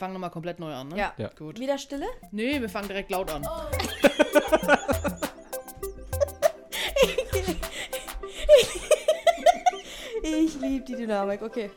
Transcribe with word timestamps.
fangen 0.00 0.14
nochmal 0.14 0.30
komplett 0.30 0.58
neu 0.58 0.72
an, 0.74 0.88
ne? 0.88 0.96
Ja. 0.96 1.12
Ja. 1.18 1.28
Gut. 1.38 1.60
Wieder 1.60 1.78
Stille? 1.78 2.06
Nee, 2.32 2.60
wir 2.60 2.68
fangen 2.68 2.88
direkt 2.88 3.10
laut 3.10 3.30
an. 3.30 3.46
Ich 10.22 10.60
liebe 10.60 10.84
die 10.84 10.96
Dynamik, 10.96 11.42
okay. 11.42 11.70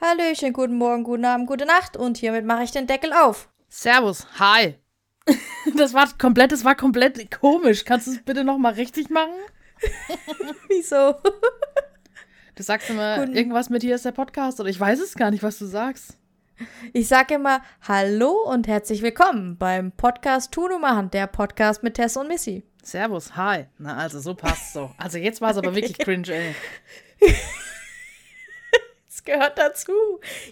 Hallöchen, 0.00 0.52
guten 0.52 0.76
Morgen, 0.76 1.04
guten 1.04 1.24
Abend, 1.24 1.46
gute 1.46 1.64
Nacht 1.66 1.96
und 1.96 2.16
hiermit 2.18 2.44
mache 2.44 2.64
ich 2.64 2.72
den 2.72 2.86
Deckel 2.86 3.12
auf. 3.12 3.48
Servus, 3.68 4.26
hi. 4.38 4.74
Das 5.76 5.94
war 5.94 6.06
komplett, 6.18 6.52
das 6.52 6.64
war 6.64 6.74
komplett 6.74 7.30
komisch. 7.40 7.84
Kannst 7.86 8.06
du 8.06 8.10
es 8.12 8.22
bitte 8.22 8.44
nochmal 8.44 8.74
richtig 8.74 9.08
machen? 9.08 9.32
Wieso? 10.68 11.14
Du 12.54 12.62
sagst 12.62 12.90
immer 12.90 13.18
Guten- 13.18 13.34
irgendwas 13.34 13.70
mit 13.70 13.82
hier 13.82 13.94
ist 13.94 14.04
der 14.04 14.12
Podcast 14.12 14.60
oder 14.60 14.68
ich 14.68 14.78
weiß 14.78 15.00
es 15.00 15.14
gar 15.14 15.30
nicht, 15.30 15.42
was 15.42 15.58
du 15.58 15.64
sagst. 15.66 16.18
Ich 16.92 17.08
sage 17.08 17.34
immer 17.34 17.62
Hallo 17.82 18.30
und 18.48 18.68
herzlich 18.68 19.02
willkommen 19.02 19.56
beim 19.58 19.90
Podcast 19.92 20.52
Tun 20.52 20.72
und 20.72 20.80
Machen, 20.82 21.10
der 21.10 21.26
Podcast 21.26 21.82
mit 21.82 21.94
Tess 21.94 22.16
und 22.16 22.28
Missy. 22.28 22.62
Servus, 22.82 23.34
hi. 23.36 23.66
Na, 23.78 23.96
also 23.96 24.20
so 24.20 24.34
passt 24.34 24.72
so. 24.72 24.90
Also 24.96 25.18
jetzt 25.18 25.40
war 25.40 25.50
es 25.50 25.56
aber 25.56 25.74
wirklich 25.74 25.98
cringe, 25.98 26.28
ey. 26.28 26.54
Das 29.06 29.24
gehört 29.24 29.58
dazu. 29.58 29.92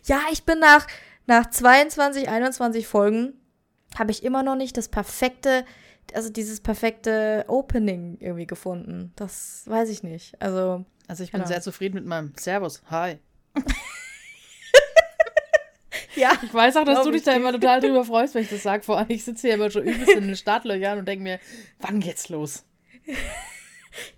Ja, 0.04 0.20
ich 0.32 0.44
bin 0.44 0.58
nach, 0.60 0.86
nach 1.26 1.50
22, 1.50 2.28
21 2.28 2.86
Folgen, 2.86 3.34
habe 3.98 4.10
ich 4.12 4.22
immer 4.24 4.42
noch 4.42 4.54
nicht 4.56 4.76
das 4.78 4.88
perfekte, 4.88 5.64
also 6.14 6.30
dieses 6.30 6.60
perfekte 6.60 7.44
Opening 7.48 8.16
irgendwie 8.20 8.46
gefunden. 8.46 9.12
Das 9.16 9.64
weiß 9.66 9.88
ich 9.90 10.02
nicht. 10.02 10.40
Also, 10.40 10.84
Also 11.08 11.22
ich 11.24 11.32
bin 11.32 11.40
Genau. 11.40 11.48
sehr 11.48 11.60
zufrieden 11.60 11.96
mit 11.96 12.06
meinem 12.06 12.32
Servus, 12.38 12.82
hi. 12.90 13.18
ja. 16.16 16.32
Ich 16.42 16.52
weiß 16.52 16.76
auch, 16.76 16.84
dass 16.84 17.02
du 17.02 17.10
dich 17.10 17.20
ich 17.20 17.24
da 17.24 17.34
immer 17.34 17.52
total 17.52 17.80
drüber 17.80 18.04
freust, 18.04 18.34
wenn 18.34 18.42
ich 18.42 18.50
das 18.50 18.62
sage. 18.62 18.82
Vor 18.82 18.98
allem, 18.98 19.10
ich 19.10 19.24
sitze 19.24 19.48
hier 19.48 19.54
immer 19.54 19.70
schon 19.70 19.84
übelst 19.84 20.14
in 20.14 20.26
den 20.26 20.36
Startlöchern 20.36 20.98
und 20.98 21.06
denke 21.06 21.22
mir, 21.22 21.40
wann 21.80 22.00
geht's 22.00 22.28
los? 22.28 22.64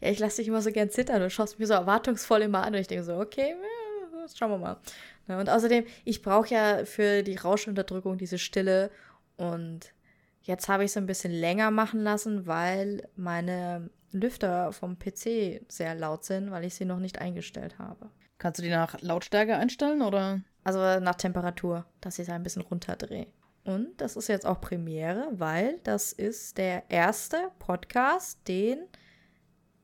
Ja, 0.00 0.08
ich 0.08 0.20
lasse 0.20 0.36
dich 0.36 0.46
immer 0.46 0.62
so 0.62 0.70
gern 0.70 0.88
zittern 0.88 1.20
und 1.20 1.30
schaust 1.30 1.58
mich 1.58 1.66
so 1.66 1.74
erwartungsvoll 1.74 2.42
immer 2.42 2.62
an 2.62 2.74
und 2.74 2.80
ich 2.80 2.86
denke 2.86 3.02
so, 3.02 3.16
okay, 3.16 3.56
schauen 4.32 4.52
wir 4.52 4.58
mal. 4.58 4.76
Ja, 5.28 5.40
und 5.40 5.48
außerdem, 5.50 5.84
ich 6.04 6.22
brauche 6.22 6.48
ja 6.54 6.84
für 6.84 7.24
die 7.24 7.36
Rauschunterdrückung 7.36 8.18
diese 8.18 8.38
Stille 8.38 8.90
und 9.36 9.92
jetzt 10.42 10.68
habe 10.68 10.84
ich 10.84 10.90
es 10.90 10.96
ein 10.96 11.06
bisschen 11.06 11.32
länger 11.32 11.70
machen 11.70 12.00
lassen, 12.02 12.46
weil 12.46 13.08
meine 13.16 13.90
Lüfter 14.12 14.72
vom 14.72 14.98
PC 14.98 15.62
sehr 15.68 15.94
laut 15.94 16.24
sind, 16.24 16.50
weil 16.50 16.64
ich 16.64 16.74
sie 16.74 16.84
noch 16.84 17.00
nicht 17.00 17.18
eingestellt 17.18 17.78
habe. 17.78 18.10
Kannst 18.38 18.58
du 18.58 18.62
die 18.62 18.70
nach 18.70 19.00
Lautstärke 19.00 19.56
einstellen 19.56 20.02
oder? 20.02 20.40
Also 20.64 21.00
nach 21.00 21.14
Temperatur, 21.16 21.84
dass 22.00 22.18
ich 22.18 22.26
es 22.28 22.32
ein 22.34 22.42
bisschen 22.42 22.62
runterdrehe. 22.62 23.26
Und 23.64 24.00
das 24.00 24.16
ist 24.16 24.28
jetzt 24.28 24.46
auch 24.46 24.60
Premiere, 24.60 25.28
weil 25.32 25.78
das 25.84 26.12
ist 26.12 26.58
der 26.58 26.84
erste 26.90 27.50
Podcast, 27.58 28.38
den 28.48 28.78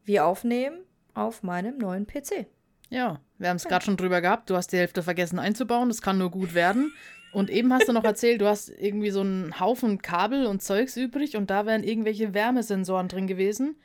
wir 0.05 0.27
aufnehmen 0.27 0.81
auf 1.15 1.43
meinem 1.43 1.79
neuen 1.79 2.07
PC. 2.07 2.47
Ja, 2.91 3.21
wir 3.39 3.49
haben 3.49 3.57
es 3.57 3.65
gerade 3.65 3.85
schon 3.85 3.97
drüber 3.97 4.21
gehabt. 4.21 4.51
Du 4.51 4.57
hast 4.57 4.73
die 4.73 4.77
Hälfte 4.79 5.03
vergessen 5.03 5.39
einzubauen. 5.39 5.89
Das 5.89 6.03
kann 6.03 6.19
nur 6.19 6.31
gut 6.31 6.55
werden. 6.55 6.93
Und 7.33 7.49
eben 7.49 7.73
hast 7.73 7.89
du 7.89 7.93
noch 7.93 8.05
erzählt, 8.05 8.41
du 8.41 8.47
hast 8.47 8.69
irgendwie 8.71 9.11
so 9.11 9.21
einen 9.21 9.61
Haufen 9.61 10.03
Kabel 10.03 10.47
und 10.47 10.63
Zeugs 10.63 10.97
übrig 10.97 11.37
und 11.37 11.49
da 11.49 11.65
wären 11.65 11.85
irgendwelche 11.85 12.35
Wärmesensoren 12.35 13.07
drin 13.07 13.29
gewesen, 13.29 13.77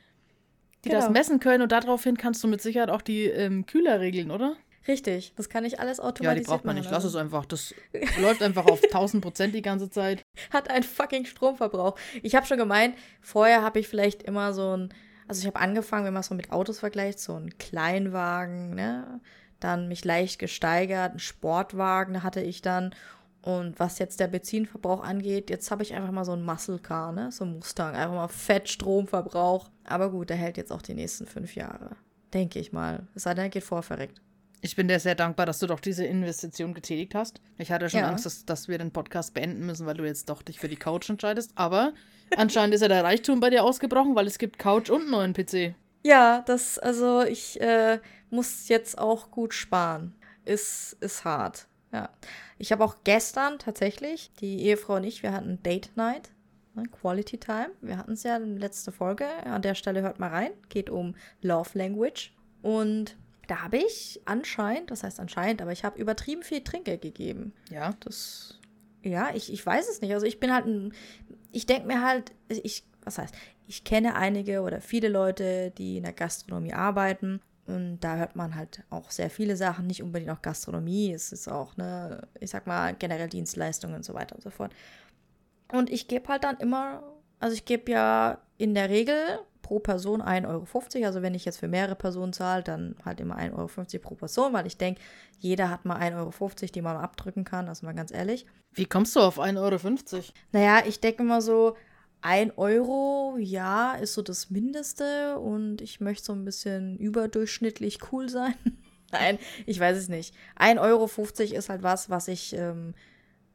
die 0.84 0.88
das 0.88 1.04
Genau. 1.06 1.12
messen 1.18 1.38
können 1.38 1.62
und 1.62 1.70
daraufhin 1.70 2.16
kannst 2.16 2.42
du 2.42 2.48
mit 2.48 2.60
Sicherheit 2.60 2.90
auch 2.90 3.02
die 3.02 3.26
ähm, 3.26 3.64
Kühler 3.64 4.00
regeln, 4.00 4.32
oder? 4.32 4.56
Richtig, 4.88 5.32
das 5.36 5.48
kann 5.48 5.64
ich 5.64 5.80
alles 5.80 5.98
Ja, 5.98 6.04
automatisiert 6.04 6.46
die 6.46 6.50
braucht 6.50 6.64
man 6.64 6.76
nicht. 6.76 6.90
Lass 6.90 7.04
es 7.04 7.06
Also, 7.14 7.18
einfach. 7.18 7.44
Das 7.46 7.74
läuft 8.20 8.42
einfach 8.42 8.66
auf 8.66 8.82
1000 8.84 9.22
Prozent 9.22 9.54
die 9.54 9.62
ganze 9.62 9.90
Zeit. 9.90 10.22
Hat 10.52 10.70
einen 10.70 10.84
fucking 10.84 11.24
Stromverbrauch. 11.24 11.98
Ich 12.22 12.34
habe 12.34 12.46
schon 12.46 12.58
gemeint, 12.58 12.96
vorher 13.20 13.62
habe 13.62 13.80
ich 13.80 13.88
vielleicht 13.88 14.22
immer 14.22 14.52
so 14.52 14.76
ein, 14.76 14.94
also 15.28 15.40
ich 15.40 15.46
habe 15.46 15.58
angefangen, 15.58 16.04
wenn 16.04 16.12
man 16.12 16.20
es 16.20 16.28
so 16.28 16.34
mit 16.34 16.52
Autos 16.52 16.78
vergleicht, 16.78 17.18
so 17.18 17.34
ein 17.34 17.56
Kleinwagen, 17.58 18.74
ne? 18.74 19.20
Dann 19.58 19.88
mich 19.88 20.04
leicht 20.04 20.38
gesteigert, 20.38 21.14
ein 21.14 21.18
Sportwagen 21.18 22.22
hatte 22.22 22.42
ich 22.42 22.60
dann. 22.62 22.94
Und 23.40 23.78
was 23.78 23.98
jetzt 23.98 24.20
der 24.20 24.26
Benzinverbrauch 24.26 25.02
angeht, 25.02 25.50
jetzt 25.50 25.70
habe 25.70 25.82
ich 25.82 25.94
einfach 25.94 26.10
mal 26.10 26.24
so 26.24 26.32
ein 26.32 26.42
Muscle 26.44 26.78
Car, 26.78 27.12
ne? 27.12 27.30
So 27.32 27.44
ein 27.44 27.54
Mustang. 27.54 27.94
Einfach 27.94 28.14
mal 28.14 28.28
fett 28.28 28.68
Stromverbrauch. 28.68 29.70
Aber 29.84 30.10
gut, 30.10 30.30
der 30.30 30.36
hält 30.36 30.56
jetzt 30.56 30.72
auch 30.72 30.82
die 30.82 30.94
nächsten 30.94 31.26
fünf 31.26 31.54
Jahre. 31.54 31.96
Denke 32.34 32.58
ich 32.58 32.72
mal. 32.72 33.06
Es 33.14 33.22
sei 33.22 33.34
denn, 33.34 33.44
er 33.44 33.50
geht 33.50 33.64
vor 33.64 33.82
verreckt. 33.82 34.20
Ich 34.62 34.74
bin 34.74 34.88
dir 34.88 34.98
sehr 34.98 35.14
dankbar, 35.14 35.46
dass 35.46 35.58
du 35.58 35.66
doch 35.66 35.80
diese 35.80 36.04
Investition 36.04 36.74
getätigt 36.74 37.14
hast. 37.14 37.40
Ich 37.58 37.70
hatte 37.70 37.88
schon 37.90 38.00
Ja. 38.00 38.08
Angst, 38.08 38.26
dass, 38.26 38.44
dass 38.44 38.68
wir 38.68 38.78
den 38.78 38.90
Podcast 38.90 39.34
beenden 39.34 39.66
müssen, 39.66 39.86
weil 39.86 39.94
du 39.96 40.04
jetzt 40.04 40.28
doch 40.28 40.42
dich 40.42 40.58
für 40.58 40.68
die 40.68 40.76
Couch 40.76 41.08
entscheidest. 41.10 41.52
Aber 41.54 41.92
anscheinend 42.36 42.74
ist 42.74 42.80
ja 42.80 42.88
der 42.88 43.04
Reichtum 43.04 43.40
bei 43.40 43.50
dir 43.50 43.64
ausgebrochen, 43.64 44.14
weil 44.16 44.26
es 44.26 44.38
gibt 44.38 44.58
Couch 44.58 44.90
und 44.90 45.02
einen 45.02 45.10
neuen 45.10 45.32
PC. 45.34 45.74
Ja, 46.02 46.42
das, 46.46 46.78
also 46.78 47.22
ich 47.22 47.60
äh, 47.60 48.00
muss 48.30 48.68
jetzt 48.68 48.98
auch 48.98 49.30
gut 49.30 49.54
sparen. 49.54 50.14
Ist, 50.44 50.96
ist 51.00 51.24
hart. 51.24 51.66
Ja. 51.92 52.10
Ich 52.58 52.72
habe 52.72 52.84
auch 52.84 52.96
gestern 53.04 53.58
tatsächlich, 53.58 54.30
die 54.40 54.62
Ehefrau 54.62 54.96
und 54.96 55.04
ich, 55.04 55.22
wir 55.22 55.32
hatten 55.32 55.62
Date 55.62 55.90
Night, 55.96 56.30
ne, 56.74 56.84
Quality 56.84 57.38
Time. 57.38 57.70
Wir 57.80 57.98
hatten 57.98 58.12
es 58.12 58.22
ja 58.22 58.36
in 58.36 58.52
der 58.52 58.60
letzten 58.60 58.92
Folge. 58.92 59.26
An 59.44 59.62
der 59.62 59.74
Stelle 59.74 60.02
hört 60.02 60.18
mal 60.20 60.30
rein. 60.30 60.50
Geht 60.68 60.88
um 60.88 61.14
Love 61.42 61.70
Language. 61.74 62.32
Und 62.62 63.16
da 63.46 63.62
habe 63.62 63.78
ich 63.78 64.20
anscheinend, 64.24 64.90
das 64.90 65.02
heißt 65.02 65.20
anscheinend, 65.20 65.62
aber 65.62 65.72
ich 65.72 65.84
habe 65.84 65.98
übertrieben 65.98 66.42
viel 66.42 66.62
Trinkgeld 66.62 67.02
gegeben. 67.02 67.52
Ja. 67.70 67.94
Das, 68.00 68.58
ja, 69.02 69.30
ich, 69.34 69.52
ich 69.52 69.64
weiß 69.64 69.88
es 69.88 70.00
nicht. 70.00 70.12
Also 70.12 70.26
ich 70.26 70.40
bin 70.40 70.52
halt 70.52 70.66
ein, 70.66 70.92
ich 71.52 71.66
denke 71.66 71.86
mir 71.86 72.02
halt, 72.02 72.32
ich, 72.48 72.84
was 73.04 73.18
heißt, 73.18 73.34
ich 73.66 73.84
kenne 73.84 74.14
einige 74.14 74.62
oder 74.62 74.80
viele 74.80 75.08
Leute, 75.08 75.72
die 75.76 75.98
in 75.98 76.04
der 76.04 76.12
Gastronomie 76.12 76.72
arbeiten. 76.72 77.40
Und 77.66 78.00
da 78.00 78.16
hört 78.16 78.36
man 78.36 78.54
halt 78.54 78.84
auch 78.90 79.10
sehr 79.10 79.28
viele 79.28 79.56
Sachen, 79.56 79.88
nicht 79.88 80.02
unbedingt 80.02 80.30
auch 80.30 80.42
Gastronomie, 80.42 81.12
es 81.12 81.32
ist 81.32 81.48
auch, 81.48 81.76
ne, 81.76 82.28
ich 82.38 82.50
sag 82.50 82.68
mal, 82.68 82.94
generell 82.94 83.28
Dienstleistungen 83.28 83.96
und 83.96 84.04
so 84.04 84.14
weiter 84.14 84.36
und 84.36 84.42
so 84.42 84.50
fort. 84.50 84.72
Und 85.72 85.90
ich 85.90 86.06
gebe 86.06 86.28
halt 86.28 86.44
dann 86.44 86.58
immer, 86.58 87.02
also 87.38 87.54
ich 87.54 87.64
gebe 87.64 87.90
ja 87.90 88.38
in 88.58 88.74
der 88.74 88.88
Regel 88.88 89.40
pro 89.66 89.80
Person 89.80 90.22
1,50 90.22 90.46
Euro. 90.46 91.06
Also 91.06 91.22
wenn 91.22 91.34
ich 91.34 91.44
jetzt 91.44 91.58
für 91.58 91.68
mehrere 91.68 91.96
Personen 91.96 92.32
zahle, 92.32 92.62
dann 92.62 92.94
halt 93.04 93.20
immer 93.20 93.36
1,50 93.36 93.54
Euro 93.54 93.98
pro 94.00 94.14
Person, 94.14 94.52
weil 94.52 94.66
ich 94.66 94.76
denke, 94.76 95.00
jeder 95.40 95.70
hat 95.70 95.84
mal 95.84 95.98
1,50 95.98 96.16
Euro, 96.16 96.72
die 96.74 96.82
man 96.82 96.96
abdrücken 96.96 97.44
kann, 97.44 97.68
also 97.68 97.84
mal 97.84 97.94
ganz 97.94 98.12
ehrlich. 98.12 98.46
Wie 98.72 98.86
kommst 98.86 99.16
du 99.16 99.20
auf 99.20 99.40
1,50 99.40 100.14
Euro? 100.14 100.24
Naja, 100.52 100.82
ich 100.86 101.00
denke 101.00 101.22
immer 101.24 101.42
so, 101.42 101.76
1 102.22 102.52
Euro, 102.56 103.36
ja, 103.38 103.94
ist 103.94 104.14
so 104.14 104.22
das 104.22 104.50
Mindeste 104.50 105.38
und 105.38 105.80
ich 105.80 106.00
möchte 106.00 106.26
so 106.26 106.32
ein 106.32 106.44
bisschen 106.44 106.96
überdurchschnittlich 106.98 107.98
cool 108.12 108.28
sein. 108.28 108.54
Nein, 109.12 109.38
ich 109.66 109.78
weiß 109.78 109.96
es 109.96 110.08
nicht. 110.08 110.34
1,50 110.58 110.80
Euro 110.80 111.10
ist 111.58 111.68
halt 111.68 111.82
was, 111.82 112.08
was 112.08 112.28
ich, 112.28 112.54
ähm, 112.54 112.94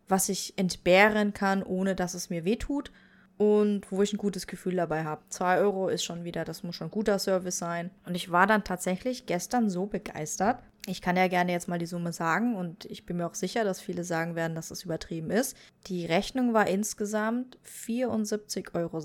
was 0.08 0.30
ich 0.30 0.58
entbehren 0.58 1.34
kann, 1.34 1.64
ohne 1.64 1.96
dass 1.96 2.14
es 2.14 2.30
mir 2.30 2.46
wehtut 2.46 2.92
und 3.38 3.92
wo 3.92 4.02
ich 4.02 4.14
ein 4.14 4.18
gutes 4.18 4.48
Gefühl 4.48 4.76
dabei 4.76 5.04
habe. 5.04 5.24
2 5.30 5.60
Euro 5.60 5.90
ist 5.90 6.04
schon 6.04 6.24
wieder, 6.24 6.46
das 6.46 6.64
muss 6.64 6.76
schon 6.76 6.88
ein 6.88 6.92
guter 6.92 7.18
Service 7.20 7.58
sein. 7.58 7.92
Und 8.06 8.16
ich 8.16 8.32
war 8.32 8.48
dann 8.48 8.64
tatsächlich 8.64 9.26
gestern 9.26 9.70
so 9.70 9.86
begeistert. 9.88 10.62
Ich 10.88 11.02
kann 11.02 11.16
ja 11.16 11.28
gerne 11.28 11.52
jetzt 11.52 11.68
mal 11.68 11.78
die 11.78 11.86
Summe 11.86 12.12
sagen 12.12 12.56
und 12.56 12.86
ich 12.86 13.06
bin 13.06 13.18
mir 13.18 13.28
auch 13.28 13.36
sicher, 13.36 13.64
dass 13.64 13.80
viele 13.82 14.04
sagen 14.04 14.36
werden, 14.36 14.56
dass 14.56 14.72
es 14.72 14.84
übertrieben 14.84 15.30
ist. 15.30 15.56
Die 15.88 16.06
Rechnung 16.06 16.54
war 16.54 16.68
insgesamt 16.68 17.58
74,60 17.66 18.74
Euro. 18.76 19.00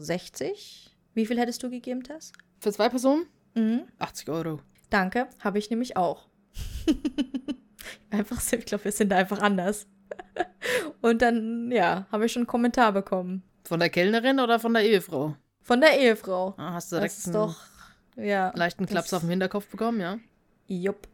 Wie 1.15 1.27
viel 1.27 1.39
hättest 1.39 1.63
du 1.63 1.71
gegeben, 1.71 2.03
Tess? 2.03 2.33
Für 2.61 2.73
zwei 2.73 2.89
Personen? 2.89 3.27
Mhm. 3.55 3.85
80 3.99 4.29
Euro. 4.31 4.61
Danke, 4.91 5.29
habe 5.41 5.59
ich 5.59 5.71
nämlich 5.71 5.97
auch. 5.97 6.29
einfach, 8.11 8.41
ich 8.53 8.67
glaube, 8.67 8.85
wir 8.85 8.93
sind 8.93 9.11
da 9.11 9.17
einfach 9.17 9.41
anders. 9.41 9.87
Und 11.01 11.23
dann, 11.23 11.71
ja, 11.71 12.07
habe 12.11 12.27
ich 12.27 12.33
schon 12.33 12.41
einen 12.41 12.47
Kommentar 12.47 12.93
bekommen. 12.93 13.43
Von 13.67 13.81
der 13.81 13.91
Kellnerin 13.91 14.39
oder 14.39 14.61
von 14.61 14.73
der 14.75 14.85
Ehefrau? 14.85 15.35
Von 15.61 15.81
der 15.81 15.99
Ehefrau. 15.99 16.55
Ah, 16.57 16.75
hast 16.75 16.93
du 16.93 16.97
direkt 16.97 17.13
Das 17.13 17.19
ist 17.19 17.27
einen 17.27 17.35
doch, 17.35 17.61
ja. 18.17 18.53
leichten 18.55 18.87
Klaps 18.87 19.13
auf 19.13 19.23
den 19.23 19.31
Hinterkopf 19.31 19.67
bekommen, 19.67 20.01
ja? 20.01 20.19
Jupp, 20.69 21.09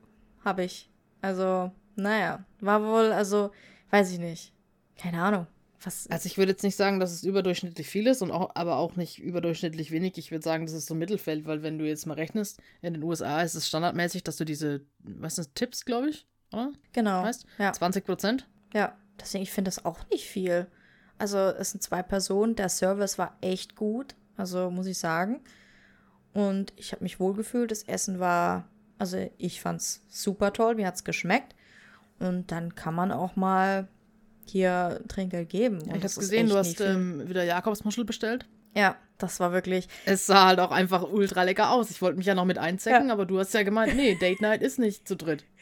habe 0.45 0.65
ich. 0.65 0.91
Also, 1.23 1.73
naja, 1.97 2.45
war 2.61 2.83
wohl, 2.85 3.11
also, 3.13 3.53
weiß 3.91 4.13
ich 4.13 4.19
nicht. 4.19 4.53
Keine 4.99 5.23
Ahnung. 5.23 5.47
Was, 5.83 6.07
Also 6.11 6.27
ich 6.27 6.37
würde 6.37 6.53
jetzt 6.53 6.63
nicht 6.63 6.77
sagen, 6.77 7.01
dass 7.01 7.11
es 7.11 7.25
überdurchschnittlich 7.25 7.89
viel 7.89 8.07
ist, 8.07 8.21
und 8.21 8.31
auch, 8.31 8.51
aber 8.55 8.77
auch 8.77 8.97
nicht 8.97 9.19
überdurchschnittlich 9.19 9.91
wenig. 9.91 10.19
Ich 10.19 10.31
würde 10.31 10.45
sagen, 10.45 10.67
das 10.67 10.75
ist 10.75 10.87
so 10.87 10.95
Mittelfeld, 10.95 11.47
weil 11.47 11.63
wenn 11.63 11.79
du 11.79 11.87
jetzt 11.87 12.07
mal 12.07 12.15
rechnest, 12.15 12.61
in 12.83 12.93
den 12.93 13.03
USA 13.03 13.41
ist 13.41 13.55
es 13.55 13.67
standardmäßig, 13.67 14.25
dass 14.25 14.37
du 14.37 14.45
diese, 14.45 14.83
was 14.99 15.37
sind 15.37 15.55
Tipps, 15.55 15.87
glaube 15.87 16.11
ich, 16.11 16.27
oder? 16.53 16.71
genau. 16.93 17.23
Weißt? 17.23 17.47
Ja. 17.59 17.73
20 17.73 18.05
Prozent? 18.05 18.47
Ja, 18.75 18.95
deswegen, 19.19 19.43
ich 19.43 19.51
finde 19.53 19.69
das 19.71 19.85
auch 19.87 19.99
nicht 20.11 20.27
viel. 20.27 20.67
Also, 21.23 21.39
es 21.39 21.71
sind 21.71 21.85
zwei 21.85 22.03
Personen, 22.03 22.57
der 22.57 22.69
Service 22.69 23.17
war 23.17 23.37
echt 23.43 23.77
gut, 23.77 24.17
also 24.37 24.73
muss 24.73 24.87
ich 24.87 24.99
sagen. 24.99 25.39
Und 26.33 26.73
ich 26.75 26.91
habe 26.91 27.05
mich 27.05 27.21
wohlgefühlt, 27.21 27.71
das 27.71 27.85
Essen 27.85 28.19
war, 28.19 28.65
also 28.99 29.31
ich 29.39 29.61
fand 29.61 29.81
es 29.81 30.03
super 30.09 30.53
toll, 30.53 30.75
mir 30.75 30.89
hat 30.89 30.97
es 30.97 31.05
geschmeckt. 31.05 31.55
Und 32.19 32.51
dann 32.51 32.75
kann 32.75 32.97
man 32.97 33.13
auch 33.13 33.37
mal 33.37 33.87
hier 34.47 35.01
Trinkgeld 35.07 35.49
geben. 35.49 35.83
Und 35.83 35.95
ich 35.95 36.03
ist 36.03 36.19
gesehen, 36.19 36.49
du 36.49 36.57
hast 36.57 36.81
ähm, 36.81 37.29
wieder 37.29 37.45
Jakobsmuschel 37.45 38.05
bestellt. 38.05 38.49
Ja, 38.75 38.97
das 39.19 39.39
war 39.39 39.53
wirklich. 39.53 39.87
Es 40.05 40.27
sah 40.27 40.47
halt 40.47 40.59
auch 40.59 40.73
einfach 40.73 41.05
ultra 41.05 41.45
lecker 41.45 41.71
aus. 41.71 41.93
Ich 41.93 42.03
wollte 42.03 42.19
mich 42.19 42.27
ja 42.27 42.35
noch 42.35 42.47
mit 42.47 42.59
einzecken, 42.59 43.13
aber 43.13 43.27
du 43.27 43.39
hast 43.39 43.55
ja 43.55 43.63
gemeint, 43.63 43.95
nee, 43.95 44.17
Date 44.17 44.41
Night 44.41 44.61
ist 44.61 44.81
nicht 44.81 45.07
zu 45.07 45.15
dritt. 45.15 45.45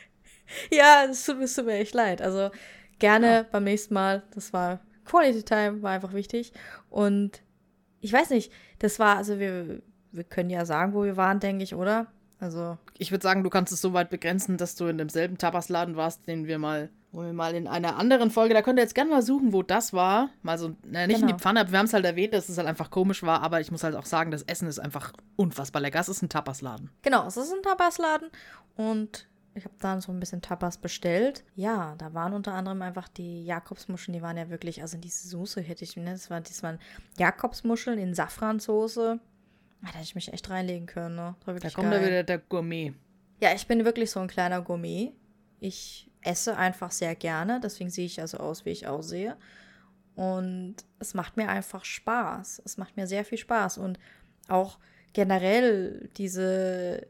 Ja, 0.72 1.06
das 1.06 1.26
tut, 1.26 1.36
tut 1.54 1.66
mir 1.66 1.74
echt 1.74 1.94
leid. 1.94 2.20
Also 2.20 2.50
gerne 2.98 3.46
beim 3.52 3.62
nächsten 3.62 3.94
Mal. 3.94 4.24
Das 4.34 4.52
war 4.52 4.80
Quality 5.10 5.42
Time, 5.42 5.82
war 5.82 5.90
einfach 5.92 6.12
wichtig. 6.12 6.52
Und 6.88 7.42
ich 8.00 8.12
weiß 8.12 8.30
nicht, 8.30 8.52
das 8.78 8.98
war, 8.98 9.16
also 9.16 9.38
wir, 9.38 9.82
wir 10.12 10.24
können 10.24 10.50
ja 10.50 10.64
sagen, 10.64 10.94
wo 10.94 11.04
wir 11.04 11.16
waren, 11.16 11.40
denke 11.40 11.64
ich, 11.64 11.74
oder? 11.74 12.06
Also, 12.38 12.78
Ich 12.96 13.10
würde 13.10 13.22
sagen, 13.22 13.44
du 13.44 13.50
kannst 13.50 13.70
es 13.72 13.82
so 13.82 13.92
weit 13.92 14.08
begrenzen, 14.08 14.56
dass 14.56 14.74
du 14.74 14.86
in 14.86 14.96
demselben 14.96 15.36
Tapasladen 15.36 15.94
warst, 15.96 16.26
den 16.26 16.46
wir 16.46 16.58
mal, 16.58 16.88
wo 17.12 17.20
wir 17.22 17.34
mal 17.34 17.54
in 17.54 17.66
einer 17.68 17.96
anderen 17.98 18.30
Folge, 18.30 18.54
da 18.54 18.62
könnt 18.62 18.78
ihr 18.78 18.82
jetzt 18.82 18.94
gerne 18.94 19.10
mal 19.10 19.20
suchen, 19.20 19.52
wo 19.52 19.62
das 19.62 19.92
war. 19.92 20.30
Mal 20.40 20.56
so, 20.56 20.74
na, 20.86 21.06
nicht 21.06 21.16
in 21.20 21.26
Genau. 21.26 21.36
die 21.36 21.42
Pfanne, 21.42 21.60
aber 21.60 21.72
wir 21.72 21.78
haben 21.78 21.84
es 21.86 21.92
halt 21.92 22.06
erwähnt, 22.06 22.32
dass 22.32 22.48
es 22.48 22.56
halt 22.56 22.66
einfach 22.66 22.90
komisch 22.90 23.22
war, 23.22 23.42
aber 23.42 23.60
ich 23.60 23.70
muss 23.70 23.84
halt 23.84 23.94
auch 23.94 24.06
sagen, 24.06 24.30
das 24.30 24.42
Essen 24.44 24.68
ist 24.68 24.78
einfach 24.78 25.12
unfassbar 25.36 25.82
lecker. 25.82 26.00
Es 26.00 26.08
ist 26.08 26.22
ein 26.22 26.30
Tapasladen. 26.30 26.88
genau, 27.02 27.26
es 27.26 27.36
ist 27.36 27.52
ein 27.52 27.62
Tapasladen 27.62 28.30
und 28.76 29.26
ich 29.54 29.64
habe 29.64 29.74
dann 29.80 30.00
so 30.00 30.12
ein 30.12 30.20
bisschen 30.20 30.42
Tapas 30.42 30.78
bestellt. 30.78 31.44
Ja, 31.56 31.94
da 31.98 32.14
waren 32.14 32.32
unter 32.32 32.52
anderem 32.54 32.82
einfach 32.82 33.08
die 33.08 33.44
Jakobsmuscheln, 33.44 34.14
die 34.14 34.22
waren 34.22 34.36
ja 34.36 34.48
wirklich, 34.48 34.80
also 34.82 34.96
diese 34.96 35.28
Soße 35.28 35.60
hätte 35.60 35.84
ich, 35.84 35.96
ne, 35.96 36.12
das, 36.12 36.30
war, 36.30 36.40
das 36.40 36.62
waren 36.62 36.78
Jakobsmuscheln 37.18 37.98
in 37.98 38.14
Safransoße. 38.14 39.18
Ah, 39.82 39.86
Da 39.86 39.88
hätte 39.94 40.04
ich 40.04 40.14
mich 40.14 40.32
echt 40.32 40.48
reinlegen 40.50 40.86
können, 40.86 41.16
ne? 41.16 41.34
Da 41.44 41.70
kommt 41.70 41.92
da 41.92 42.04
wieder 42.04 42.22
der 42.22 42.38
Gourmet. 42.38 42.92
Ja, 43.40 43.54
ich 43.54 43.66
bin 43.66 43.84
wirklich 43.84 44.10
so 44.10 44.20
ein 44.20 44.28
kleiner 44.28 44.60
Gourmet. 44.62 45.12
Ich 45.58 46.10
esse 46.22 46.56
einfach 46.56 46.90
sehr 46.90 47.14
gerne, 47.14 47.60
deswegen 47.60 47.90
sehe 47.90 48.06
ich 48.06 48.16
ja 48.16 48.26
so 48.26 48.38
aus, 48.38 48.64
wie 48.64 48.70
ich 48.70 48.86
aussehe. 48.86 49.36
Und 50.14 50.76
es 50.98 51.14
macht 51.14 51.36
mir 51.36 51.48
einfach 51.48 51.84
Spaß. 51.84 52.62
Es 52.64 52.76
macht 52.76 52.96
mir 52.96 53.06
sehr 53.06 53.24
viel 53.24 53.38
Spaß. 53.38 53.78
Und 53.78 53.98
auch 54.48 54.78
generell 55.12 56.10
diese 56.16 57.06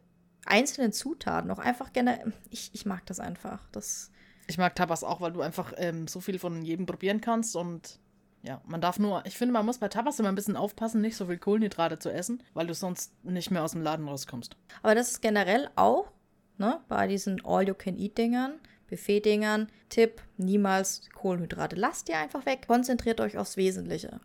einzelnen 0.47 0.93
Zutaten, 0.93 1.51
auch 1.51 1.59
einfach 1.59 1.93
generell, 1.93 2.33
ich, 2.51 2.71
ich 2.73 2.87
mag 2.87 3.07
das 3.07 3.21
einfach. 3.21 3.61
Das, 3.73 4.11
Ich 4.47 4.59
mag 4.59 4.75
Tapas 4.75 5.05
auch, 5.05 5.21
weil 5.21 5.33
du 5.33 5.41
einfach 5.43 5.73
ähm, 5.77 6.09
so 6.09 6.21
viel 6.21 6.39
von 6.39 6.63
jedem 6.63 6.87
probieren 6.87 7.21
kannst 7.21 7.57
und 7.57 7.99
ja, 8.43 8.63
man 8.67 8.81
darf 8.81 8.99
nur, 8.99 9.25
ich 9.27 9.37
finde, 9.37 9.53
man 9.53 9.67
muss 9.67 9.79
bei 9.79 9.89
Tapas 9.89 10.19
immer 10.19 10.31
ein 10.31 10.35
bisschen 10.35 10.57
aufpassen, 10.57 11.03
nicht 11.03 11.17
so 11.17 11.27
viel 11.27 11.37
Kohlenhydrate 11.37 11.99
zu 11.99 12.11
essen, 12.11 12.43
weil 12.55 12.67
du 12.67 12.75
sonst 12.75 13.13
nicht 13.23 13.51
mehr 13.51 13.63
aus 13.63 13.73
dem 13.73 13.83
Laden 13.83 14.09
rauskommst. 14.09 14.57
aber 14.83 14.95
das 14.95 15.11
ist 15.11 15.21
generell 15.21 15.69
auch 15.77 16.11
ne, 16.57 16.81
bei 16.89 17.07
diesen 17.07 17.45
All-You-Can-Eat-Dingern, 17.45 18.55
Buffet-Dingern, 18.89 19.69
Tipp, 19.89 20.21
niemals 20.37 21.09
Kohlenhydrate. 21.15 21.77
Lasst 21.77 22.09
die 22.09 22.15
einfach 22.15 22.45
weg. 22.45 22.67
Konzentriert 22.67 23.21
euch 23.21 23.39
aufs 23.39 23.57
Wesentliche. 23.57 24.21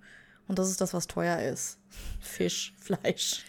Und 0.47 0.59
das 0.59 0.69
ist 0.69 0.81
das, 0.81 0.94
was 0.94 1.07
teuer 1.07 1.39
ist. 1.39 1.79
Fisch, 2.19 2.73
Fleisch. 2.77 3.44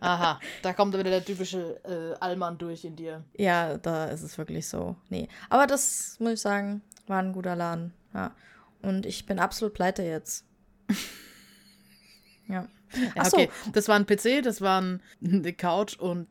Aha, 0.00 0.40
da 0.62 0.72
kommt 0.72 0.94
wieder 0.94 1.10
der 1.10 1.24
typische 1.24 1.80
äh, 1.84 2.16
Allmann 2.20 2.58
durch 2.58 2.84
in 2.84 2.96
dir. 2.96 3.24
Ja, 3.36 3.76
da 3.76 4.06
ist 4.06 4.22
es 4.22 4.38
wirklich 4.38 4.66
so. 4.66 4.96
Nee. 5.08 5.28
Aber 5.48 5.66
das, 5.66 6.16
muss 6.20 6.32
ich 6.34 6.40
sagen, 6.40 6.82
war 7.06 7.20
ein 7.20 7.32
guter 7.32 7.56
Laden. 7.56 7.92
Ja. 8.14 8.34
Und 8.82 9.06
ich 9.06 9.26
bin 9.26 9.38
absolut 9.38 9.74
pleite 9.74 10.02
jetzt. 10.02 10.44
ja. 12.48 12.66
Ja, 12.92 13.12
Ach 13.18 13.26
so. 13.26 13.36
okay, 13.36 13.50
das 13.72 13.86
war 13.88 13.96
ein 13.96 14.06
PC, 14.06 14.42
das 14.42 14.60
waren 14.60 15.00
eine 15.24 15.52
Couch 15.52 15.96
und 15.96 16.26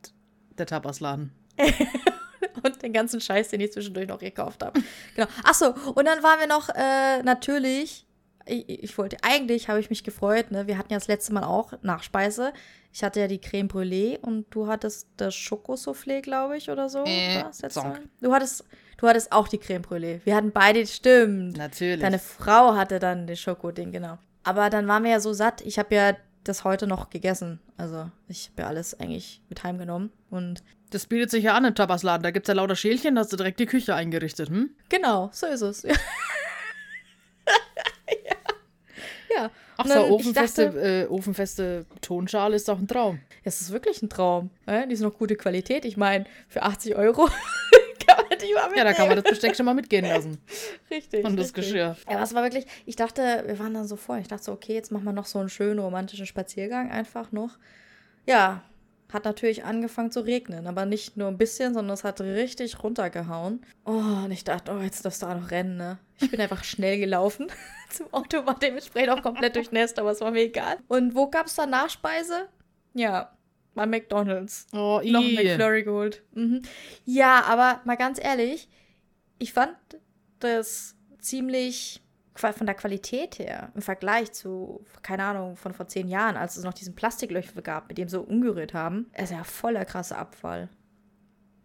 der 0.58 0.66
Tapasladen. 0.66 1.32
Und 2.62 2.82
den 2.82 2.92
ganzen 2.92 3.22
Scheiß, 3.22 3.50
den 3.50 3.62
ich 3.62 3.72
zwischendurch 3.72 4.08
noch 4.08 4.20
gekauft 4.20 4.64
habe. 4.64 4.82
Genau. 5.16 5.28
Achso, 5.44 5.70
und 5.70 6.06
dann 6.06 6.22
waren 6.24 6.40
wir 6.42 6.48
noch 6.48 6.68
äh, 6.70 7.24
natürlich. 7.24 8.06
Ich, 8.50 8.84
ich 8.84 8.98
wollte, 8.98 9.18
eigentlich 9.22 9.70
habe 9.70 9.80
ich 9.80 9.90
mich 9.90 10.04
gefreut, 10.04 10.52
ne? 10.52 10.68
Wir 10.68 10.78
hatten 10.78 10.92
ja 10.92 10.98
das 10.98 11.08
letzte 11.08 11.34
Mal 11.34 11.44
auch 11.44 11.74
Nachspeise. 11.82 12.54
Ich 12.92 13.04
hatte 13.04 13.20
ja 13.20 13.28
die 13.28 13.40
Creme 13.40 13.68
Brûlée 13.68 14.20
und 14.20 14.48
du 14.50 14.68
hattest 14.68 15.08
das 15.18 15.36
Schokosoufflé, 15.36 16.22
glaube 16.22 16.58
ich, 16.58 16.70
oder 16.70 16.90
so. 16.90 17.04
Äh, 17.06 17.44
das 17.44 17.62
letzte. 17.62 17.82
Mal? 17.82 18.00
Du 18.22 18.34
hattest, 18.34 18.66
du 18.98 19.08
hattest 19.08 19.32
auch 19.32 19.48
die 19.48 19.60
Creme 19.60 19.84
Brûlée. 19.84 20.22
Wir 20.24 20.36
hatten 20.36 20.52
beide, 20.52 20.86
stimmt. 20.88 21.58
Natürlich. 21.58 22.02
Deine 22.02 22.20
Frau 22.20 22.76
hatte 22.76 23.00
dann 23.00 23.28
den 23.28 23.38
Schokoding, 23.38 23.92
genau. 23.92 24.18
Aber 24.44 24.70
dann 24.70 24.88
waren 24.88 25.04
wir 25.04 25.12
ja 25.12 25.20
so 25.20 25.34
satt. 25.34 25.62
Ich 25.62 25.78
habe 25.78 25.94
ja 25.94 26.14
das 26.44 26.64
heute 26.64 26.88
noch 26.88 27.10
gegessen. 27.10 27.60
Also 27.78 28.10
ich 28.28 28.50
habe 28.52 28.64
ja 28.64 28.68
alles 28.68 29.00
eigentlich 29.00 29.42
mit 29.50 29.64
heimgenommen. 29.64 30.12
Und 30.30 30.64
das 30.90 31.06
bietet 31.06 31.30
sich 31.30 31.44
ja 31.44 31.54
an 31.54 31.66
im 31.66 31.76
Tapasladen. 31.76 32.24
Da 32.24 32.32
gibt 32.32 32.48
es 32.48 32.48
ja 32.48 32.56
lauter 32.56 32.76
Schälchen, 32.76 33.16
da 33.16 33.22
hast 33.22 33.32
du 33.32 33.38
direkt 33.38 33.60
die 33.60 33.66
Küche 33.66 33.96
eingerichtet, 33.96 34.50
hm? 34.50 34.72
genau, 34.90 35.30
so 35.32 35.46
ist 35.46 35.62
es. 35.62 35.84
ja. 39.36 39.50
Ach 39.78 39.86
so, 39.86 40.06
ofenfeste, 40.08 40.66
dachte- 40.66 41.04
äh, 41.04 41.08
ofenfeste 41.08 41.86
Tonschale 42.02 42.56
ist 42.56 42.68
doch 42.68 42.80
ein 42.80 42.88
Traum. 42.88 43.20
Es 43.44 43.62
ist 43.62 43.72
wirklich 43.72 44.02
ein 44.02 44.10
Traum. 44.10 44.50
Ja, 44.68 44.86
die 44.86 44.94
ist 44.94 45.02
noch 45.02 45.18
gute 45.18 45.36
Qualität. 45.36 45.86
Ich 45.86 45.98
meine, 45.98 46.26
für 46.48 46.64
80 46.64 46.96
Euro 46.96 47.26
kann 48.08 48.26
man 48.30 48.38
die 48.40 48.54
mal 48.54 48.64
mitnehmen. 48.68 48.78
Ja, 48.78 48.84
da 48.84 48.94
kann 48.94 49.08
man 49.08 49.16
das 49.22 49.30
Besteck 49.30 49.56
schon 49.56 49.66
mal 49.66 49.74
mitgehen 49.74 50.06
lassen. 50.08 50.38
Richtig. 50.92 51.24
Und 51.26 51.38
das 51.38 51.48
richtig. 51.48 51.66
Geschirr. 51.66 51.96
Ja, 52.08 52.16
aber 52.16 52.24
es 52.24 52.34
war 52.34 52.44
wirklich, 52.44 52.66
ich 52.86 52.96
dachte, 52.96 53.44
wir 53.46 53.58
waren 53.60 53.74
dann 53.74 53.88
so 53.88 53.96
voll. 53.96 54.20
Ich 54.20 54.28
dachte 54.28 54.44
so, 54.44 54.52
okay, 54.52 54.74
jetzt 54.74 54.92
machen 54.92 55.06
wir 55.06 55.14
noch 55.14 55.26
so 55.26 55.40
einen 55.40 55.50
schönen 55.50 55.80
romantischen 55.80 56.26
Spaziergang 56.26 56.92
einfach 56.92 57.32
noch. 57.32 57.58
Ja, 58.26 58.62
hat 59.12 59.26
natürlich 59.26 59.64
angefangen 59.64 60.12
zu 60.12 60.22
regnen, 60.22 60.68
aber 60.68 60.86
nicht 60.86 61.18
nur 61.18 61.28
ein 61.28 61.38
bisschen, 61.38 61.74
sondern 61.74 61.94
es 61.94 62.04
hat 62.04 62.22
richtig 62.22 62.84
runtergehauen. 62.84 63.66
Oh, 63.86 63.92
und 64.26 64.32
ich 64.32 64.44
dachte, 64.44 64.72
oh, 64.72 64.82
jetzt 64.82 65.04
darfst 65.04 65.22
du 65.24 65.26
auch 65.28 65.36
noch 65.36 65.52
rennen, 65.52 65.78
ne? 65.78 65.98
Ich 66.20 66.30
bin 66.30 66.40
einfach 66.40 66.64
schnell 66.64 67.00
gelaufen 67.00 67.48
zum 67.90 68.14
Auto, 68.14 68.46
war 68.46 68.58
dementsprechend 68.60 69.10
auch 69.12 69.22
komplett 69.24 69.56
durchnässt, 69.56 69.98
aber 70.00 70.12
es 70.12 70.22
war 70.22 70.32
mir 70.32 70.42
egal. 70.42 70.78
Und 70.88 71.16
wo 71.16 71.28
gab 71.30 71.48
es 71.48 71.56
da 71.56 71.66
Nachspeise? 71.66 72.50
Ja, 72.94 73.36
bei 73.76 73.86
McDonalds 73.86 74.68
Oh, 74.74 75.02
noch 75.04 75.22
ein. 75.24 75.36
McFlurry 75.36 75.84
geholt. 75.84 76.22
Mhm. 76.34 76.62
Ja, 77.06 77.44
aber 77.46 77.82
mal 77.86 77.96
ganz 77.98 78.20
ehrlich, 78.24 78.68
ich 79.40 79.54
fand 79.54 79.76
das 80.40 80.96
ziemlich 81.20 82.02
von 82.40 82.66
der 82.66 82.76
Qualität 82.76 83.38
her 83.40 83.72
im 83.76 83.82
Vergleich 83.82 84.32
zu, 84.32 84.84
keine 85.02 85.24
Ahnung, 85.24 85.56
von 85.58 85.74
vor 85.74 85.88
zehn 85.88 86.08
Jahren, 86.08 86.38
als 86.38 86.58
es 86.58 86.64
noch 86.64 86.74
diesen 86.74 86.96
Plastiklöffel 86.96 87.62
gab, 87.62 87.90
mit 87.90 87.98
dem 87.98 88.08
sie 88.10 88.20
umgerührt 88.20 88.74
haben. 88.74 89.12
Ist 89.18 89.32
ja 89.32 89.44
voller 89.44 89.86
krasser 89.86 90.18
Abfall. 90.18 90.70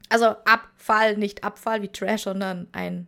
Also 0.08 0.26
Abfall, 0.44 1.16
nicht 1.16 1.44
Abfall 1.44 1.82
wie 1.82 1.88
Trash, 1.88 2.22
sondern 2.24 2.68
ein 2.72 3.06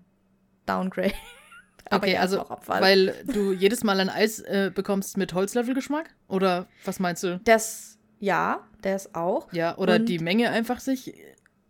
Downgrade. 0.66 1.12
Aber 1.90 2.02
Okay, 2.04 2.14
ja, 2.14 2.20
also, 2.20 2.40
auch 2.40 2.50
Abfall. 2.50 2.80
weil 2.82 3.14
du 3.26 3.52
jedes 3.52 3.84
Mal 3.84 4.00
ein 4.00 4.08
Eis 4.08 4.40
äh, 4.40 4.72
bekommst 4.74 5.16
mit 5.16 5.34
Holzlöffelgeschmack? 5.34 6.14
Oder 6.26 6.66
was 6.84 6.98
meinst 6.98 7.22
du? 7.22 7.38
das, 7.44 7.98
ja, 8.18 8.66
das 8.82 9.14
auch. 9.14 9.52
Ja, 9.52 9.76
oder 9.78 9.96
Und- 9.96 10.06
die 10.08 10.18
Menge 10.18 10.50
einfach 10.50 10.80
sich 10.80 11.14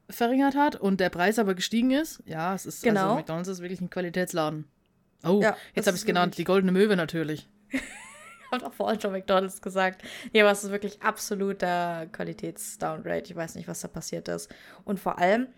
verringert 0.09 0.55
hat 0.55 0.76
und 0.76 1.00
der 1.00 1.11
Preis 1.11 1.38
aber 1.38 1.55
gestiegen 1.55 1.91
ist? 1.91 2.23
Ja, 2.25 2.55
es 2.55 2.65
ist, 2.65 2.83
Genau. 2.83 3.03
also 3.03 3.15
McDonalds 3.17 3.49
ist 3.49 3.61
wirklich 3.61 3.81
ein 3.81 3.91
Qualitätsladen. 3.91 4.65
Oh, 5.28 5.40
Ja, 5.42 5.56
jetzt 5.75 5.87
habe 5.87 5.97
ich 5.97 6.02
es 6.02 6.06
genannt, 6.06 6.38
die 6.38 6.45
goldene 6.45 6.73
Möwe 6.73 6.97
natürlich. 6.97 7.49
Ich 8.47 8.52
habe 8.52 8.64
doch 8.64 8.75
vorhin 8.75 9.00
schon 9.00 9.11
McDonalds 9.11 9.61
gesagt. 9.61 10.02
Ja, 10.33 10.45
aber 10.45 10.52
es 10.52 10.62
ist 10.62 10.71
wirklich 10.71 11.02
absoluter 11.02 12.06
Qualitätsdowngrade. 12.12 13.25
Ich 13.25 13.35
weiß 13.35 13.56
nicht, 13.56 13.66
was 13.66 13.80
da 13.80 13.88
passiert 13.88 14.28
ist. 14.28 14.54
Und 14.85 15.00
vor 15.00 15.18
allem, 15.18 15.49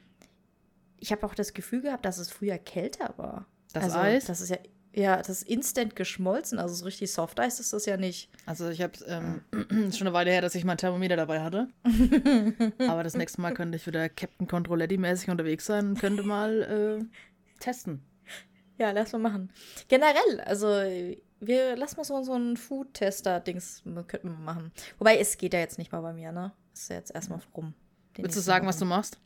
ich 0.97 1.13
habe 1.13 1.25
auch 1.27 1.35
das 1.35 1.53
Gefühl 1.53 1.83
gehabt, 1.83 2.07
dass 2.07 2.17
es 2.17 2.31
früher 2.31 2.57
kälter 2.57 3.13
war. 3.19 3.47
Das 3.75 3.85
also, 3.85 3.99
Eis? 3.99 4.25
Das 4.25 4.41
ist 4.41 4.49
ja, 4.49 4.57
ja, 4.95 5.17
das 5.19 5.29
ist 5.29 5.43
instant 5.43 5.97
geschmolzen. 5.97 6.59
Also 6.59 6.75
so 6.75 6.85
richtig 6.85 7.13
Soft 7.13 7.39
Eis 7.39 7.61
ist 7.61 7.73
das 7.73 7.87
ja 7.87 7.97
nicht. 7.97 8.31
Also 8.47 8.69
ich 8.69 8.81
habe 8.81 8.95
ähm, 9.07 9.43
schon 9.93 10.07
eine 10.07 10.15
Weile 10.15 10.31
her, 10.31 10.41
dass 10.41 10.55
ich 10.55 10.65
mein 10.65 10.79
Thermometer 10.79 11.17
dabei 11.17 11.41
hatte. 11.41 11.69
Aber 12.89 13.05
das 13.05 13.15
nächste 13.15 13.41
Mal 13.41 13.55
könnte 13.55 13.77
ich 13.77 13.87
wieder 13.87 14.09
Captain 14.09 14.49
Controletti-mäßig 14.49 15.31
unterwegs 15.31 15.67
sein 15.67 15.91
und 15.91 16.01
könnte 16.01 16.23
mal 16.23 17.01
äh, 17.03 17.61
testen. 17.61 18.03
Ja, 18.79 18.93
lass 18.93 19.13
mal 19.13 19.19
machen. 19.19 19.53
Generell, 19.89 20.41
also 20.45 20.69
wir 21.41 21.77
lassen 21.77 21.97
mal 21.97 22.05
so, 22.05 22.23
so 22.23 22.35
ein 22.35 22.57
Food-Tester-Dings 22.57 23.83
könnten 24.07 24.31
wir 24.31 24.39
machen. 24.39 24.73
Wobei, 24.99 25.19
es 25.19 25.37
geht 25.37 25.53
ja 25.53 25.61
jetzt 25.61 25.79
nicht 25.79 25.93
mal 25.93 26.01
bei 26.01 26.13
mir, 26.13 26.33
ne? 26.33 26.53
Ist 26.73 26.91
ja 26.91 26.97
jetzt 26.97 27.15
erstmal 27.15 27.41
rum. 27.55 27.75
Die 28.17 28.23
Willst 28.23 28.37
du 28.37 28.41
sagen, 28.41 28.67
was 28.67 28.79
du 28.79 28.85
machst? 28.85 29.19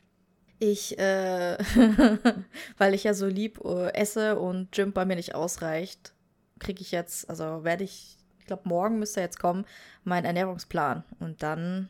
Ich, 0.59 0.97
äh, 0.97 1.57
weil 2.77 2.93
ich 2.93 3.03
ja 3.03 3.13
so 3.13 3.27
lieb 3.27 3.59
äh, 3.63 3.93
esse 3.93 4.39
und 4.39 4.71
Gym 4.71 4.91
bei 4.91 5.05
mir 5.05 5.15
nicht 5.15 5.35
ausreicht, 5.35 6.13
kriege 6.59 6.81
ich 6.81 6.91
jetzt, 6.91 7.29
also 7.29 7.63
werde 7.63 7.83
ich, 7.83 8.17
ich 8.39 8.45
glaube, 8.45 8.67
morgen 8.69 8.99
müsste 8.99 9.21
jetzt 9.21 9.39
kommen, 9.39 9.65
mein 10.03 10.25
Ernährungsplan. 10.25 11.03
Und 11.19 11.43
dann 11.43 11.89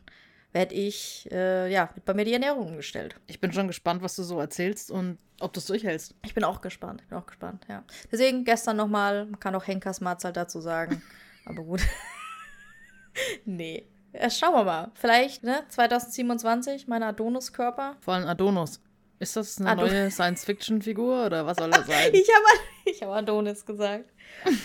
werde 0.52 0.74
ich, 0.74 1.28
äh, 1.32 1.70
ja, 1.70 1.90
wird 1.94 2.04
bei 2.04 2.14
mir 2.14 2.24
die 2.24 2.32
Ernährung 2.32 2.68
umgestellt. 2.68 3.16
Ich 3.26 3.40
bin 3.40 3.52
schon 3.52 3.68
gespannt, 3.68 4.02
was 4.02 4.16
du 4.16 4.22
so 4.22 4.40
erzählst 4.40 4.90
und 4.90 5.18
ob 5.40 5.52
du 5.52 5.60
es 5.60 5.66
durchhältst. 5.66 6.14
Ich 6.24 6.34
bin 6.34 6.44
auch 6.44 6.60
gespannt, 6.60 7.00
ich 7.02 7.08
bin 7.08 7.18
auch 7.18 7.26
gespannt, 7.26 7.64
ja. 7.68 7.82
Deswegen 8.10 8.44
gestern 8.44 8.76
nochmal, 8.76 9.26
man 9.26 9.40
kann 9.40 9.54
auch 9.54 9.66
Henkers 9.66 10.00
Marzal 10.00 10.32
dazu 10.32 10.60
sagen, 10.60 11.02
aber 11.44 11.62
gut. 11.62 11.80
nee. 13.44 13.86
Ja, 14.12 14.30
schauen 14.30 14.54
wir 14.54 14.64
mal. 14.64 14.90
Vielleicht, 14.94 15.42
ne, 15.42 15.64
2027, 15.70 16.86
mein 16.86 17.02
Adonis-Körper. 17.02 17.96
Vor 18.00 18.14
allem 18.14 18.28
Adonis. 18.28 18.80
Ist 19.18 19.36
das 19.36 19.58
eine 19.58 19.70
Ado- 19.70 19.86
neue 19.86 20.10
Science-Fiction-Figur 20.10 21.26
oder 21.26 21.46
was 21.46 21.56
soll 21.56 21.70
das 21.70 21.86
sein? 21.86 22.10
Ich 22.12 22.28
habe 22.32 22.60
Ich 22.90 23.02
habe 23.02 23.12
Adonis 23.12 23.64
gesagt. 23.64 24.12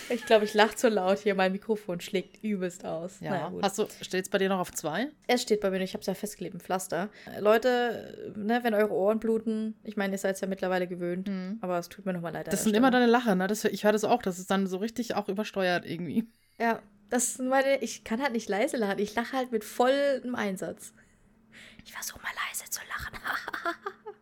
Ich 0.10 0.26
glaube, 0.26 0.46
ich 0.46 0.54
lache 0.54 0.76
zu 0.76 0.90
laut 0.90 1.20
hier. 1.20 1.36
Mein 1.36 1.52
Mikrofon 1.52 2.02
schlägt 2.02 2.44
übelst 2.44 2.84
aus. 2.86 3.20
Ja. 3.22 3.32
Naja, 3.32 3.50
gut. 3.50 3.64
Hast 3.64 3.80
du, 3.80 3.88
steht 4.02 4.26
es 4.26 4.30
bei 4.30 4.38
dir 4.38 4.50
noch 4.50 4.60
auf 4.60 4.72
zwei? 4.72 5.08
Es 5.28 5.42
steht 5.42 5.62
bei 5.62 5.70
mir, 5.70 5.80
ich 5.82 5.94
habe 5.94 6.02
es 6.02 6.08
ja 6.08 6.14
festgeklebt, 6.14 6.56
ein 6.56 6.60
Pflaster. 6.60 7.10
Äh, 7.34 7.40
Leute, 7.40 8.34
ne, 8.36 8.60
wenn 8.64 8.74
eure 8.74 8.92
Ohren 8.92 9.20
bluten, 9.20 9.76
ich 9.84 9.96
meine, 9.96 10.14
ihr 10.14 10.18
seid 10.18 10.36
es 10.36 10.42
ja 10.42 10.48
mittlerweile 10.48 10.88
gewöhnt, 10.88 11.30
aber 11.62 11.78
es 11.80 11.90
tut 11.90 12.06
mir 12.06 12.14
nochmal 12.14 12.34
leid. 12.34 12.48
Das 12.52 12.64
sind 12.64 12.76
immer 12.76 12.90
Stelle. 12.90 13.02
deine 13.04 13.12
Lache, 13.12 13.36
ne? 13.36 13.48
Das, 13.48 13.64
ich 13.66 13.84
höre 13.84 13.94
das 13.94 14.04
auch, 14.04 14.22
das 14.22 14.40
ist 14.40 14.52
dann 14.52 14.68
so 14.68 14.78
richtig 14.78 15.16
auch 15.16 15.30
übersteuert 15.30 15.86
irgendwie. 15.86 16.28
Ja, 16.60 16.82
das 17.10 17.36
sind 17.36 17.48
meine, 17.48 17.82
ich 17.82 18.04
kann 18.04 18.22
halt 18.22 18.34
nicht 18.34 18.50
leise 18.50 18.78
lachen. 18.78 19.00
Ich 19.00 19.16
lache 19.16 19.36
halt 19.36 19.52
mit 19.52 19.64
vollem 19.64 20.36
Einsatz. 20.36 20.94
Ich 21.86 21.94
versuche 21.94 22.20
mal 22.22 22.32
leise 22.50 22.70
zu 22.70 22.82
lachen. 22.90 23.20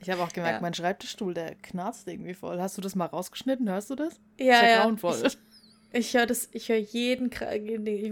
Ich 0.00 0.10
habe 0.10 0.22
auch 0.22 0.32
gemerkt, 0.32 0.56
Ja. 0.56 0.60
mein 0.60 0.74
Schreibtischstuhl, 0.74 1.34
der 1.34 1.54
knarzt 1.56 2.08
irgendwie 2.08 2.34
voll. 2.34 2.60
Hast 2.60 2.76
du 2.78 2.82
das 2.82 2.94
mal 2.94 3.06
rausgeschnitten? 3.06 3.68
Hörst 3.68 3.90
du 3.90 3.94
das? 3.94 4.20
Ja, 4.38 4.54
ist 4.56 4.62
ja, 4.62 4.68
ja. 4.68 4.82
grauenvoll. 4.82 5.22
Ich, 5.26 5.38
ich 5.92 6.14
höre 6.14 6.26
das, 6.26 6.48
ich 6.52 6.68
höre 6.68 6.78
jeden, 6.78 7.30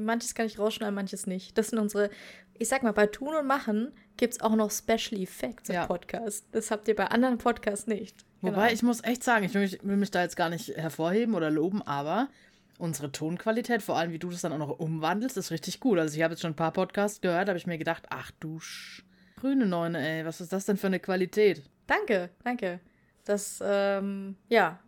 manches 0.05 0.35
kann 0.35 0.47
ich 0.47 0.59
rausschneiden, 0.59 0.95
manches 0.95 1.27
nicht. 1.27 1.57
Das 1.59 1.69
sind 1.69 1.79
unsere, 1.79 2.11
ich 2.59 2.69
sag 2.69 2.83
mal, 2.83 2.93
bei 2.93 3.07
Tun 3.07 3.35
und 3.35 3.47
Machen 3.47 3.93
gibt 4.17 4.35
es 4.35 4.41
auch 4.41 4.55
noch 4.55 4.71
Special 4.71 5.21
Effects 5.21 5.69
im 5.69 5.75
Ja. 5.77 5.87
Podcast. 5.87 6.47
Das 6.53 6.71
habt 6.71 6.87
ihr 6.89 6.95
bei 6.95 7.07
anderen 7.07 7.39
Podcasts 7.39 7.87
nicht. 7.87 8.25
Wobei, 8.41 8.55
Genau. 8.69 8.73
ich 8.73 8.83
muss 8.83 9.03
echt 9.05 9.23
sagen, 9.25 9.45
ich 9.45 9.55
will 9.55 9.63
mich, 9.63 9.79
will 9.83 9.97
mich 9.97 10.11
da 10.11 10.23
jetzt 10.23 10.37
gar 10.37 10.49
nicht 10.51 10.69
hervorheben 10.77 11.35
oder 11.35 11.51
loben, 11.51 11.81
aber 11.83 12.29
unsere 12.79 13.13
Tonqualität, 13.13 13.83
vor 13.83 13.97
allem 13.97 14.13
wie 14.13 14.19
du 14.19 14.31
das 14.31 14.41
dann 14.43 14.53
auch 14.53 14.59
noch 14.59 14.79
umwandelst, 14.79 15.37
ist 15.37 15.51
richtig 15.53 15.79
gut. 15.81 15.99
Also 15.99 16.17
ich 16.17 16.23
habe 16.23 16.35
jetzt 16.35 16.41
schon 16.41 16.53
ein 16.53 16.57
paar 16.57 16.73
Podcasts 16.73 17.21
gehört, 17.21 17.49
habe 17.49 17.59
ich 17.59 17.67
mir 17.67 17.79
gedacht, 17.79 18.05
ach 18.11 18.31
du 18.41 18.59
Sch 18.61 19.05
grüne 19.43 19.67
Neune, 19.67 19.99
ey, 19.99 20.25
was 20.25 20.41
ist 20.41 20.53
das 20.53 20.67
denn 20.67 20.77
für 20.77 20.87
eine 20.87 21.01
Qualität? 21.01 21.63
Danke, 21.89 22.31
danke. 22.45 22.79
Das, 23.25 23.61
ähm, 23.65 24.37
ja, 24.49 24.79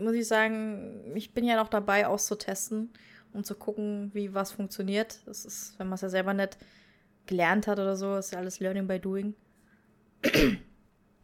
muss 0.00 0.14
ich 0.14 0.26
sagen, 0.26 1.12
ich 1.14 1.32
bin 1.32 1.44
ja 1.44 1.54
noch 1.54 1.68
dabei 1.68 2.08
auszutesten 2.08 2.92
und 3.32 3.46
zu 3.46 3.54
gucken, 3.54 4.10
wie 4.12 4.34
was 4.34 4.50
funktioniert. 4.50 5.20
Das 5.26 5.44
ist, 5.44 5.78
wenn 5.78 5.86
man 5.86 5.94
es 5.94 6.00
ja 6.00 6.08
selber 6.08 6.34
nicht 6.34 6.58
gelernt 7.26 7.68
hat 7.68 7.78
oder 7.78 7.94
so, 7.96 8.16
ist 8.16 8.32
ja 8.32 8.40
alles 8.40 8.58
Learning 8.58 8.88
by 8.88 8.98
Doing. 8.98 9.34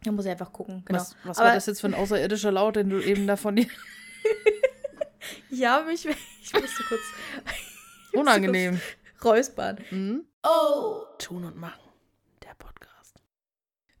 da 0.03 0.11
muss 0.13 0.23
ich 0.23 0.31
einfach 0.31 0.53
gucken, 0.53 0.83
genau. 0.85 0.99
Was, 0.99 1.17
was 1.25 1.37
Aber- 1.37 1.47
war 1.49 1.55
das 1.55 1.65
jetzt 1.65 1.81
für 1.81 1.87
ein 1.87 1.93
außerirdischer 1.93 2.51
Laut, 2.53 2.77
den 2.77 2.89
du 2.89 2.99
eben 3.01 3.27
da 3.27 3.35
von 3.35 3.55
dir... 3.57 3.67
Ja, 5.51 5.83
mich, 5.85 6.05
ich 6.05 6.53
musste 6.53 6.83
kurz 6.87 7.01
Unangenehm. 8.13 8.79
räuspern. 9.23 9.79
Mhm. 9.91 10.23
Oh. 10.43 11.01
Tun 11.17 11.43
und 11.43 11.57
machen. 11.57 11.88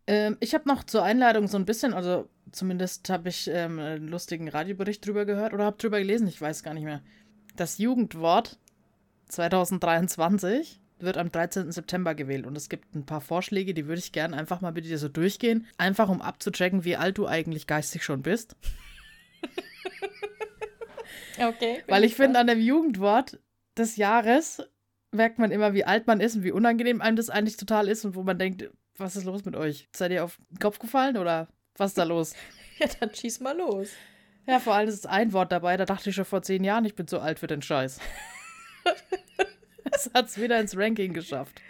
Ähm, 0.09 0.37
ich 0.39 0.55
habe 0.55 0.67
noch 0.67 0.83
zur 0.83 1.03
Einladung 1.03 1.47
so 1.47 1.55
ein 1.55 1.65
bisschen, 1.65 1.93
also 1.93 2.27
zumindest 2.51 3.07
habe 3.11 3.29
ich 3.29 3.47
ähm, 3.47 3.77
einen 3.77 4.07
lustigen 4.07 4.49
Radiobericht 4.49 5.05
drüber 5.05 5.23
gehört 5.23 5.53
oder 5.53 5.65
habe 5.65 5.77
drüber 5.77 5.99
gelesen, 5.99 6.27
ich 6.27 6.41
weiß 6.41 6.63
gar 6.63 6.73
nicht 6.73 6.83
mehr. 6.83 7.03
Das 7.55 7.77
Jugendwort 7.77 8.57
2023 9.27 10.81
wird 10.97 11.19
am 11.19 11.31
13. 11.31 11.71
September 11.71 12.15
gewählt 12.15 12.47
und 12.47 12.57
es 12.57 12.69
gibt 12.69 12.95
ein 12.95 13.05
paar 13.05 13.21
Vorschläge, 13.21 13.75
die 13.75 13.85
würde 13.85 13.99
ich 13.99 14.11
gerne 14.11 14.35
einfach 14.35 14.61
mal 14.61 14.71
mit 14.71 14.85
dir 14.85 14.97
so 14.97 15.09
durchgehen, 15.09 15.67
einfach 15.77 16.09
um 16.09 16.23
abzuchecken, 16.23 16.83
wie 16.85 16.95
alt 16.95 17.19
du 17.19 17.27
eigentlich 17.27 17.67
geistig 17.67 18.03
schon 18.03 18.23
bist. 18.23 18.55
Okay. 21.41 21.83
Weil 21.87 22.03
ich 22.03 22.15
finde, 22.15 22.37
an 22.37 22.47
dem 22.47 22.59
Jugendwort 22.59 23.39
des 23.77 23.95
Jahres 23.95 24.61
merkt 25.11 25.39
man 25.39 25.51
immer, 25.51 25.73
wie 25.73 25.85
alt 25.85 26.05
man 26.05 26.19
ist 26.19 26.35
und 26.35 26.43
wie 26.43 26.51
unangenehm 26.51 26.99
einem 26.99 27.15
das 27.15 27.29
eigentlich 27.29 27.55
total 27.55 27.87
ist 27.87 28.03
und 28.03 28.15
wo 28.15 28.23
man 28.23 28.37
denkt, 28.37 28.69
was 28.99 29.15
ist 29.15 29.25
los 29.25 29.45
mit 29.45 29.55
euch? 29.55 29.87
Seid 29.95 30.11
ihr 30.11 30.23
auf 30.23 30.37
den 30.49 30.59
Kopf 30.59 30.79
gefallen 30.79 31.17
oder 31.17 31.47
was 31.77 31.91
ist 31.91 31.97
da 31.97 32.03
los? 32.03 32.33
Ja, 32.79 32.87
dann 33.01 33.13
schieß 33.13 33.41
mal 33.41 33.57
los. 33.57 33.89
Ja, 34.47 34.59
vor 34.61 34.73
allem 34.73 34.87
ist 34.87 35.05
ein 35.05 35.33
Wort 35.33 35.51
dabei, 35.51 35.75
da 35.75 35.83
dachte 35.83 36.09
ich 36.09 36.15
schon 36.15 36.23
vor 36.23 36.41
zehn 36.41 36.63
Jahren, 36.63 36.85
ich 36.85 36.95
bin 36.95 37.07
zu 37.07 37.19
alt 37.19 37.39
für 37.39 37.47
den 37.47 37.61
Scheiß. 37.61 37.99
Es 39.91 40.09
hat 40.13 40.27
es 40.27 40.39
wieder 40.39 40.59
ins 40.59 40.77
Ranking 40.77 41.13
geschafft. 41.13 41.61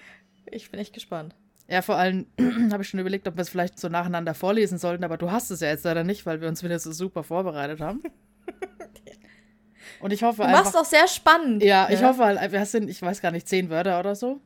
Ich 0.45 0.69
bin 0.69 0.79
echt 0.79 0.93
gespannt. 0.93 1.35
Ja, 1.67 1.81
vor 1.81 1.95
allem 1.95 2.27
habe 2.71 2.83
ich 2.83 2.89
schon 2.89 2.99
überlegt, 2.99 3.27
ob 3.27 3.37
wir 3.37 3.41
es 3.41 3.49
vielleicht 3.49 3.79
so 3.79 3.89
nacheinander 3.89 4.33
vorlesen 4.33 4.77
sollten, 4.77 5.03
aber 5.03 5.17
du 5.17 5.31
hast 5.31 5.51
es 5.51 5.61
ja 5.61 5.69
jetzt 5.69 5.85
leider 5.85 6.03
nicht, 6.03 6.25
weil 6.25 6.41
wir 6.41 6.47
uns 6.47 6.63
wieder 6.63 6.77
so 6.79 6.91
super 6.91 7.23
vorbereitet 7.23 7.81
haben. 7.81 8.03
Und 9.99 10.13
ich 10.13 10.23
hoffe 10.23 10.37
Du 10.37 10.47
einfach. 10.47 10.63
machst 10.63 10.77
auch 10.77 10.85
sehr 10.85 11.07
spannend. 11.07 11.63
Ja, 11.63 11.89
ich 11.89 12.01
ne? 12.01 12.07
hoffe 12.07 12.23
halt, 12.23 12.39
es 12.53 12.71
sind, 12.71 12.89
ich 12.89 13.01
weiß 13.01 13.21
gar 13.21 13.31
nicht, 13.31 13.47
zehn 13.47 13.69
Wörter 13.69 13.99
oder 13.99 14.15
so. 14.15 14.39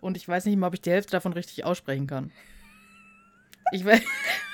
Und 0.00 0.16
ich 0.16 0.26
weiß 0.28 0.44
nicht 0.46 0.56
mal, 0.56 0.68
ob 0.68 0.74
ich 0.74 0.82
die 0.82 0.90
Hälfte 0.90 1.12
davon 1.12 1.32
richtig 1.32 1.64
aussprechen 1.64 2.06
kann. 2.06 2.30
Ich, 3.72 3.84
wer- 3.84 4.00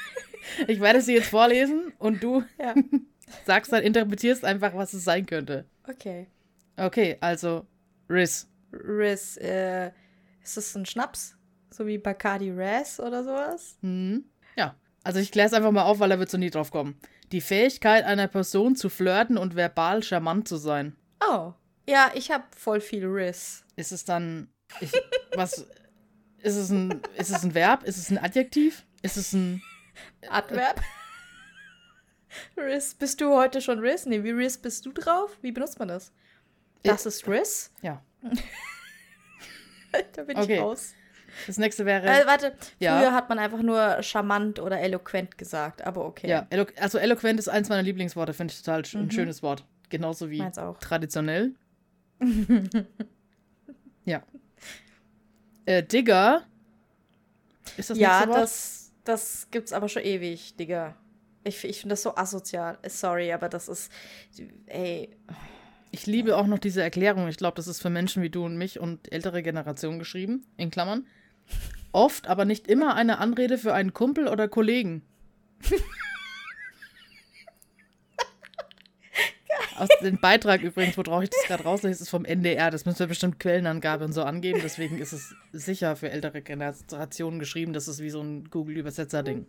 ich 0.66 0.80
werde 0.80 1.00
sie 1.02 1.14
jetzt 1.14 1.28
vorlesen 1.28 1.92
und 1.99 2.23
du 2.23 2.42
Ja. 2.59 2.75
sagst 3.47 3.73
dann, 3.73 3.82
interpretierst 3.82 4.44
einfach, 4.44 4.75
was 4.75 4.92
es 4.94 5.04
sein 5.04 5.26
könnte. 5.26 5.66
Okay. 5.88 6.26
Okay, 6.76 7.16
also 7.20 7.66
Riz. 8.09 8.49
Riz, 8.73 9.37
äh, 9.37 9.88
ist 10.42 10.56
das 10.56 10.75
ein 10.75 10.87
Schnaps? 10.87 11.37
So 11.70 11.87
wie 11.87 11.99
Bacardi 11.99 12.50
Raz 12.50 12.99
oder 12.99 13.23
sowas? 13.23 13.76
Mhm. 13.82 14.25
Ja, 14.56 14.75
also 15.04 15.18
ich 15.20 15.30
kläre 15.32 15.47
es 15.49 15.52
einfach 15.54 15.70
mal 15.70 15.82
auf, 15.85 15.99
weil 16.00 16.09
da 16.09 16.18
wird 16.18 16.30
so 16.30 16.38
nie 16.38 16.50
drauf 16.50 16.70
kommen. 16.70 16.99
Die 17.32 17.40
Fähigkeit 17.40 18.04
einer 18.04 18.26
Person 18.26 18.75
zu 18.75 18.88
flirten 18.88 19.37
und 19.38 19.54
verbal 19.54 20.02
charmant 20.02 20.49
zu 20.49 20.56
sein. 20.56 20.97
Oh. 21.28 21.52
Ja, 21.88 22.11
ich 22.14 22.30
habe 22.30 22.44
voll 22.56 22.80
viel 22.80 23.04
Riz. 23.06 23.64
Ist 23.76 23.92
es 23.92 24.04
dann, 24.04 24.49
ich, 24.81 24.93
was, 25.35 25.67
ist 26.39 26.57
es 26.57 26.71
ein, 26.71 27.00
ist 27.17 27.31
es 27.31 27.43
ein 27.43 27.55
Verb? 27.55 27.85
Ist 27.85 27.99
es 27.99 28.11
ein 28.11 28.19
Adjektiv? 28.19 28.85
Ist 29.03 29.17
es 29.17 29.33
ein, 29.33 29.62
Adverb. 30.29 30.81
Riz, 32.57 32.95
bist 32.95 33.21
du 33.21 33.35
heute 33.35 33.61
schon 33.61 33.81
Riz? 33.81 34.07
Nee, 34.07 34.23
wie 34.23 34.31
Riz 34.31 34.57
bist 34.59 34.87
du 34.87 34.93
drauf? 34.93 35.37
Wie 35.43 35.53
benutzt 35.53 35.79
man 35.79 35.89
das? 35.89 36.12
Das 36.83 37.05
ist 37.07 37.27
Riz? 37.29 37.73
ja. 37.83 38.03
da 40.12 40.23
bin 40.23 40.37
Okay. 40.37 40.55
ich 40.55 40.61
raus. 40.61 40.95
Das 41.47 41.59
nächste 41.59 41.87
wäre. 41.87 42.07
Äh, 42.07 42.27
warte, 42.27 42.55
Ja. 42.79 42.99
früher 42.99 43.12
hat 43.12 43.29
man 43.29 43.39
einfach 43.39 43.62
nur 43.62 44.03
charmant 44.03 44.59
oder 44.59 44.81
eloquent 44.81 45.39
gesagt, 45.39 45.83
aber 45.83 46.05
okay. 46.05 46.29
Ja, 46.29 46.47
elo 46.50 46.67
also 46.79 46.99
eloquent 46.99 47.39
ist 47.39 47.49
eins 47.49 47.69
meiner 47.69 47.83
Lieblingsworte, 47.83 48.33
finde 48.35 48.53
ich 48.53 48.61
total 48.62 48.85
sch 48.85 48.95
ein 48.95 49.11
schönes 49.11 49.43
Wort. 49.43 49.65
Genauso 49.89 50.31
wie 50.31 50.45
traditionell. 50.81 51.55
ja. 54.05 54.23
Äh, 55.67 55.83
Digger. 55.83 56.43
Ist 57.76 57.90
das 57.90 57.99
ja, 57.99 58.11
nächste 58.11 58.29
Wort? 58.29 58.38
das, 58.38 58.93
das 59.05 59.49
gibt's 59.50 59.73
aber 59.73 59.88
schon 59.88 60.02
ewig, 60.02 60.57
Digga. 60.57 60.97
Ich, 61.45 61.64
ich 61.64 61.81
finde 61.81 61.95
das 61.95 62.02
so 62.02 62.17
asozial. 62.17 62.79
Sorry, 62.87 63.33
aber 63.33 63.49
das 63.49 63.69
ist. 63.69 63.90
Ey. 64.67 65.17
Ich 65.90 66.07
liebe 66.07 66.37
auch 66.37 66.47
noch 66.47 66.59
diese 66.59 66.83
Erklärung. 66.83 67.29
Ich 67.29 67.37
glaube, 67.37 67.57
das 67.57 67.67
ist 67.67 67.81
für 67.81 67.90
Menschen 67.90 68.23
wie 68.23 68.31
du 68.31 68.45
und 68.45 68.57
mich 68.57 68.79
und 68.79 69.12
ältere 69.12 69.43
Generationen 69.43 69.99
geschrieben, 69.99 70.45
in 70.57 70.71
Klammern. 70.71 71.07
Oft, 71.93 72.29
aber 72.29 72.45
nicht 72.45 72.69
immer 72.69 72.95
eine 72.95 73.19
Anrede 73.19 73.59
für 73.59 73.75
einen 73.75 73.93
Kumpel 73.93 74.29
oder 74.29 74.49
Kollegen. 74.49 75.02
Aus 79.80 79.88
dem 80.02 80.18
Beitrag 80.18 80.60
übrigens, 80.60 80.99
worauf 80.99 81.22
ich 81.22 81.30
das 81.30 81.42
gerade 81.46 81.62
rauslese, 81.62 82.02
ist 82.02 82.10
vom 82.10 82.26
NDR. 82.26 82.70
Das 82.70 82.84
müssen 82.84 82.99
wir 82.99 83.06
bestimmt 83.06 83.40
Quellenangabe 83.40 84.04
und 84.04 84.12
so 84.12 84.22
angeben. 84.22 84.60
Deswegen 84.62 84.99
ist 84.99 85.12
es 85.12 85.34
sicher 85.52 85.96
für 85.96 86.10
ältere 86.10 86.42
Generationen 86.42 87.38
geschrieben. 87.38 87.72
Das 87.72 87.88
ist 87.88 88.00
wie 88.00 88.10
so 88.10 88.20
ein 88.20 88.50
Google-Übersetzer-Ding. 88.50 89.46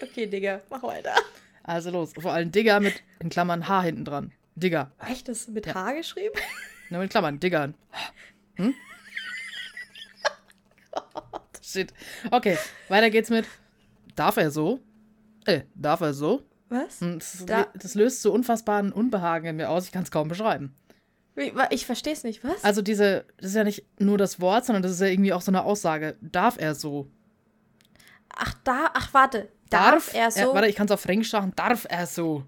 Okay, 0.00 0.26
Digga, 0.26 0.62
mach 0.70 0.82
weiter. 0.82 1.14
Also 1.62 1.90
los. 1.90 2.12
Vor 2.18 2.32
allem 2.32 2.52
Digger 2.52 2.80
mit, 2.80 3.02
in 3.20 3.28
Klammern, 3.28 3.68
H 3.68 3.82
hinten 3.82 4.04
dran. 4.04 4.32
Digger. 4.54 4.92
Echt, 4.98 5.28
das 5.28 5.48
mit 5.48 5.66
Ja. 5.66 5.74
H 5.74 5.92
geschrieben? 5.92 6.34
Nur 6.90 7.00
mit 7.00 7.10
Klammern, 7.10 7.40
Digger. 7.40 7.74
Hm? 8.54 8.74
Shit. 11.62 11.92
Okay, 12.30 12.56
weiter 12.88 13.10
geht's 13.10 13.30
mit. 13.30 13.46
Darf 14.14 14.36
er 14.36 14.50
so? 14.50 14.80
Äh, 15.44 15.62
darf 15.74 16.00
er 16.00 16.14
so? 16.14 16.42
Was? 16.74 16.98
Das, 17.00 17.44
Da- 17.46 17.68
das 17.74 17.94
löst 17.94 18.22
so 18.22 18.32
unfassbaren 18.32 18.92
Unbehagen 18.92 19.46
in 19.46 19.56
mir 19.56 19.70
aus, 19.70 19.84
ich 19.86 19.92
kann 19.92 20.02
es 20.02 20.10
kaum 20.10 20.28
beschreiben. 20.28 20.74
Ich 21.70 21.84
verstehe 21.86 22.12
es 22.12 22.22
nicht, 22.24 22.44
was? 22.44 22.62
Also 22.62 22.80
diese, 22.82 23.24
das 23.38 23.50
ist 23.50 23.56
ja 23.56 23.64
nicht 23.64 23.84
nur 24.00 24.18
das 24.18 24.40
Wort, 24.40 24.64
sondern 24.64 24.82
das 24.82 24.92
ist 24.92 25.00
ja 25.00 25.08
irgendwie 25.08 25.32
auch 25.32 25.40
so 25.42 25.50
eine 25.50 25.64
Aussage. 25.64 26.16
Darf 26.20 26.56
er 26.60 26.74
so? 26.74 27.08
ach, 28.36 28.54
da, 28.64 28.90
ach, 28.94 29.12
warte. 29.14 29.48
Darf, 29.70 30.12
er 30.14 30.30
so? 30.30 30.54
warte, 30.54 30.68
ich 30.68 30.76
kann 30.76 30.86
es 30.86 30.92
auf 30.92 31.00
Fränkisch 31.00 31.30
sagen. 31.30 31.52
Darf 31.56 31.86
er 31.88 32.06
so? 32.06 32.44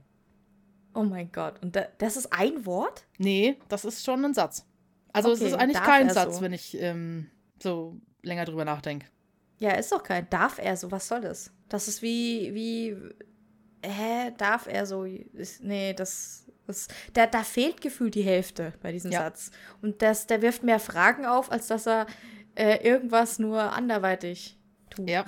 oh 0.95 1.02
mein 1.02 1.30
Gott. 1.30 1.61
Und 1.62 1.76
da, 1.76 1.87
das 1.99 2.16
ist 2.16 2.33
ein 2.33 2.64
Wort? 2.64 3.04
Nee, 3.18 3.59
das 3.68 3.85
ist 3.85 4.04
schon 4.04 4.25
ein 4.25 4.33
Satz. 4.35 4.64
Also 5.12 5.30
es 5.33 5.40
Okay, 5.40 5.50
ist 5.50 5.54
eigentlich 5.56 5.76
darf 5.76 5.87
kein 5.87 6.09
er 6.09 6.14
Satz, 6.14 6.37
so? 6.37 6.40
wenn 6.42 6.52
ich 6.52 6.76
ähm, 6.80 7.30
so 7.62 7.97
länger 8.23 8.45
drüber 8.47 8.64
nachdenke. 8.64 9.06
Ja, 9.59 9.73
ist 9.73 9.92
doch 9.92 10.02
kein. 10.02 10.28
Darf 10.30 10.59
er 10.59 10.76
so? 10.76 10.90
Was 10.90 11.09
soll 11.09 11.21
das? 11.23 11.50
Das 11.68 11.88
ist 11.88 12.02
wie, 12.02 12.54
wie, 12.54 12.97
hä, 13.88 14.33
darf 14.37 14.66
er 14.66 14.87
so? 14.87 15.05
Ist, 15.05 15.62
nee, 15.62 15.95
das, 15.95 16.47
das 16.66 16.88
da, 17.12 17.26
da 17.26 17.43
fehlt 17.43 17.81
gefühlt 17.81 18.14
die 18.14 18.23
Hälfte 18.23 18.73
bei 18.83 18.93
diesem 18.93 19.11
Ja. 19.12 19.21
Satz. 19.21 19.50
Und 19.83 20.02
das, 20.02 20.26
der 20.26 20.43
wirft 20.43 20.62
mehr 20.62 20.81
Fragen 20.81 21.25
auf, 21.26 21.50
als 21.50 21.66
dass 21.69 21.87
er 21.87 22.07
äh, 22.55 22.76
irgendwas 22.87 23.38
nur 23.38 23.61
anderweitig 23.73 24.59
tut. 24.90 25.09
Ja. 25.09 25.25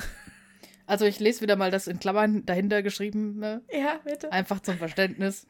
Also 0.87 1.05
ich 1.05 1.21
lese 1.21 1.43
wieder 1.43 1.57
mal 1.57 1.71
das 1.71 1.87
in 1.87 2.01
Klammern 2.01 2.47
dahinter 2.47 2.83
geschrieben, 2.83 3.39
ne? 3.39 3.63
Ja, 3.71 4.01
bitte. 4.05 4.33
einfach 4.33 4.61
zum 4.61 4.79
Verständnis. 4.79 5.47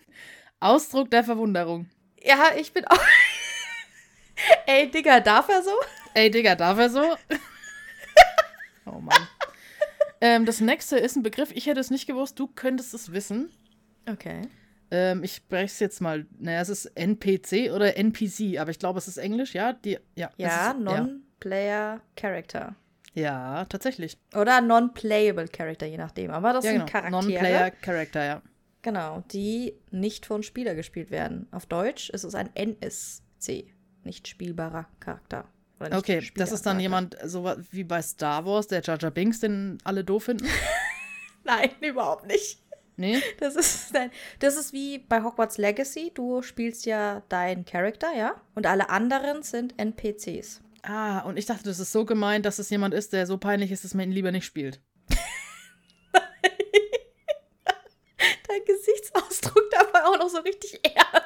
Ausdruck 0.60 1.10
der 1.12 1.22
Verwunderung. 1.22 1.88
Ja, 2.20 2.46
ich 2.56 2.72
bin 2.72 2.84
auch. 2.86 2.98
Ey, 4.66 4.90
Digga, 4.90 5.20
darf 5.20 5.48
er 5.48 5.62
so? 5.62 5.70
Ey, 6.14 6.30
Digga, 6.30 6.56
darf 6.56 6.78
er 6.78 6.90
so? 6.90 7.16
Ähm, 10.20 10.44
das 10.46 10.60
nächste 10.60 10.98
ist 10.98 11.16
ein 11.16 11.22
Begriff, 11.22 11.50
ich 11.52 11.66
hätte 11.66 11.80
es 11.80 11.90
nicht 11.90 12.06
gewusst, 12.06 12.38
du 12.38 12.48
könntest 12.48 12.94
es 12.94 13.12
wissen. 13.12 13.50
Okay. 14.10 14.42
Ähm, 14.90 15.22
ich 15.22 15.34
spreche 15.36 15.66
es 15.66 15.80
jetzt 15.80 16.00
mal. 16.00 16.26
Naja, 16.38 16.60
es 16.60 16.68
ist 16.68 16.86
NPC 16.86 17.72
oder 17.72 17.96
NPC, 17.96 18.58
aber 18.58 18.70
ich 18.70 18.78
glaube, 18.78 18.98
es 18.98 19.06
ist 19.06 19.18
Englisch, 19.18 19.54
ja? 19.54 19.72
Die, 19.72 19.98
ja, 20.16 20.30
Ja, 20.36 20.74
Non-Player 20.74 22.00
Character. 22.16 22.74
ja. 23.14 23.58
ja, 23.58 23.64
tatsächlich. 23.66 24.18
Oder 24.34 24.60
Non-Playable 24.60 25.48
Character, 25.48 25.86
je 25.86 25.98
nachdem. 25.98 26.30
Aber 26.30 26.52
das 26.54 26.64
ja, 26.64 26.70
sind 26.72 26.86
genau. 26.86 26.92
Charaktere. 26.92 27.22
Non-Player 27.22 27.70
Character, 27.70 28.24
ja. 28.24 28.42
Genau, 28.82 29.22
die 29.32 29.74
nicht 29.90 30.24
von 30.24 30.42
Spieler 30.42 30.74
gespielt 30.74 31.10
werden. 31.10 31.48
Auf 31.50 31.66
Deutsch 31.66 32.10
ist 32.10 32.24
es 32.24 32.34
ein 32.34 32.48
NSC, 32.54 33.66
nicht 34.04 34.26
spielbarer 34.28 34.88
Charakter. 35.00 35.44
Okay, 35.80 36.28
das 36.34 36.52
ist 36.52 36.66
dann 36.66 36.80
jemand, 36.80 37.16
so 37.24 37.44
wie 37.70 37.84
bei 37.84 38.02
Star 38.02 38.44
Wars, 38.44 38.66
der 38.66 38.82
Jar 38.82 38.98
Jar 38.98 39.12
Binks, 39.12 39.40
den 39.40 39.78
alle 39.84 40.02
doof 40.04 40.24
finden. 40.24 40.46
Nein, 41.44 41.70
überhaupt 41.80 42.26
nicht. 42.26 42.58
Nee? 42.96 43.22
Das 43.38 43.54
ist, 43.54 43.94
dein, 43.94 44.10
das 44.40 44.56
ist 44.56 44.72
wie 44.72 44.98
bei 44.98 45.22
Hogwarts 45.22 45.56
Legacy. 45.56 46.10
Du 46.12 46.42
spielst 46.42 46.84
ja 46.84 47.22
deinen 47.28 47.64
Charakter, 47.64 48.12
ja? 48.16 48.34
Und 48.56 48.66
alle 48.66 48.90
anderen 48.90 49.44
sind 49.44 49.78
NPCs. 49.78 50.60
Ah, 50.82 51.20
und 51.20 51.38
ich 51.38 51.46
dachte, 51.46 51.64
das 51.64 51.78
ist 51.78 51.92
so 51.92 52.04
gemeint, 52.04 52.44
dass 52.44 52.58
es 52.58 52.70
jemand 52.70 52.94
ist, 52.94 53.12
der 53.12 53.26
so 53.26 53.38
peinlich 53.38 53.70
ist, 53.70 53.84
dass 53.84 53.94
man 53.94 54.06
ihn 54.08 54.12
lieber 54.12 54.32
nicht 54.32 54.46
spielt. 54.46 54.80
Dein 58.48 58.64
Gesichtsausdruck 58.66 59.70
dabei 59.70 60.04
auch 60.04 60.18
noch 60.18 60.28
so 60.28 60.38
richtig 60.38 60.80
ernst. 60.82 61.17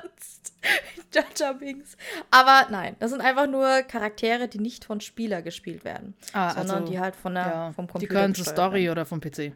Jar 1.37 1.55
Binks. 1.55 1.97
Aber 2.31 2.69
nein, 2.71 2.97
das 2.99 3.11
sind 3.11 3.21
einfach 3.21 3.47
nur 3.47 3.83
Charaktere, 3.83 4.49
die 4.49 4.59
nicht 4.59 4.85
von 4.85 5.01
Spieler 5.01 5.43
gespielt 5.43 5.85
werden. 5.85 6.15
Ah, 6.33 6.55
sondern 6.55 6.87
die 6.87 6.99
halt 6.99 7.17
von 7.17 7.35
der, 7.35 7.47
ja, 7.47 7.73
vom 7.73 7.87
Die 7.87 7.93
Computer 7.93 8.15
gehören 8.15 8.35
zur 8.35 8.45
gesteuert 8.45 8.57
Story 8.69 8.81
werden. 8.85 8.93
oder 8.93 9.07
vom 9.07 9.21
PC. 9.21 9.53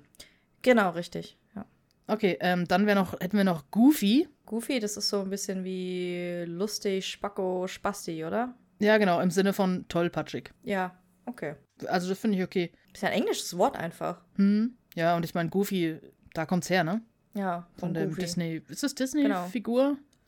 Genau, 0.62 0.90
richtig. 0.90 1.36
Ja. 1.54 1.64
Okay, 2.08 2.36
ähm, 2.40 2.66
dann 2.68 2.84
noch, 2.84 3.12
hätten 3.20 3.36
wir 3.36 3.44
noch 3.44 3.70
Goofy. 3.70 4.28
Goofy, 4.46 4.78
das 4.80 4.96
ist 4.96 5.08
so 5.08 5.20
ein 5.22 5.30
bisschen 5.30 5.64
wie 5.64 6.44
lustig, 6.46 7.06
Spacko, 7.08 7.66
Spasti, 7.66 8.25
oder? 8.25 8.54
Ja, 8.78 8.98
genau, 8.98 9.20
im 9.20 9.30
Sinne 9.30 9.52
von 9.52 9.86
tollpatschig. 9.88 10.52
Ja, 10.62 10.96
okay. 11.25 11.56
Also, 11.86 12.08
das 12.08 12.18
finde 12.18 12.38
ich 12.38 12.44
okay. 12.44 12.72
Ist 12.92 13.02
ja 13.02 13.08
ein 13.10 13.20
englisches 13.20 13.56
Wort 13.58 13.76
einfach. 13.76 14.22
Hm, 14.36 14.76
ja, 14.94 15.16
und 15.16 15.25
ich 15.25 15.34
meine, 15.34 15.50
Goofy, 15.50 15.98
da 16.34 16.46
kommt's 16.46 16.70
her, 16.70 16.84
ne? 16.84 17.02
Ja, 17.34 17.66
Von 17.76 17.88
von 17.88 17.94
dem 17.94 18.08
Goofy. 18.10 18.20
Disney. 18.20 18.62
Ist 18.68 18.82
das 18.82 18.94
Genau. 19.22 19.46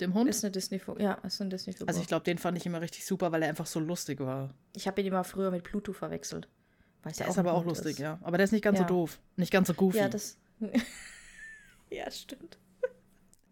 Dem 0.00 0.14
Hund? 0.14 0.30
Ist 0.30 0.44
eine 0.44 0.52
Disney, 0.52 0.80
ja, 0.98 1.14
ist 1.14 1.40
eine 1.40 1.50
Disney 1.50 1.74
also, 1.86 2.00
ich 2.00 2.06
glaube, 2.06 2.24
den 2.24 2.38
fand 2.38 2.56
ich 2.56 2.64
immer 2.66 2.80
richtig 2.80 3.04
super, 3.04 3.32
weil 3.32 3.42
er 3.42 3.48
einfach 3.48 3.66
so 3.66 3.80
lustig 3.80 4.20
war. 4.20 4.54
Ich 4.74 4.86
habe 4.86 5.00
ihn 5.00 5.08
immer 5.08 5.24
früher 5.24 5.50
mit 5.50 5.64
Pluto 5.64 5.92
verwechselt. 5.92 6.48
Weil 7.02 7.12
Der 7.12 7.26
ja 7.26 7.32
ist 7.32 7.38
aber 7.38 7.50
ein 7.50 7.56
auch 7.56 7.64
lustig, 7.64 7.92
ist. 7.92 7.98
ja. 7.98 8.18
Aber 8.22 8.36
der 8.38 8.44
ist 8.44 8.52
nicht 8.52 8.62
ganz 8.62 8.78
Ja. 8.78 8.84
so 8.84 8.88
doof. 8.94 9.20
Nicht 9.36 9.52
ganz 9.52 9.68
so 9.68 9.74
goofy. 9.74 9.98
Ja, 9.98 10.08
das. 10.08 10.38
ja, 11.90 12.10
stimmt. 12.10 12.58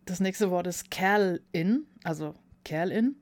Das 0.05 0.21
nächste 0.21 0.51
Wort 0.51 0.67
ist 0.69 0.91
Kerl-in, 0.91 1.87
also 2.05 2.35
Kerl-in, 2.65 3.17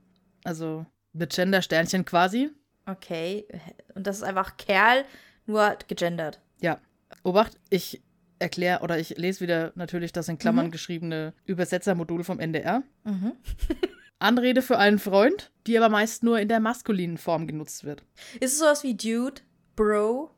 also 0.45 0.85
mit 1.12 1.33
Gender-Sternchen 1.35 2.04
quasi. 2.04 2.50
Okay. 2.87 3.47
Und 3.95 4.07
das 4.07 4.16
ist 4.16 4.23
einfach 4.23 4.57
Kerl, 4.59 5.04
nur 5.47 5.76
gegendert. 5.88 6.40
Ja. 6.61 6.78
Obacht, 7.23 7.59
ich 7.71 8.02
erkläre 8.38 8.81
oder 8.83 8.99
ich 8.99 9.17
lese 9.17 9.41
wieder 9.41 9.73
natürlich 9.75 10.12
das 10.12 10.29
in 10.29 10.38
Klammern 10.38 10.67
Mhm. 10.67 10.71
geschriebene 10.73 11.35
Übersetzermodul 11.45 12.25
vom 12.25 12.41
NDR. 12.41 12.83
Mhm. 13.05 13.33
Anrede 14.19 14.63
für 14.63 14.78
einen 14.78 14.99
Freund, 14.99 15.50
die 15.67 15.76
aber 15.76 15.89
meist 15.89 16.23
nur 16.23 16.39
in 16.39 16.49
der 16.49 16.61
maskulinen 16.61 17.19
Form 17.19 17.47
genutzt 17.47 17.85
wird. 17.85 18.02
Ist 18.41 18.52
es 18.54 18.58
sowas 18.58 18.82
wie 18.82 18.95
Dude, 18.97 19.43
Bro? 19.76 20.30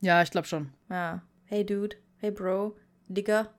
Ja, 0.00 0.22
ich 0.22 0.30
glaube 0.30 0.46
schon. 0.46 0.70
Ja. 0.90 1.22
Hey 1.44 1.64
Dude, 1.64 1.96
hey 2.18 2.30
Bro, 2.30 2.76
Digger. 3.08 3.52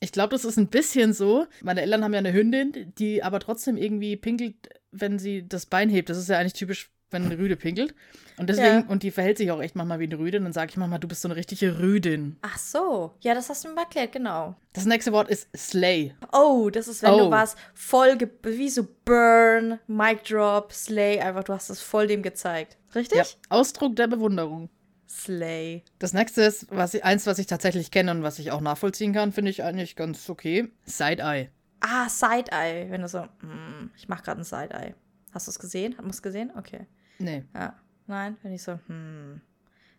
Ich 0.00 0.12
glaube, 0.12 0.30
das 0.30 0.44
ist 0.44 0.56
ein 0.56 0.68
bisschen 0.68 1.12
so. 1.12 1.46
Meine 1.62 1.82
Eltern 1.82 2.04
haben 2.04 2.12
ja 2.12 2.20
eine 2.20 2.32
Hündin, 2.32 2.92
die 2.98 3.22
aber 3.22 3.40
trotzdem 3.40 3.76
irgendwie 3.76 4.16
pinkelt, 4.16 4.54
wenn 4.92 5.18
sie 5.18 5.46
das 5.46 5.66
Bein 5.66 5.88
hebt. 5.90 6.08
Das 6.08 6.16
ist 6.18 6.28
ja 6.28 6.38
eigentlich 6.38 6.52
typisch, 6.52 6.90
wenn 7.10 7.24
eine 7.24 7.38
Rüde 7.38 7.56
pinkelt. 7.56 7.94
Und 8.36 8.48
deswegen, 8.48 8.80
Ja. 8.80 8.84
und 8.88 9.02
die 9.02 9.10
verhält 9.10 9.38
sich 9.38 9.50
auch 9.50 9.60
echt 9.60 9.74
manchmal 9.76 9.98
wie 9.98 10.04
eine 10.04 10.18
Rüde. 10.18 10.38
Und 10.38 10.44
dann 10.44 10.52
sage 10.52 10.70
ich 10.70 10.76
manchmal, 10.76 11.00
du 11.00 11.08
bist 11.08 11.22
so 11.22 11.28
eine 11.28 11.36
richtige 11.36 11.78
Rüdin. 11.80 12.36
Ach 12.42 12.56
so. 12.58 13.14
Ja, 13.20 13.34
das 13.34 13.48
hast 13.48 13.64
du 13.64 13.68
mir 13.70 13.80
erklärt, 13.80 14.12
genau. 14.12 14.54
Das 14.74 14.84
nächste 14.84 15.12
Wort 15.12 15.28
ist 15.28 15.48
Slay. 15.56 16.14
Oh, 16.32 16.70
das 16.70 16.86
ist, 16.86 17.02
wenn 17.02 17.10
Oh. 17.12 17.18
du 17.26 17.30
was 17.30 17.56
voll, 17.74 18.16
wie 18.42 18.68
so 18.70 18.86
Burn, 19.04 19.78
Mic 19.86 20.22
Drop, 20.28 20.72
Slay, 20.72 21.18
einfach 21.20 21.44
du 21.44 21.52
hast 21.52 21.70
es 21.70 21.80
voll 21.80 22.06
dem 22.06 22.22
gezeigt. 22.22 22.76
Richtig? 22.94 23.18
Ja, 23.18 23.24
Ausdruck 23.48 23.96
der 23.96 24.06
Bewunderung. 24.06 24.68
Slay. 25.08 25.82
Das 25.98 26.12
nächste 26.12 26.42
ist 26.42 26.66
was 26.70 26.92
ich, 26.94 27.02
eins, 27.04 27.26
was 27.26 27.38
ich 27.38 27.46
tatsächlich 27.46 27.90
kenne 27.90 28.10
und 28.10 28.22
was 28.22 28.38
ich 28.38 28.52
auch 28.52 28.60
nachvollziehen 28.60 29.12
kann, 29.14 29.32
finde 29.32 29.50
ich 29.50 29.62
eigentlich 29.64 29.96
ganz 29.96 30.28
okay. 30.28 30.68
Side-Eye. 30.84 31.48
Ah, 31.80 32.08
Side-Eye. 32.08 32.90
Wenn 32.90 33.00
du 33.02 33.08
so, 33.08 33.20
mm, 33.22 33.90
ich 33.96 34.08
mach 34.08 34.22
gerade 34.22 34.42
ein 34.42 34.44
Side-Eye. 34.44 34.94
Hast 35.32 35.46
du 35.46 35.50
es 35.50 35.58
gesehen? 35.58 35.94
Hast 35.96 36.04
du 36.04 36.10
es 36.10 36.22
gesehen? 36.22 36.52
Okay. 36.56 36.86
Nee. 37.18 37.44
Ja. 37.54 37.74
Nein, 38.06 38.36
wenn 38.42 38.52
ich 38.52 38.62
so, 38.62 38.78
hm. 38.86 39.40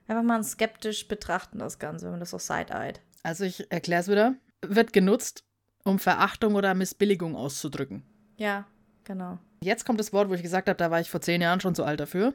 Einfach 0.08 0.24
mal 0.24 0.44
skeptisch 0.44 1.08
betrachten, 1.08 1.60
das 1.60 1.78
Ganze, 1.78 2.06
wenn 2.06 2.12
man 2.12 2.20
das 2.20 2.32
so 2.32 2.40
side-eyed. 2.40 3.00
Also 3.22 3.44
ich 3.44 3.72
erkläre 3.72 4.02
es 4.02 4.08
wieder. 4.08 4.36
Wird 4.66 4.92
genutzt, 4.92 5.44
um 5.84 6.00
Verachtung 6.00 6.56
oder 6.56 6.74
Missbilligung 6.74 7.36
auszudrücken. 7.36 8.04
Ja, 8.38 8.66
genau. 9.04 9.38
Jetzt 9.62 9.86
kommt 9.86 10.00
das 10.00 10.12
Wort, 10.12 10.30
wo 10.30 10.34
ich 10.34 10.42
gesagt 10.42 10.68
habe, 10.68 10.78
da 10.78 10.90
war 10.90 11.00
ich 11.00 11.12
vor 11.12 11.22
zehn 11.22 11.42
Jahren 11.42 11.60
schon 11.60 11.76
zu 11.76 11.84
alt 11.84 12.00
dafür. 12.00 12.34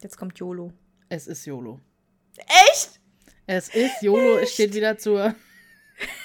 Jetzt 0.00 0.16
kommt 0.16 0.38
YOLO. 0.38 0.72
Es 1.10 1.26
ist 1.26 1.44
YOLO. 1.44 1.80
Echt? 2.70 3.00
Es 3.46 3.68
ist 3.68 4.00
YOLO, 4.00 4.38
es 4.38 4.54
steht 4.54 4.72
wieder 4.74 4.96
zur. 4.96 5.34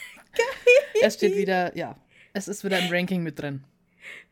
es 1.02 1.16
steht 1.16 1.36
wieder, 1.36 1.76
ja. 1.76 1.98
Es 2.34 2.48
ist 2.48 2.64
wieder 2.64 2.80
im 2.80 2.92
Ranking 2.92 3.24
mit 3.24 3.40
drin. 3.40 3.64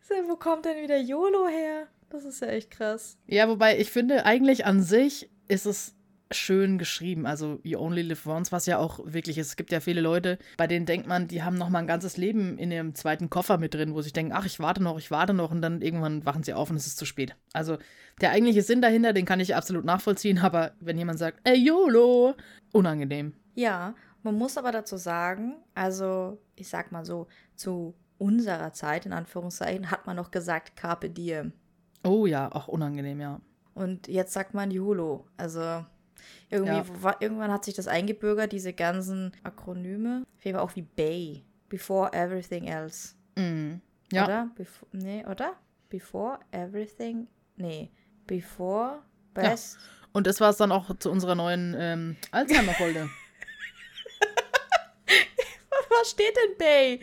So, 0.08 0.14
Wo 0.30 0.36
kommt 0.36 0.66
denn 0.66 0.82
wieder 0.82 0.98
YOLO 0.98 1.48
her? 1.48 1.88
Das 2.14 2.26
ist 2.26 2.42
ja 2.42 2.48
echt 2.50 2.70
krass. 2.70 3.18
Ja, 3.26 3.50
wobei 3.50 3.80
ich 3.80 3.90
finde, 3.90 4.24
eigentlich 4.24 4.68
an 4.68 4.84
sich 4.84 5.32
ist 5.48 5.66
es 5.66 5.96
schön 6.30 6.78
geschrieben. 6.78 7.26
Also 7.26 7.60
You 7.64 7.80
Only 7.80 8.04
Live 8.04 8.28
Once, 8.28 8.52
was 8.52 8.68
ja 8.68 8.78
auch 8.78 9.00
wirklich 9.04 9.40
ist. 9.40 9.48
Es 9.48 9.56
gibt 9.56 9.72
ja 9.72 9.80
viele 9.80 10.00
Leute, 10.00 10.38
bei 10.56 10.68
denen 10.68 10.86
denkt 10.86 11.08
man, 11.08 11.28
die 11.28 11.42
haben 11.42 11.58
noch 11.58 11.70
mal 11.70 11.80
ein 11.80 11.88
ganzes 11.88 12.16
Leben 12.18 12.60
in 12.60 12.72
ihrem 12.72 12.94
zweiten 12.94 13.32
Koffer 13.32 13.58
mit 13.58 13.74
drin, 13.74 13.96
wo 13.96 14.04
sie 14.04 14.12
denken, 14.12 14.32
ach, 14.32 14.46
ich 14.46 14.60
warte 14.60 14.84
noch, 14.84 15.00
ich 15.00 15.10
warte 15.10 15.34
noch 15.34 15.50
und 15.50 15.64
dann 15.64 15.82
irgendwann 15.82 16.24
wachen 16.24 16.44
sie 16.44 16.54
auf 16.54 16.70
und 16.70 16.76
es 16.76 16.86
ist 16.86 17.00
zu 17.00 17.06
spät. 17.06 17.36
Also 17.52 17.80
der 18.22 18.30
eigentliche 18.30 18.62
Sinn 18.62 18.84
dahinter, 18.84 19.12
den 19.12 19.26
kann 19.26 19.40
ich 19.40 19.56
absolut 19.56 19.84
nachvollziehen, 19.84 20.38
aber 20.38 20.74
wenn 20.80 21.00
jemand 21.00 21.18
sagt, 21.18 21.40
ey, 21.46 21.58
YOLO, 21.58 22.36
unangenehm. 22.74 23.34
Ja, 23.56 23.96
man 24.22 24.38
muss 24.38 24.60
aber 24.60 24.72
dazu 24.72 24.98
sagen, 24.98 25.56
also 25.74 26.38
ich 26.56 26.70
sag 26.70 26.92
mal 26.92 27.06
so, 27.06 27.26
zu 27.56 27.96
unserer 28.20 28.72
Zeit, 28.72 29.08
in 29.08 29.14
Anführungszeichen, 29.14 29.90
hat 29.90 30.06
man 30.06 30.16
noch 30.16 30.30
gesagt 30.30 30.76
Carpe 30.76 31.10
Diem. 31.10 31.54
Oh 32.04 32.26
ja, 32.26 32.52
auch 32.52 32.68
unangenehm, 32.68 33.20
ja. 33.22 33.40
Und 33.74 34.08
jetzt 34.08 34.34
sagt 34.34 34.54
man 34.54 34.70
YOLO. 34.72 35.26
Also 35.38 35.86
irgendwie, 36.50 36.74
Ja. 36.76 36.86
wa- 37.02 37.16
irgendwann 37.20 37.52
hat 37.52 37.66
sich 37.66 37.74
das 37.74 37.88
eingebürgert, 37.88 38.52
diese 38.52 38.74
ganzen 38.74 39.32
Akronyme. 39.44 40.24
Auf 40.38 40.46
jeden 40.46 40.58
Fall 40.58 40.66
auch 40.66 40.76
wie 40.76 40.82
BAY. 40.84 41.44
Before 41.70 42.12
everything 42.14 42.66
else. 42.68 43.16
Mhm. 43.36 43.82
Ja, 44.12 44.26
Oder? 44.26 44.50
Befo 44.56 44.86
nee, 44.92 45.26
oder? 45.26 45.54
Before 45.90 46.40
everything. 46.52 47.28
Nee. 47.56 47.90
Before 48.28 49.02
Ja. 49.36 49.42
best. 49.42 49.78
und 50.12 50.28
das 50.28 50.40
war 50.40 50.52
es 50.52 50.58
dann 50.58 50.72
auch 50.72 50.96
zu 51.00 51.10
unserer 51.10 51.34
neuen 51.36 51.76
ähm, 51.78 52.16
Alzheimer-Folge. 52.32 53.10
Was 55.90 56.10
steht 56.12 56.36
denn 56.36 56.58
BAY? 56.58 57.00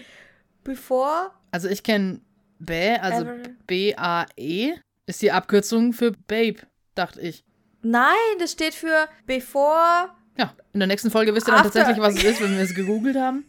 Before 0.64 1.30
Also 1.50 1.68
ich 1.68 1.82
kenne 1.82 2.20
also 2.68 3.24
Ever- 3.26 3.48
B-A-E, 3.66 4.74
ist 5.10 5.22
die 5.22 5.32
Abkürzung 5.32 5.92
für 5.92 6.12
Babe, 6.12 6.60
dachte 6.94 7.20
ich. 7.20 7.44
Nein, 7.82 8.14
das 8.38 8.52
steht 8.52 8.74
für 8.74 9.08
Before. 9.26 10.10
Ja, 10.38 10.54
in 10.72 10.80
der 10.80 10.86
nächsten 10.86 11.10
Folge 11.10 11.34
wisst 11.34 11.48
ihr 11.48 11.52
dann 11.52 11.66
After- 11.66 11.80
tatsächlich, 11.80 12.02
was 12.02 12.14
es 12.16 12.24
ist, 12.24 12.40
wenn 12.40 12.52
wir 12.56 12.62
es 12.62 12.74
gegoogelt 12.74 13.16
haben. 13.16 13.44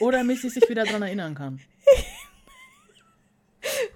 Oder 0.00 0.24
mich 0.24 0.40
sich 0.42 0.68
wieder 0.68 0.84
dran 0.84 1.02
erinnern 1.02 1.34
kann. 1.34 1.60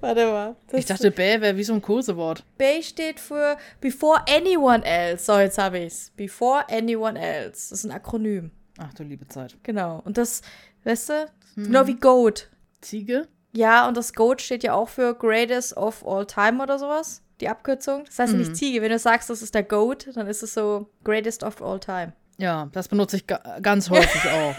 Warte 0.01 0.27
mal. 0.27 0.57
Ich 0.73 0.87
dachte, 0.87 1.11
Bä 1.11 1.41
wäre 1.41 1.57
wie 1.57 1.65
so 1.65 1.73
ein 1.75 1.83
Kosewort. 1.83 2.45
BAY 2.57 2.83
steht 2.83 3.19
für 3.19 3.57
Before 3.81 4.23
anyone 4.29 4.85
else. 4.85 5.25
So, 5.25 5.39
jetzt 5.39 5.59
habe 5.59 5.81
ich's. 5.81 6.13
Before 6.17 6.65
anyone 6.71 7.19
else. 7.19 7.71
Das 7.71 7.81
ist 7.81 7.85
ein 7.85 7.91
Akronym. 7.91 8.53
Ach 8.79 8.95
du 8.95 9.03
liebe 9.03 9.27
Zeit. 9.27 9.57
Genau. 9.65 10.01
Und 10.05 10.19
das, 10.19 10.43
weißt 10.85 11.09
du, 11.09 11.27
Mhm. 11.57 11.65
genau 11.65 11.87
wie 11.87 11.95
GOAT. 11.97 12.49
Ziege? 12.81 13.27
Ja, 13.57 13.89
und 13.89 13.97
das 13.97 14.13
GOAT 14.13 14.43
steht 14.43 14.63
ja 14.63 14.75
auch 14.75 14.89
für 14.89 15.15
Greatest 15.15 15.77
of 15.77 16.07
All 16.07 16.27
Time 16.27 16.63
oder 16.63 16.79
sowas. 16.79 17.23
Die 17.41 17.49
Abkürzung. 17.49 18.05
Das 18.05 18.19
heißt 18.19 18.33
Mhm. 18.33 18.39
nicht 18.41 18.57
Ziege. 18.57 18.83
Wenn 18.83 18.91
du 18.91 18.99
sagst, 18.99 19.31
das 19.31 19.43
ist 19.43 19.55
der 19.55 19.63
GOAT, 19.63 20.09
dann 20.15 20.27
ist 20.27 20.43
es 20.43 20.55
so 20.55 20.91
Greatest 21.05 21.43
of 21.43 21.63
All 21.63 21.81
Time. 21.81 22.13
Ja, 22.39 22.69
das 22.73 22.89
benutze 22.89 23.17
ich 23.17 23.27
ga 23.27 23.59
ganz 23.61 23.89
häufig 23.91 24.31
auch. 24.31 24.55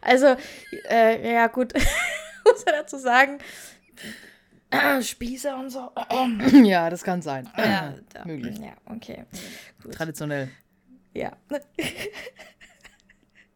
Also, 0.00 0.36
äh, 0.88 1.32
ja, 1.34 1.48
gut, 1.48 1.72
muss 2.44 2.64
man 2.64 2.74
dazu 2.76 2.96
sagen. 2.98 3.38
Spieße 5.02 5.54
und 5.54 5.70
so. 5.70 5.90
ja, 6.64 6.88
das 6.90 7.02
kann 7.02 7.22
sein. 7.22 7.48
Ja, 7.56 7.94
da, 8.12 8.24
Möglich. 8.24 8.58
Ja, 8.58 8.72
okay. 8.86 9.24
Gut. 9.82 9.94
Traditionell. 9.94 10.48
Ja. 11.12 11.32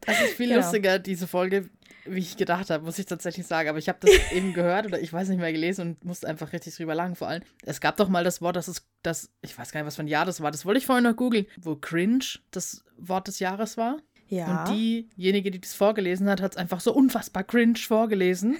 Das 0.00 0.20
ist 0.22 0.34
viel 0.34 0.48
Genau. 0.50 0.60
lustiger, 0.60 1.00
diese 1.00 1.26
Folge, 1.26 1.68
wie 2.08 2.18
ich 2.20 2.36
gedacht 2.36 2.70
habe, 2.70 2.84
muss 2.84 2.98
ich 2.98 3.06
tatsächlich 3.06 3.46
sagen. 3.46 3.68
Aber 3.68 3.78
ich 3.78 3.88
habe 3.88 3.98
das 4.00 4.10
eben 4.32 4.52
gehört 4.52 4.86
oder 4.86 5.00
ich 5.00 5.12
weiß 5.12 5.28
nicht 5.28 5.38
mehr 5.40 5.52
gelesen 5.52 5.80
und 5.82 6.04
musste 6.04 6.26
einfach 6.28 6.52
richtig 6.52 6.74
drüber 6.76 6.94
lachen. 6.94 7.16
Vor 7.16 7.28
allem, 7.28 7.42
es 7.64 7.80
gab 7.80 7.96
doch 7.96 8.08
mal 8.08 8.24
das 8.24 8.40
Wort, 8.40 8.56
das 8.56 8.68
ist, 8.68 8.86
das, 9.02 9.30
ich 9.42 9.56
weiß 9.56 9.72
gar 9.72 9.80
nicht, 9.80 9.86
was 9.86 9.96
für 9.96 10.02
ein 10.02 10.08
Jahr 10.08 10.24
das 10.24 10.40
war. 10.40 10.50
Das 10.50 10.64
wollte 10.64 10.78
ich 10.78 10.86
vorhin 10.86 11.04
noch 11.04 11.16
googeln, 11.16 11.46
wo 11.58 11.76
cringe 11.76 12.24
das 12.50 12.84
Wort 12.98 13.28
des 13.28 13.38
Jahres 13.38 13.76
war. 13.76 13.98
Ja. 14.28 14.64
Und 14.64 14.74
diejenige, 14.74 15.50
die 15.50 15.60
das 15.60 15.74
vorgelesen 15.74 16.28
hat, 16.28 16.42
hat 16.42 16.52
es 16.52 16.56
einfach 16.56 16.80
so 16.80 16.92
unfassbar 16.92 17.44
cringe 17.44 17.78
vorgelesen. 17.78 18.56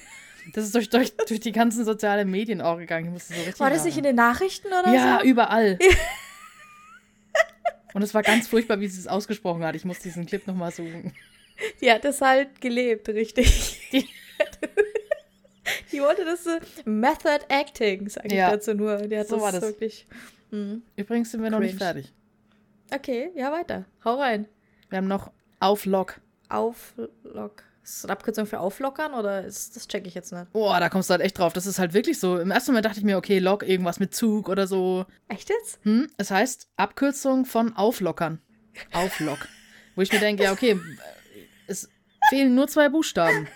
Das 0.55 0.65
ist 0.65 0.75
durch, 0.77 0.89
durch, 0.91 1.13
durch 1.17 1.41
die 1.41 1.51
ganzen 1.51 1.85
sozialen 1.85 2.31
Medien 2.31 2.61
auch 2.61 2.79
gegangen. 2.79 3.07
Ich 3.07 3.13
musste 3.13 3.35
so 3.35 3.41
richtig 3.41 3.59
War 3.59 3.71
das 3.71 3.85
nicht 3.85 3.97
in 3.99 4.05
lachen. 4.05 4.15
den 4.15 4.17
Nachrichten 4.17 4.69
oder 4.69 4.95
Ja, 4.95 5.19
so? 5.21 5.27
überall. 5.27 5.77
Und 7.95 8.03
es 8.03 8.13
war 8.15 8.23
ganz 8.23 8.47
furchtbar, 8.47 8.79
wie 8.81 8.89
sie 8.89 9.01
es 9.01 9.07
ausgesprochen 9.09 9.65
hat. 9.65 9.75
Ich 9.75 9.85
muss 9.85 9.99
diesen 10.01 10.27
Clip 10.27 10.47
nochmal 10.47 10.71
suchen. 10.71 11.15
Die 11.81 11.91
hat 11.91 12.05
das 12.05 12.21
halt 12.21 12.61
gelebt, 12.61 13.09
richtig. 13.09 13.81
Die- 13.93 14.09
Die 15.93 16.01
wollte 16.01 16.25
das 16.25 16.45
so 16.45 16.51
Method 16.85 17.41
Acting, 17.49 18.09
sage 18.09 18.29
ich 18.29 18.35
Ja. 18.35 18.51
dazu 18.51 18.75
nur. 18.75 18.97
Die 18.99 19.19
hat 19.19 19.29
So 19.29 19.37
das, 19.37 19.43
war 19.45 19.53
das. 19.53 19.63
wirklich. 19.63 20.07
Hm. 20.51 20.83
Übrigens 20.97 21.31
sind 21.33 21.43
wir 21.43 21.51
noch 21.51 21.59
nicht 21.59 21.77
Cringe. 21.79 21.85
fertig. 21.93 22.13
Okay, 22.95 23.31
ja, 23.35 23.51
weiter. 23.51 23.85
Hau 24.05 24.15
rein. 24.21 24.47
Wir 24.91 24.99
haben 24.99 25.09
noch 25.09 25.33
Auflock. 25.59 26.21
Auflock. 26.49 27.65
Ist 27.83 27.99
das 27.99 28.05
eine 28.05 28.13
Abkürzung 28.13 28.47
für 28.47 28.61
auflockern 28.61 29.15
oder 29.15 29.45
ist 29.45 29.75
das 29.77 29.87
check 29.89 30.07
ich 30.07 30.15
jetzt 30.15 30.33
nicht? 30.33 30.53
Boah, 30.53 30.79
da 30.81 30.89
kommst 30.89 31.09
du 31.09 31.13
halt 31.13 31.23
echt 31.23 31.39
drauf. 31.39 31.53
Das 31.53 31.67
ist 31.67 31.79
halt 31.79 31.95
wirklich 31.95 32.19
so. 32.21 32.39
Im 32.39 32.51
ersten 32.51 32.73
Moment 32.73 32.85
dachte 32.87 32.99
ich 32.99 33.05
mir, 33.05 33.17
okay, 33.17 33.39
Lock, 33.39 33.63
irgendwas 33.69 33.99
mit 34.01 34.15
Zug 34.15 34.49
oder 34.49 34.67
so. 34.67 35.07
Echt 35.29 35.49
jetzt? 35.51 35.79
Hm? 35.83 36.09
Es 36.17 36.31
heißt 36.31 36.69
Abkürzung 36.77 37.45
von 37.45 37.75
Auflockern. 37.77 38.41
Auflock. 38.93 39.49
Wo 39.95 40.03
ich 40.03 40.13
mir 40.13 40.19
denke, 40.21 40.45
ja, 40.45 40.53
okay, 40.53 40.79
fehlen 42.29 42.55
nur 42.55 42.69
zwei 42.69 42.89
Buchstaben. 42.89 43.49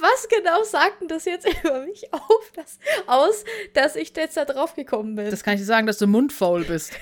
Was 0.00 0.28
genau 0.28 0.62
sagt 0.64 1.00
denn 1.00 1.08
das 1.08 1.24
jetzt 1.24 1.46
über 1.46 1.80
mich 1.80 2.12
auf, 2.12 2.52
dass, 2.54 2.78
aus, 3.06 3.44
dass 3.74 3.96
ich 3.96 4.16
jetzt 4.16 4.36
da 4.36 4.44
drauf 4.44 4.74
gekommen 4.74 5.14
bin? 5.14 5.30
Das 5.30 5.42
kann 5.42 5.54
ich 5.54 5.60
dir 5.60 5.66
sagen, 5.66 5.86
dass 5.86 5.98
du 5.98 6.06
mundfaul 6.06 6.64
bist. 6.64 6.92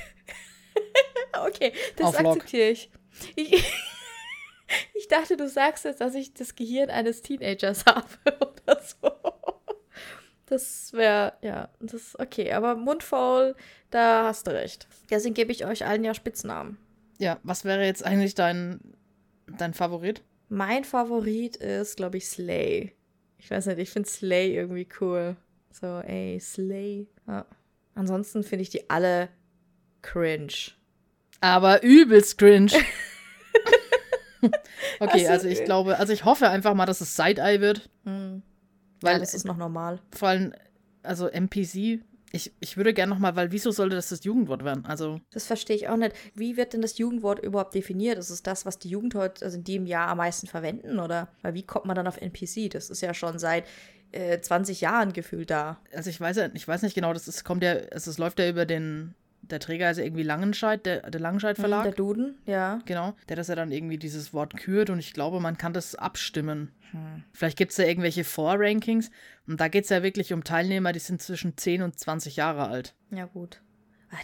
okay, 1.47 1.73
das 1.97 2.09
Auflock. 2.09 2.37
akzeptiere 2.37 2.71
ich. 2.71 2.91
ich. 3.35 3.65
Ich 4.95 5.07
dachte, 5.07 5.37
du 5.37 5.49
sagst 5.49 5.85
jetzt, 5.85 6.01
dass 6.01 6.17
ich 6.17 6.35
das 6.35 6.57
Gehirn 6.57 6.91
eines 6.91 7.23
Teenagers 7.23 7.85
habe 7.87 8.09
oder 8.41 8.81
so. 8.83 9.13
Das 10.47 10.93
wäre, 10.93 11.35
ja, 11.41 11.69
das 11.79 11.95
ist 11.95 12.19
okay. 12.19 12.53
Aber 12.53 12.75
mundfaul, 12.75 13.55
da 13.91 14.25
hast 14.25 14.49
du 14.49 14.53
recht. 14.53 14.89
Deswegen 15.09 15.35
gebe 15.35 15.53
ich 15.53 15.65
euch 15.67 15.87
allen 15.87 16.03
ja 16.03 16.15
Spitznamen. 16.15 16.79
Ja, 17.19 17.39
was 17.43 17.65
wäre 17.65 17.85
jetzt 17.85 18.05
eigentlich 18.05 18.35
dein, 18.35 18.81
dein 19.59 19.75
Favorit? 19.75 20.23
Mein 20.49 20.85
Favorit 20.85 21.57
ist, 21.57 21.97
glaube 21.97 22.19
ich, 22.19 22.29
Slay. 22.29 22.93
Ich 23.39 23.51
weiß 23.51 23.67
nicht, 23.67 23.79
ich 23.79 23.91
finde 23.91 24.09
Slay 24.09 24.55
irgendwie 24.55 24.89
cool. 25.01 25.37
So, 25.73 26.01
ey, 26.01 26.39
Slay. 26.41 27.09
Ja. 27.27 27.47
Ansonsten 27.95 28.43
finde 28.43 28.63
ich 28.63 28.71
die 28.71 28.89
alle 28.91 29.29
cringe. 30.03 30.73
Aber 31.41 31.83
übelst 31.83 32.39
cringe. 32.39 32.73
okay, 35.01 35.27
Also, 35.27 35.29
also 35.29 35.49
ich 35.49 35.61
äh, 35.61 35.65
glaube, 35.65 35.99
also 35.99 36.13
ich 36.13 36.25
hoffe 36.25 36.49
einfach 36.49 36.75
mal, 36.75 36.87
dass 36.87 37.01
es 37.01 37.17
Side-Eye 37.17 37.61
wird. 37.61 37.89
Hm. 38.05 38.43
Weil 39.01 39.15
ja, 39.15 39.19
das 39.19 39.35
ist 39.35 39.45
noch 39.45 39.57
normal. 39.57 40.01
vor 40.15 40.29
allem, 40.29 40.55
also 41.03 41.29
NPC, 41.29 42.01
ich, 42.33 42.53
ich 42.61 42.77
würde 42.77 42.93
gerne 42.93 43.13
nochmal, 43.13 43.37
weil 43.37 43.53
wieso 43.53 43.71
sollte 43.71 43.97
das 43.97 44.09
das 44.09 44.25
Jugendwort 44.25 44.65
werden? 44.65 44.85
Also, 44.87 45.21
Das 45.33 45.47
verstehe 45.47 45.77
ich 45.77 45.89
auch 45.89 45.97
nicht. 45.97 46.15
Wie 46.35 46.57
wird 46.57 46.73
denn 46.73 46.83
das 46.83 46.99
Jugendwort 46.99 47.39
überhaupt 47.39 47.75
definiert? 47.75 48.19
Ist 48.19 48.31
es 48.31 48.43
das, 48.43 48.67
was 48.67 48.79
die 48.79 48.89
Jugend 48.89 49.15
heute, 49.15 49.45
also 49.45 49.57
in 49.59 49.65
dem 49.65 49.87
Jahr 49.87 50.09
am 50.09 50.19
meisten 50.19 50.47
verwenden? 50.47 50.99
Oder 50.99 51.29
weil 51.43 51.55
wie 51.55 51.63
kommt 51.63 51.87
man 51.87 51.97
dann 51.97 52.07
auf 52.07 52.21
NPC? 52.21 52.71
Das 52.71 52.91
ist 52.91 53.01
ja 53.01 53.15
schon 53.15 53.39
seit 53.39 53.65
äh, 54.13 54.41
20 54.41 54.81
Jahren 54.81 55.13
gefühlt 55.13 55.51
da. 55.51 55.81
also 55.95 56.11
ich 56.11 56.21
weiß 56.21 56.37
ja, 56.37 56.49
ich 56.55 56.67
weiß 56.67 56.83
nicht 56.83 56.95
genau, 56.95 57.13
das 57.13 57.29
ist, 57.29 57.45
kommt 57.45 57.63
ja, 57.63 57.73
also 57.93 58.11
es 58.11 58.19
läuft 58.19 58.39
ja 58.39 58.49
über 58.49 58.67
den, 58.67 59.15
der 59.51 59.61
Träger 59.61 59.91
ist 59.91 59.99
ja 59.99 60.05
irgendwie 60.05 60.23
Langenscheid, 60.23 60.85
der, 60.85 61.11
der 61.11 61.21
Langenscheid 61.21 61.57
Verlag. 61.57 61.85
Der 61.85 61.93
Duden, 61.93 62.39
ja. 62.47 62.81
Genau, 62.85 63.15
der 63.29 63.37
das 63.37 63.49
ja 63.49 63.55
dann 63.55 63.73
irgendwie 63.73 63.99
dieses 63.99 64.33
Wort 64.33 64.57
kürt 64.57 64.91
und 64.91 64.99
ich 64.99 65.13
glaube, 65.13 65.41
man 65.41 65.59
kann 65.59 65.73
das 65.73 65.95
abstimmen. 65.95 66.73
Hm. 66.91 67.25
Vielleicht 67.33 67.57
gibt 67.59 67.73
es 67.73 67.79
ja 67.79 67.85
irgendwelche 67.85 68.25
Vorrankings 68.25 69.11
und 69.47 69.61
da 69.61 69.69
geht 69.69 69.85
es 69.85 69.91
ja 69.91 70.03
wirklich 70.03 70.33
um 70.33 70.45
Teilnehmer, 70.45 70.93
die 70.93 70.99
sind 70.99 71.23
zwischen 71.23 71.57
10 71.57 71.83
und 71.83 71.99
20 71.99 72.37
Jahre 72.37 72.69
alt. 72.69 72.95
Ja, 73.11 73.27
gut. 73.27 73.61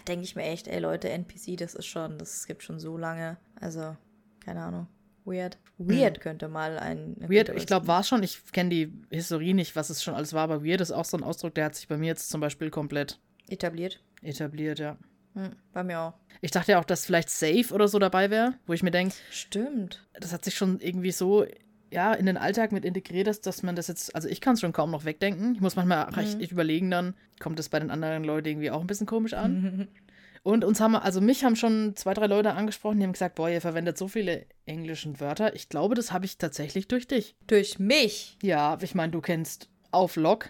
Denke 0.07 0.23
ich 0.23 0.35
mir 0.35 0.43
echt, 0.43 0.67
ey 0.67 0.79
Leute, 0.79 1.09
NPC, 1.09 1.57
das 1.57 1.75
ist 1.75 1.85
schon, 1.85 2.17
das 2.17 2.47
gibt 2.47 2.63
schon 2.63 2.79
so 2.79 2.97
lange. 2.97 3.37
Also, 3.59 3.95
keine 4.39 4.61
Ahnung. 4.61 4.87
Weird. 5.25 5.57
Weird 5.77 6.19
könnte 6.19 6.47
mal 6.47 6.77
ein. 6.77 7.15
Hm. 7.19 7.29
Weird, 7.29 7.49
ich 7.49 7.65
glaube, 7.65 7.87
war 7.87 8.01
es 8.01 8.07
schon, 8.07 8.23
ich 8.23 8.43
kenne 8.51 8.69
die 8.69 8.93
Historie 9.09 9.53
nicht, 9.53 9.75
was 9.75 9.89
es 9.89 10.03
schon 10.03 10.15
alles 10.15 10.33
war, 10.33 10.43
aber 10.43 10.65
weird 10.65 10.81
ist 10.81 10.91
auch 10.91 11.05
so 11.05 11.17
ein 11.17 11.23
Ausdruck, 11.23 11.55
der 11.55 11.65
hat 11.65 11.75
sich 11.75 11.87
bei 11.87 11.97
mir 11.97 12.07
jetzt 12.07 12.29
zum 12.29 12.41
Beispiel 12.41 12.69
komplett 12.69 13.19
etabliert. 13.47 14.01
etabliert, 14.21 14.79
ja. 14.79 14.97
Hm, 15.33 15.51
bei 15.73 15.83
mir 15.83 15.99
auch. 15.99 16.13
Ich 16.41 16.51
dachte 16.51 16.73
ja 16.73 16.79
auch, 16.79 16.83
dass 16.85 17.05
vielleicht 17.05 17.29
Safe 17.29 17.73
oder 17.73 17.87
so 17.87 17.97
dabei 17.99 18.29
wäre, 18.29 18.53
wo 18.67 18.73
ich 18.73 18.83
mir 18.83 18.91
denke, 18.91 19.15
Stimmt. 19.31 20.05
das 20.19 20.31
hat 20.33 20.43
sich 20.45 20.55
schon 20.55 20.79
irgendwie 20.79 21.11
so 21.11 21.45
ja, 21.91 22.13
in 22.13 22.25
den 22.25 22.37
Alltag 22.37 22.71
mit 22.71 22.85
integriert, 22.85 23.27
dass, 23.27 23.39
dass 23.41 23.61
man 23.61 23.75
das 23.75 23.87
jetzt, 23.87 24.15
also 24.15 24.27
ich 24.27 24.41
kann 24.41 24.55
es 24.55 24.61
schon 24.61 24.73
kaum 24.73 24.89
noch 24.91 25.05
wegdenken. 25.05 25.53
Ich 25.53 25.61
muss 25.61 25.75
manchmal 25.75 26.07
Mhm. 26.07 26.13
recht 26.15 26.51
überlegen 26.51 26.89
dann, 26.89 27.13
kommt 27.39 27.59
das 27.59 27.69
bei 27.69 27.79
den 27.79 27.91
anderen 27.91 28.23
Leuten 28.23 28.47
irgendwie 28.47 28.71
auch 28.71 28.81
ein 28.81 28.87
bisschen 28.87 29.05
komisch 29.07 29.33
an. 29.33 29.87
Und 30.43 30.65
uns 30.65 30.81
haben, 30.81 30.95
also 30.95 31.21
mich 31.21 31.45
haben 31.45 31.55
schon 31.55 31.95
zwei, 31.95 32.13
drei 32.13 32.25
Leute 32.27 32.53
angesprochen, 32.53 32.97
die 32.97 33.05
haben 33.05 33.13
gesagt, 33.13 33.35
boah, 33.35 33.47
ihr 33.49 33.61
verwendet 33.61 33.97
so 33.97 34.09
viele 34.09 34.45
englischen 34.65 35.21
Wörter. 35.21 35.55
Ich 35.55 35.69
glaube, 35.69 35.95
das 35.95 36.11
habe 36.11 36.25
ich 36.25 36.37
tatsächlich 36.37 36.87
durch 36.89 37.07
dich. 37.07 37.37
Durch 37.47 37.79
mich. 37.79 38.37
Ja, 38.43 38.77
ich 38.81 38.93
meine, 38.93 39.11
du 39.13 39.21
kennst 39.21 39.69
Auflock, 39.91 40.49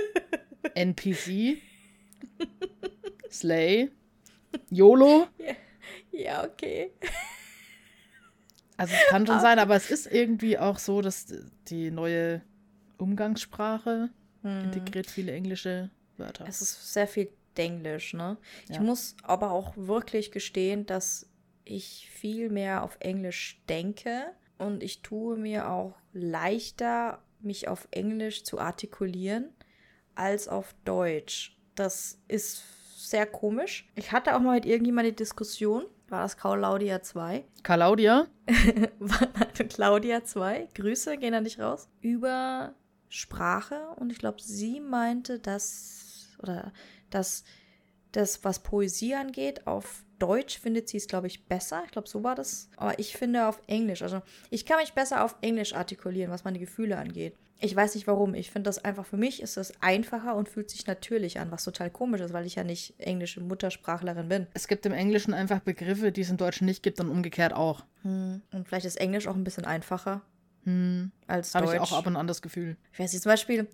NPC, 0.74 1.56
Slay, 3.30 3.90
YOLO. 4.70 5.26
Ja, 6.12 6.44
okay. 6.44 6.92
Also 8.76 8.94
es 8.94 9.06
kann 9.08 9.26
schon 9.26 9.40
sein, 9.40 9.58
aber 9.58 9.76
es 9.76 9.90
ist 9.90 10.06
irgendwie 10.06 10.58
auch 10.58 10.78
so, 10.78 11.00
dass 11.02 11.26
die 11.68 11.90
neue 11.90 12.42
Umgangssprache 12.98 14.10
integriert 14.42 15.10
viele 15.10 15.32
englische 15.32 15.90
Wörter. 16.16 16.46
Es 16.48 16.62
ist 16.62 16.92
sehr 16.92 17.06
viel 17.06 17.30
Denglisch, 17.56 18.14
ne? 18.14 18.38
Ich 18.68 18.76
Ja. 18.76 18.82
muss 18.82 19.16
aber 19.22 19.50
auch 19.50 19.76
wirklich 19.76 20.30
gestehen, 20.30 20.86
dass 20.86 21.28
ich 21.64 22.08
viel 22.10 22.48
mehr 22.48 22.82
auf 22.84 22.96
Englisch 23.00 23.60
denke 23.68 24.32
und 24.56 24.82
ich 24.82 25.02
tue 25.02 25.36
mir 25.36 25.68
auch 25.68 25.94
leichter, 26.12 27.22
mich 27.40 27.68
auf 27.68 27.88
Englisch 27.90 28.44
zu 28.44 28.58
artikulieren, 28.58 29.52
als 30.14 30.48
auf 30.48 30.74
Deutsch. 30.84 31.58
Das 31.74 32.18
ist 32.28 32.62
sehr 33.10 33.26
komisch. 33.26 33.88
Ich 33.94 34.12
hatte 34.12 34.34
auch 34.36 34.40
mal 34.40 34.54
mit 34.54 34.66
irgendjemandem 34.66 35.10
eine 35.10 35.16
Diskussion, 35.16 35.84
war 36.08 36.22
das 36.22 36.36
Claudia 36.36 37.02
2? 37.02 37.44
Claudia, 37.62 38.26
Claudia 39.68 40.24
2, 40.24 40.68
Grüße 40.74 41.18
gehen 41.18 41.34
an 41.34 41.44
dich 41.44 41.60
raus, 41.60 41.88
über 42.00 42.74
Sprache 43.08 43.80
und 43.96 44.10
ich 44.10 44.18
glaube, 44.18 44.40
sie 44.40 44.80
meinte, 44.80 45.38
dass, 45.38 46.36
oder 46.42 46.72
dass 47.10 47.44
das, 48.12 48.44
was 48.44 48.60
Poesie 48.60 49.14
angeht, 49.14 49.66
auf 49.66 50.04
Deutsch 50.18 50.58
findet 50.58 50.88
sie 50.88 50.98
es, 50.98 51.08
glaube 51.08 51.26
ich, 51.26 51.46
besser. 51.46 51.82
Ich 51.86 51.92
glaube, 51.92 52.08
so 52.08 52.22
war 52.22 52.34
das. 52.34 52.68
Aber 52.76 52.98
ich 52.98 53.16
finde 53.16 53.46
auf 53.46 53.60
Englisch. 53.66 54.02
Also 54.02 54.20
ich 54.50 54.66
kann 54.66 54.78
mich 54.78 54.92
besser 54.92 55.24
auf 55.24 55.36
Englisch 55.40 55.74
artikulieren, 55.74 56.30
was 56.30 56.44
meine 56.44 56.58
Gefühle 56.58 56.98
angeht. 56.98 57.36
Ich 57.62 57.76
weiß 57.76 57.94
nicht 57.94 58.06
warum. 58.06 58.34
Ich 58.34 58.50
finde 58.50 58.68
das 58.68 58.78
einfach 58.84 59.04
für 59.04 59.18
mich 59.18 59.42
ist 59.42 59.56
das 59.58 59.72
einfacher 59.82 60.34
und 60.34 60.48
fühlt 60.48 60.70
sich 60.70 60.86
natürlich 60.86 61.38
an, 61.40 61.50
was 61.50 61.62
total 61.64 61.90
komisch 61.90 62.20
ist, 62.22 62.32
weil 62.32 62.46
ich 62.46 62.54
ja 62.54 62.64
nicht 62.64 62.94
englische 62.98 63.40
Muttersprachlerin 63.42 64.28
bin. 64.28 64.46
es 64.54 64.66
gibt 64.66 64.86
im 64.86 64.92
Englischen 64.94 65.34
einfach 65.34 65.60
Begriffe, 65.60 66.10
die 66.10 66.22
es 66.22 66.30
im 66.30 66.38
Deutschen 66.38 66.64
nicht 66.64 66.82
gibt 66.82 67.00
und 67.00 67.10
umgekehrt 67.10 67.52
auch. 67.52 67.84
Und 68.02 68.42
vielleicht 68.64 68.86
ist 68.86 68.96
Englisch 68.96 69.26
auch 69.28 69.34
ein 69.36 69.44
bisschen 69.44 69.64
einfacher 69.66 70.22
Hm, 70.64 71.10
als 71.26 71.54
Habe 71.54 71.66
Deutsch. 71.66 71.76
ich 71.76 71.80
auch 71.80 71.92
ab 71.92 72.06
und 72.06 72.16
an 72.16 72.26
das 72.26 72.42
Gefühl. 72.42 72.76
Ich 72.92 72.98
weiß 72.98 73.12
nicht, 73.12 73.22
zum 73.22 73.30
Beispiel 73.30 73.66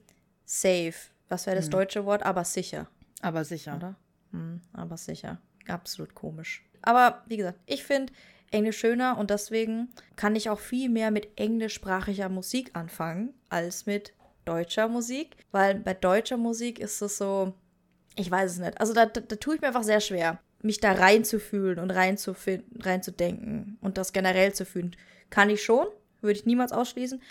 safe. 0.45 0.95
Was 1.29 1.47
wäre 1.47 1.57
Hm. 1.57 1.63
das 1.63 1.71
deutsche 1.71 2.05
Wort? 2.05 2.23
Aber 2.25 2.45
sicher, 2.45 2.87
Aber 3.23 3.45
sicher. 3.45 3.77
oder? 3.77 3.95
Hm, 4.33 4.61
aber 4.73 4.97
sicher. 4.97 5.39
Absolut 5.69 6.15
komisch. 6.15 6.65
Aber 6.83 7.23
wie 7.27 7.37
gesagt, 7.39 7.59
ich 7.67 7.83
finde 7.85 8.13
Englisch 8.51 8.79
schöner 8.79 9.19
und 9.19 9.31
deswegen 9.31 9.89
kann 10.15 10.37
ich 10.37 10.51
auch 10.51 10.61
viel 10.61 10.89
mehr 10.89 11.11
mit 11.11 11.39
englischsprachiger 11.39 12.29
Musik 12.29 12.71
anfangen 12.75 13.35
als 13.49 13.87
mit 13.87 14.13
deutscher 14.45 14.89
Musik. 14.89 15.37
Weil 15.51 15.77
bei 15.77 15.95
deutscher 15.95 16.37
Musik 16.37 16.79
ist 16.79 17.03
es 17.03 17.19
so, 17.19 17.55
ich 18.15 18.31
weiß 18.31 18.53
es 18.53 18.59
nicht. 18.59 18.81
Also 18.81 18.93
da, 18.93 19.07
da, 19.07 19.21
da 19.21 19.37
tue 19.37 19.57
ich 19.57 19.61
mir 19.61 19.69
einfach 19.69 19.83
sehr 19.83 20.01
schwer 20.01 20.39
mich 20.67 20.81
da 20.81 20.93
reinzufühlen 20.93 21.79
und 21.79 21.91
reinzufinden, 21.91 22.83
reinzudenken 22.83 23.79
und 23.81 23.99
das 23.99 24.13
generell 24.13 24.53
zu 24.53 24.67
fühlen. 24.67 24.95
Kann 25.31 25.51
ich 25.51 25.63
schon, 25.63 25.87
würde 26.21 26.39
ich 26.39 26.47
niemals 26.47 26.73
ausschließen, 26.73 27.23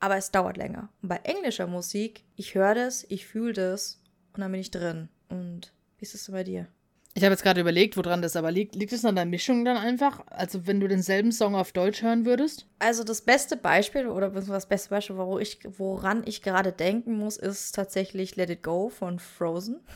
aber 0.00 0.16
es 0.16 0.30
dauert 0.30 0.56
länger. 0.56 0.88
Und 1.02 1.08
bei 1.08 1.16
englischer 1.16 1.66
Musik, 1.66 2.24
ich 2.36 2.54
höre 2.54 2.74
das, 2.74 3.04
ich 3.08 3.26
fühle 3.26 3.52
das 3.52 4.00
und 4.34 4.40
dann 4.40 4.52
bin 4.52 4.60
ich 4.60 4.70
drin. 4.70 5.08
Und 5.28 5.72
wie 5.98 6.04
ist 6.04 6.14
es 6.14 6.30
bei 6.30 6.44
dir? 6.44 6.68
Ich 7.16 7.24
habe 7.24 7.32
jetzt 7.32 7.42
gerade 7.42 7.62
überlegt, 7.62 7.96
woran 7.96 8.20
das 8.20 8.36
aber 8.36 8.50
liegt. 8.50 8.74
Liegt 8.74 8.92
es 8.92 9.02
an 9.06 9.16
der 9.16 9.24
Mischung 9.24 9.64
dann 9.64 9.78
einfach? 9.78 10.22
Also, 10.28 10.66
wenn 10.66 10.80
du 10.80 10.86
denselben 10.86 11.32
Song 11.32 11.54
auf 11.54 11.72
Deutsch 11.72 12.02
hören 12.02 12.26
würdest? 12.26 12.66
Also, 12.78 13.04
das 13.04 13.22
beste 13.22 13.56
Beispiel 13.56 14.06
oder 14.06 14.28
das 14.28 14.66
beste 14.66 14.90
Beispiel, 14.90 15.16
woran 15.16 15.40
ich, 15.40 15.58
woran 15.78 16.22
ich 16.26 16.42
gerade 16.42 16.72
denken 16.72 17.16
muss, 17.16 17.38
ist 17.38 17.74
tatsächlich 17.74 18.36
Let 18.36 18.50
It 18.50 18.62
Go 18.62 18.90
von 18.90 19.18
Frozen. 19.18 19.80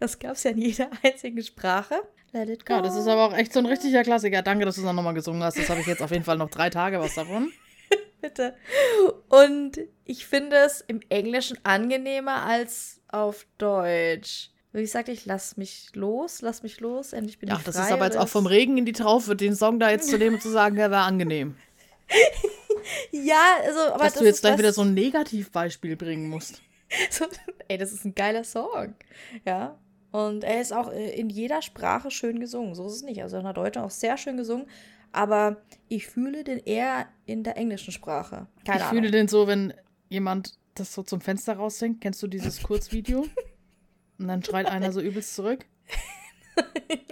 Das 0.00 0.18
gab 0.18 0.32
es 0.32 0.42
ja 0.42 0.50
in 0.50 0.58
jeder 0.58 0.90
einzigen 1.04 1.40
Sprache. 1.40 1.94
Let 2.32 2.48
It 2.48 2.66
Go. 2.66 2.74
Ja, 2.74 2.82
das 2.82 2.96
ist 2.96 3.06
aber 3.06 3.26
auch 3.26 3.32
echt 3.32 3.52
so 3.52 3.60
ein 3.60 3.66
richtiger 3.66 4.02
Klassiker. 4.02 4.42
Danke, 4.42 4.64
dass 4.64 4.74
du 4.74 4.80
es 4.80 4.86
dann 4.86 4.96
nochmal 4.96 5.14
gesungen 5.14 5.40
hast. 5.44 5.56
Das 5.56 5.68
habe 5.68 5.80
ich 5.80 5.86
jetzt 5.86 6.02
auf 6.02 6.10
jeden 6.10 6.24
Fall 6.24 6.36
noch 6.36 6.50
drei 6.50 6.68
Tage 6.68 6.98
was 6.98 7.14
davon. 7.14 7.52
Bitte. 8.20 8.56
Und 9.28 9.78
ich 10.04 10.26
finde 10.26 10.56
es 10.56 10.80
im 10.80 11.00
Englischen 11.10 11.58
angenehmer 11.64 12.42
als 12.42 13.00
auf 13.06 13.46
Deutsch. 13.58 14.50
Wie 14.72 14.82
gesagt, 14.82 15.08
ich 15.08 15.24
lass 15.24 15.56
mich 15.56 15.90
los, 15.94 16.42
lass 16.42 16.62
mich 16.62 16.80
los, 16.80 17.12
endlich 17.12 17.38
bin 17.38 17.50
Ach, 17.50 17.58
ich 17.58 17.64
frei. 17.64 17.70
Ach, 17.70 17.74
das 17.74 17.86
ist 17.86 17.92
aber 17.92 18.04
jetzt 18.04 18.18
auch 18.18 18.28
vom 18.28 18.46
Regen 18.46 18.76
in 18.76 18.84
die 18.84 18.92
Traufe, 18.92 19.34
den 19.34 19.54
Song 19.54 19.78
da 19.78 19.90
jetzt 19.90 20.10
zu 20.10 20.18
nehmen 20.18 20.36
und 20.36 20.42
zu 20.42 20.50
sagen, 20.50 20.76
der 20.76 20.90
war 20.90 21.06
angenehm. 21.06 21.56
ja, 23.10 23.56
also, 23.64 23.80
aber 23.80 24.04
Dass 24.04 24.14
das 24.14 24.20
du 24.20 24.24
jetzt 24.26 24.40
gleich 24.42 24.58
wieder 24.58 24.72
so 24.72 24.82
ein 24.82 24.94
Negativbeispiel 24.94 25.96
bringen 25.96 26.28
musst. 26.28 26.60
So, 27.10 27.26
ey, 27.68 27.76
das 27.76 27.92
ist 27.92 28.06
ein 28.06 28.14
geiler 28.14 28.44
Song. 28.44 28.94
Ja. 29.44 29.76
Und 30.10 30.42
er 30.42 30.62
ist 30.62 30.72
auch 30.72 30.90
äh, 30.90 31.10
in 31.10 31.28
jeder 31.28 31.60
Sprache 31.60 32.10
schön 32.10 32.40
gesungen. 32.40 32.74
So 32.74 32.86
ist 32.86 32.94
es 32.94 33.02
nicht. 33.02 33.22
Also 33.22 33.36
in 33.36 33.44
der 33.44 33.52
Deutschen 33.52 33.82
auch 33.82 33.90
sehr 33.90 34.16
schön 34.16 34.38
gesungen. 34.38 34.66
Aber 35.12 35.58
ich 35.88 36.06
fühle 36.06 36.44
den 36.44 36.60
eher 36.60 37.06
in 37.26 37.44
der 37.44 37.58
englischen 37.58 37.92
Sprache. 37.92 38.46
Keine 38.64 38.78
ich 38.78 38.84
Ahnung. 38.84 39.02
fühle 39.02 39.10
den 39.10 39.28
so, 39.28 39.46
wenn 39.46 39.74
jemand 40.08 40.54
das 40.74 40.94
so 40.94 41.02
zum 41.02 41.20
Fenster 41.20 41.56
raussingt. 41.56 42.00
Kennst 42.00 42.22
du 42.22 42.26
dieses 42.26 42.62
Kurzvideo? 42.62 43.26
Und 44.18 44.28
dann 44.28 44.42
schreit 44.42 44.66
einer 44.70 44.92
so 44.92 45.00
übelst 45.00 45.34
zurück. 45.34 45.64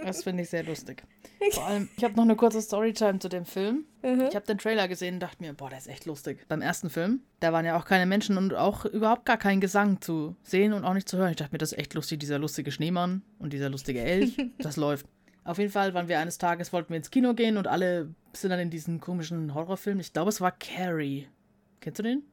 Das 0.03 0.23
finde 0.23 0.43
ich 0.43 0.49
sehr 0.49 0.63
lustig. 0.63 1.03
Vor 1.51 1.65
allem, 1.65 1.89
ich 1.95 2.03
habe 2.03 2.15
noch 2.15 2.23
eine 2.23 2.35
kurze 2.35 2.61
Storytime 2.61 3.19
zu 3.19 3.29
dem 3.29 3.45
Film. 3.45 3.85
Mhm. 4.01 4.21
Ich 4.29 4.35
habe 4.35 4.45
den 4.45 4.57
Trailer 4.57 4.87
gesehen 4.87 5.15
und 5.15 5.19
dachte 5.19 5.43
mir, 5.43 5.53
boah, 5.53 5.69
der 5.69 5.77
ist 5.77 5.87
echt 5.87 6.05
lustig. 6.05 6.45
Beim 6.47 6.61
ersten 6.61 6.89
Film, 6.89 7.21
da 7.39 7.53
waren 7.53 7.65
ja 7.65 7.77
auch 7.77 7.85
keine 7.85 8.05
Menschen 8.05 8.37
und 8.37 8.53
auch 8.53 8.85
überhaupt 8.85 9.25
gar 9.25 9.37
kein 9.37 9.61
Gesang 9.61 10.01
zu 10.01 10.35
sehen 10.43 10.73
und 10.73 10.83
auch 10.83 10.93
nicht 10.93 11.07
zu 11.07 11.17
hören. 11.17 11.31
Ich 11.31 11.35
dachte 11.37 11.51
mir, 11.51 11.59
das 11.59 11.73
ist 11.73 11.77
echt 11.77 11.93
lustig, 11.93 12.19
dieser 12.19 12.39
lustige 12.39 12.71
Schneemann 12.71 13.21
und 13.39 13.53
dieser 13.53 13.69
lustige 13.69 14.01
Elch. 14.01 14.37
das 14.59 14.77
läuft. 14.77 15.05
Auf 15.43 15.59
jeden 15.59 15.71
Fall 15.71 15.93
waren 15.93 16.07
wir 16.07 16.19
eines 16.19 16.37
Tages, 16.37 16.73
wollten 16.73 16.89
wir 16.89 16.97
ins 16.97 17.11
Kino 17.11 17.33
gehen 17.33 17.57
und 17.57 17.67
alle 17.67 18.13
sind 18.33 18.49
dann 18.49 18.59
in 18.59 18.69
diesen 18.69 18.99
komischen 18.99 19.53
Horrorfilm. 19.53 19.99
Ich 19.99 20.11
glaube, 20.11 20.29
es 20.29 20.41
war 20.41 20.51
Carrie. 20.51 21.27
Kennst 21.79 21.99
du 21.99 22.03
den? 22.03 22.23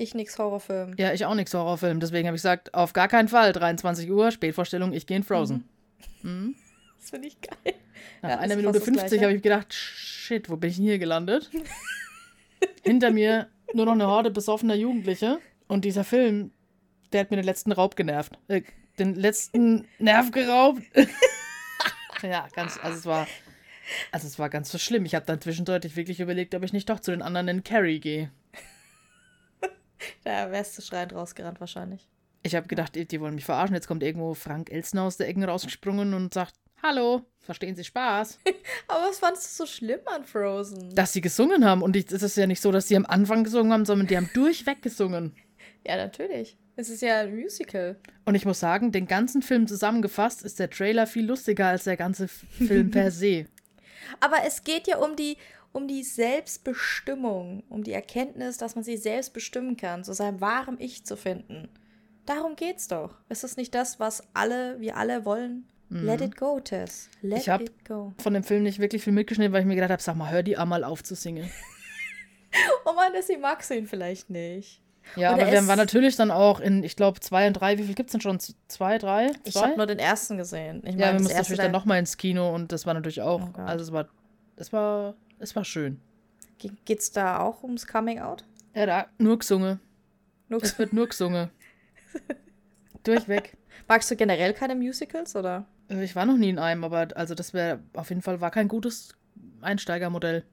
Ich 0.00 0.14
nix 0.14 0.38
Horrorfilm. 0.38 0.94
Ja, 0.96 1.12
ich 1.12 1.24
auch 1.24 1.34
nix 1.34 1.52
Horrorfilm. 1.52 1.98
Deswegen 1.98 2.28
habe 2.28 2.36
ich 2.36 2.42
gesagt, 2.42 2.72
auf 2.72 2.92
gar 2.92 3.08
keinen 3.08 3.26
Fall. 3.26 3.52
23 3.52 4.08
Uhr, 4.08 4.30
Spätvorstellung, 4.30 4.92
ich 4.92 5.06
gehe 5.06 5.16
in 5.16 5.24
Frozen. 5.24 5.56
Mhm. 5.56 5.64
Mhm. 6.20 6.56
Das 6.98 7.10
finde 7.10 7.28
ich 7.28 7.40
geil. 7.40 7.74
Nach 8.22 8.30
ja, 8.30 8.38
einer 8.38 8.56
Minute 8.56 8.80
50 8.80 9.22
habe 9.22 9.32
ich 9.32 9.40
gedacht, 9.40 9.72
shit, 9.72 10.50
wo 10.50 10.56
bin 10.56 10.70
ich 10.70 10.76
denn 10.76 10.84
hier 10.84 10.98
gelandet? 10.98 11.48
Hinter 12.82 13.12
mir 13.12 13.48
nur 13.72 13.86
noch 13.86 13.92
eine 13.92 14.08
Horde 14.08 14.32
besoffener 14.32 14.74
Jugendliche. 14.74 15.38
Und 15.68 15.84
dieser 15.84 16.02
Film, 16.02 16.50
der 17.12 17.20
hat 17.20 17.30
mir 17.30 17.36
den 17.36 17.44
letzten 17.44 17.70
Raub 17.70 17.94
genervt. 17.94 18.36
Äh, 18.48 18.62
den 18.98 19.14
letzten 19.14 19.86
Nerv 20.00 20.32
geraubt. 20.32 20.82
ja, 22.22 22.48
ganz, 22.54 22.80
also 22.82 22.98
es 22.98 23.06
war, 23.06 23.28
also 24.10 24.26
es 24.26 24.40
war 24.40 24.50
ganz 24.50 24.70
so 24.72 24.78
schlimm. 24.78 25.04
Ich 25.04 25.14
habe 25.14 25.26
dann 25.26 25.40
zwischendurch 25.40 25.94
wirklich 25.94 26.18
überlegt, 26.18 26.54
ob 26.56 26.64
ich 26.64 26.72
nicht 26.72 26.90
doch 26.90 26.98
zu 26.98 27.12
den 27.12 27.22
anderen 27.22 27.46
in 27.46 27.64
Carrie 27.64 28.00
gehe. 28.00 28.32
Da 30.24 30.50
wärst 30.50 30.78
du 30.78 30.82
schreiend 30.82 31.12
rausgerannt 31.12 31.60
wahrscheinlich. 31.60 32.08
Ich 32.42 32.54
habe 32.54 32.68
gedacht, 32.68 32.94
die 32.94 33.20
wollen 33.20 33.34
mich 33.34 33.44
verarschen. 33.44 33.74
Jetzt 33.74 33.88
kommt 33.88 34.02
irgendwo 34.02 34.34
Frank 34.34 34.70
Elsner 34.70 35.02
aus 35.02 35.16
der 35.16 35.28
Ecken 35.28 35.44
rausgesprungen 35.44 36.14
und 36.14 36.32
sagt, 36.32 36.54
Hallo, 36.82 37.22
verstehen 37.40 37.74
Sie 37.74 37.82
Spaß? 37.82 38.38
Aber 38.88 39.08
was 39.08 39.18
fandest 39.18 39.58
du 39.58 39.64
so 39.64 39.66
schlimm 39.66 40.00
an 40.06 40.24
Frozen? 40.24 40.94
Dass 40.94 41.12
sie 41.12 41.20
gesungen 41.20 41.64
haben. 41.64 41.82
Und 41.82 41.96
es 41.96 42.22
ist 42.22 42.36
ja 42.36 42.46
nicht 42.46 42.60
so, 42.60 42.70
dass 42.70 42.86
sie 42.86 42.96
am 42.96 43.04
Anfang 43.04 43.42
gesungen 43.42 43.72
haben, 43.72 43.84
sondern 43.84 44.06
die 44.06 44.16
haben 44.16 44.30
durchweg 44.32 44.82
gesungen. 44.82 45.34
Ja, 45.86 45.96
natürlich. 45.96 46.58
Es 46.76 46.90
ist 46.90 47.02
ja 47.02 47.20
ein 47.20 47.34
Musical. 47.34 47.98
Und 48.24 48.34
ich 48.34 48.44
muss 48.44 48.60
sagen, 48.60 48.92
den 48.92 49.06
ganzen 49.06 49.42
Film 49.42 49.66
zusammengefasst 49.66 50.42
ist 50.42 50.58
der 50.58 50.68
Trailer 50.68 51.06
viel 51.06 51.24
lustiger 51.24 51.68
als 51.68 51.84
der 51.84 51.96
ganze 51.96 52.28
Film 52.28 52.90
per 52.90 53.10
se. 53.10 53.46
Aber 54.20 54.36
es 54.44 54.64
geht 54.64 54.86
ja 54.86 54.98
um 54.98 55.16
die, 55.16 55.36
um 55.72 55.88
die 55.88 56.02
Selbstbestimmung, 56.02 57.62
um 57.68 57.84
die 57.84 57.92
Erkenntnis, 57.92 58.58
dass 58.58 58.74
man 58.74 58.84
sich 58.84 59.00
selbst 59.00 59.32
bestimmen 59.32 59.76
kann, 59.76 60.04
zu 60.04 60.12
seinem 60.12 60.40
wahren 60.40 60.76
Ich 60.78 61.04
zu 61.04 61.16
finden. 61.16 61.68
Darum 62.26 62.56
geht's 62.56 62.88
doch. 62.88 63.14
Ist 63.28 63.44
das 63.44 63.56
nicht 63.56 63.74
das, 63.74 64.00
was 64.00 64.22
alle, 64.34 64.80
wir 64.80 64.96
alle 64.96 65.24
wollen? 65.24 65.66
Mhm. 65.88 66.04
Let 66.04 66.20
it 66.20 66.36
go, 66.36 66.60
Tess. 66.60 67.08
Let 67.22 67.40
ich 67.40 67.48
it 67.48 67.84
go. 67.86 68.12
von 68.18 68.34
dem 68.34 68.44
Film 68.44 68.62
nicht 68.62 68.78
wirklich 68.78 69.02
viel 69.02 69.12
mitgeschnitten, 69.12 69.52
weil 69.52 69.62
ich 69.62 69.66
mir 69.66 69.74
gedacht 69.74 69.90
habe, 69.90 70.02
sag 70.02 70.16
mal, 70.16 70.30
hör 70.30 70.42
die 70.42 70.56
einmal 70.56 70.84
auf 70.84 71.02
zu 71.02 71.14
singen. 71.14 71.50
oh 72.84 72.92
Mann, 72.92 73.12
sie 73.22 73.38
du 73.38 73.74
ihn 73.74 73.86
vielleicht 73.86 74.30
nicht. 74.30 74.82
Ja, 75.16 75.32
Oder 75.32 75.44
aber 75.44 75.52
wir 75.52 75.66
waren 75.66 75.78
natürlich 75.78 76.16
dann 76.16 76.30
auch 76.30 76.60
in, 76.60 76.82
ich 76.84 76.96
glaube, 76.96 77.20
zwei 77.20 77.46
und 77.46 77.54
drei. 77.54 77.78
Wie 77.78 77.84
viel 77.84 77.94
gibt 77.94 78.10
es 78.10 78.12
denn 78.12 78.20
schon? 78.20 78.38
Zwei, 78.68 78.98
drei? 78.98 79.28
Zwei? 79.28 79.38
Ich 79.44 79.56
habe 79.56 79.76
nur 79.76 79.86
den 79.86 79.98
ersten 79.98 80.36
gesehen. 80.36 80.82
Ich 80.84 80.96
ja, 80.96 81.12
wir 81.12 81.20
mussten 81.20 81.36
natürlich 81.36 81.58
dann 81.58 81.72
nochmal 81.72 81.98
ins 81.98 82.16
Kino 82.16 82.54
und 82.54 82.72
das 82.72 82.84
war 82.84 82.94
natürlich 82.94 83.22
auch, 83.22 83.48
oh 83.56 83.60
also 83.60 83.84
es 83.84 83.92
war, 83.92 84.08
es 84.56 84.72
war, 84.72 85.14
es 85.38 85.54
war 85.56 85.64
schön. 85.64 86.00
Ge 86.58 86.72
geht's 86.84 87.12
da 87.12 87.40
auch 87.40 87.62
ums 87.62 87.86
Coming 87.86 88.18
Out? 88.18 88.44
Ja, 88.74 88.86
da 88.86 89.06
nur 89.18 89.38
gesungen. 89.38 89.80
Nur 90.48 90.62
es 90.62 90.78
wird 90.78 90.92
nur 90.92 91.08
gesungen. 91.08 91.50
Durchweg. 93.04 93.56
Magst 93.86 94.10
du 94.10 94.16
generell 94.16 94.54
keine 94.54 94.74
Musicals, 94.74 95.36
oder? 95.36 95.66
Äh, 95.88 96.04
ich 96.04 96.16
war 96.16 96.26
noch 96.26 96.36
nie 96.36 96.50
in 96.50 96.58
einem, 96.58 96.84
aber 96.84 97.08
also 97.14 97.34
das 97.34 97.54
wäre 97.54 97.80
auf 97.94 98.08
jeden 98.08 98.22
Fall 98.22 98.40
war 98.40 98.50
kein 98.50 98.68
gutes 98.68 99.16
Einsteigermodell. 99.60 100.44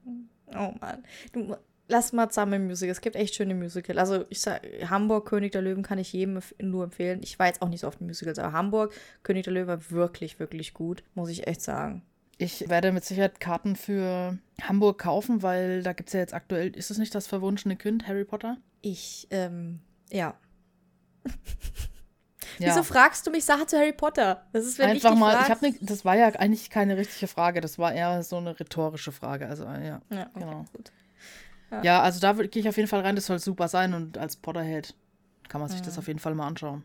Oh 0.54 0.72
Mann. 0.80 1.04
Du, 1.32 1.56
lass 1.88 2.12
mal 2.12 2.28
zusammen 2.30 2.66
Musical. 2.66 2.92
Es 2.92 3.00
gibt 3.00 3.16
echt 3.16 3.34
schöne 3.34 3.54
Musicals. 3.54 3.98
Also 3.98 4.24
ich 4.28 4.40
sag, 4.40 4.62
Hamburg, 4.88 5.28
König 5.28 5.52
der 5.52 5.62
Löwen 5.62 5.82
kann 5.82 5.98
ich 5.98 6.12
jedem 6.12 6.40
nur 6.60 6.84
empfehlen. 6.84 7.20
Ich 7.22 7.38
war 7.38 7.46
jetzt 7.46 7.62
auch 7.62 7.68
nicht 7.68 7.80
so 7.80 7.88
oft 7.88 8.00
in 8.00 8.06
Musicals, 8.06 8.38
aber 8.38 8.52
Hamburg, 8.52 8.94
König 9.22 9.44
der 9.44 9.52
Löwen 9.52 9.68
war 9.68 9.90
wirklich, 9.90 10.38
wirklich 10.38 10.74
gut, 10.74 11.02
muss 11.14 11.30
ich 11.30 11.46
echt 11.46 11.62
sagen. 11.62 12.02
Ich 12.38 12.68
werde 12.68 12.92
mit 12.92 13.04
Sicherheit 13.04 13.40
Karten 13.40 13.76
für 13.76 14.38
Hamburg 14.62 14.98
kaufen, 14.98 15.42
weil 15.42 15.82
da 15.82 15.92
gibt 15.92 16.10
es 16.10 16.12
ja 16.12 16.20
jetzt 16.20 16.34
aktuell, 16.34 16.76
ist 16.76 16.90
es 16.90 16.98
nicht 16.98 17.14
das 17.14 17.26
verwunschene 17.26 17.76
Kind, 17.76 18.06
Harry 18.06 18.24
Potter? 18.24 18.58
Ich, 18.82 19.26
ähm, 19.30 19.80
ja. 20.10 20.34
Ja. 22.58 22.68
Wieso 22.68 22.84
fragst 22.84 23.26
du 23.26 23.30
mich 23.30 23.44
Sachen 23.44 23.68
zu 23.68 23.76
Harry 23.76 23.92
Potter? 23.92 24.46
Das 24.52 24.64
ist, 24.64 24.78
wenn 24.78 24.90
Einfach 24.90 25.12
ich 25.12 25.18
mal, 25.18 25.32
fragst. 25.32 25.48
ich 25.48 25.56
habe 25.56 25.70
ne, 25.72 25.78
das 25.82 26.04
war 26.04 26.16
ja 26.16 26.28
eigentlich 26.28 26.70
keine 26.70 26.96
richtige 26.96 27.26
Frage, 27.26 27.60
das 27.60 27.78
war 27.78 27.92
eher 27.92 28.22
so 28.22 28.36
eine 28.36 28.58
rhetorische 28.58 29.12
Frage. 29.12 29.46
Also, 29.46 29.64
ja, 29.64 29.78
ja 29.80 30.00
okay, 30.10 30.28
genau. 30.34 30.64
Gut. 30.72 30.92
Ja. 31.70 31.82
ja, 31.82 32.02
also 32.02 32.20
da 32.20 32.32
gehe 32.32 32.62
ich 32.62 32.68
auf 32.68 32.76
jeden 32.76 32.88
Fall 32.88 33.00
rein, 33.00 33.16
das 33.16 33.26
soll 33.26 33.40
super 33.40 33.68
sein 33.68 33.92
und 33.92 34.16
als 34.16 34.36
Potterhead 34.36 34.94
kann 35.48 35.60
man 35.60 35.68
sich 35.68 35.80
mhm. 35.80 35.84
das 35.84 35.98
auf 35.98 36.06
jeden 36.06 36.20
Fall 36.20 36.34
mal 36.34 36.46
anschauen. 36.46 36.84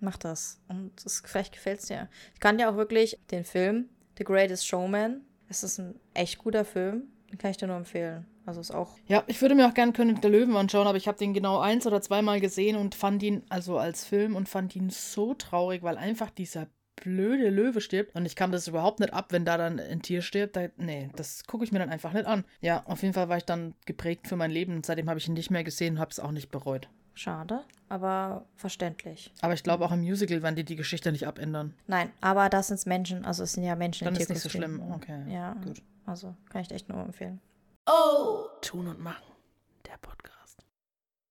Mach 0.00 0.16
das. 0.18 0.60
Und 0.68 0.92
das, 1.04 1.22
vielleicht 1.24 1.52
gefällt 1.52 1.80
es 1.80 1.86
dir. 1.86 2.08
Ich 2.34 2.40
kann 2.40 2.58
dir 2.58 2.68
auch 2.68 2.76
wirklich 2.76 3.18
den 3.30 3.44
Film 3.44 3.88
The 4.18 4.24
Greatest 4.24 4.66
Showman, 4.66 5.22
es 5.48 5.62
ist 5.62 5.78
ein 5.78 5.98
echt 6.14 6.38
guter 6.38 6.64
Film, 6.64 7.08
den 7.30 7.38
kann 7.38 7.50
ich 7.50 7.56
dir 7.56 7.66
nur 7.66 7.76
empfehlen. 7.76 8.26
Also 8.44 8.60
ist 8.60 8.72
auch. 8.72 8.96
Ja, 9.06 9.22
ich 9.26 9.40
würde 9.40 9.54
mir 9.54 9.68
auch 9.68 9.74
gerne 9.74 9.92
König 9.92 10.20
der 10.20 10.30
Löwen 10.30 10.56
anschauen, 10.56 10.86
aber 10.86 10.98
ich 10.98 11.06
habe 11.06 11.18
den 11.18 11.32
genau 11.32 11.60
eins 11.60 11.86
oder 11.86 12.00
zweimal 12.00 12.40
gesehen 12.40 12.76
und 12.76 12.94
fand 12.94 13.22
ihn, 13.22 13.42
also 13.48 13.78
als 13.78 14.04
Film, 14.04 14.34
und 14.34 14.48
fand 14.48 14.74
ihn 14.74 14.90
so 14.90 15.34
traurig, 15.34 15.82
weil 15.82 15.96
einfach 15.96 16.30
dieser 16.30 16.66
blöde 16.96 17.50
Löwe 17.50 17.80
stirbt. 17.80 18.14
Und 18.14 18.26
ich 18.26 18.36
kann 18.36 18.52
das 18.52 18.68
überhaupt 18.68 19.00
nicht 19.00 19.12
ab, 19.12 19.26
wenn 19.30 19.44
da 19.44 19.56
dann 19.56 19.78
ein 19.78 20.02
Tier 20.02 20.22
stirbt. 20.22 20.56
Da, 20.56 20.68
nee, 20.76 21.10
das 21.16 21.44
gucke 21.46 21.64
ich 21.64 21.72
mir 21.72 21.78
dann 21.78 21.90
einfach 21.90 22.12
nicht 22.12 22.26
an. 22.26 22.44
Ja, 22.60 22.82
auf 22.86 23.02
jeden 23.02 23.14
Fall 23.14 23.28
war 23.28 23.36
ich 23.36 23.44
dann 23.44 23.74
geprägt 23.86 24.28
für 24.28 24.36
mein 24.36 24.50
Leben 24.50 24.82
seitdem 24.82 25.08
habe 25.08 25.18
ich 25.18 25.28
ihn 25.28 25.34
nicht 25.34 25.50
mehr 25.50 25.64
gesehen 25.64 25.94
und 25.94 26.00
habe 26.00 26.10
es 26.10 26.20
auch 26.20 26.32
nicht 26.32 26.50
bereut. 26.50 26.88
Schade, 27.14 27.64
aber 27.88 28.46
verständlich. 28.56 29.32
Aber 29.40 29.54
ich 29.54 29.62
glaube, 29.62 29.84
auch 29.84 29.92
im 29.92 30.00
Musical 30.00 30.42
werden 30.42 30.56
die 30.56 30.64
die 30.64 30.76
Geschichte 30.76 31.12
nicht 31.12 31.26
abändern. 31.26 31.74
Nein, 31.86 32.10
aber 32.20 32.48
das 32.48 32.68
sind 32.68 32.86
Menschen, 32.86 33.24
also 33.24 33.42
es 33.42 33.52
sind 33.52 33.64
ja 33.64 33.76
Menschen 33.76 34.06
Dann 34.06 34.16
ist 34.16 34.28
nicht 34.28 34.40
so 34.40 34.48
schlimm, 34.48 34.80
okay. 34.92 35.30
Ja, 35.32 35.54
gut. 35.54 35.82
Also 36.06 36.34
kann 36.48 36.62
ich 36.62 36.70
echt 36.70 36.88
nur 36.88 37.00
empfehlen. 37.02 37.40
Oh! 37.86 38.46
Tun 38.60 38.88
und 38.88 39.00
machen. 39.00 39.24
Der 39.86 39.98
Podcast. 40.00 40.64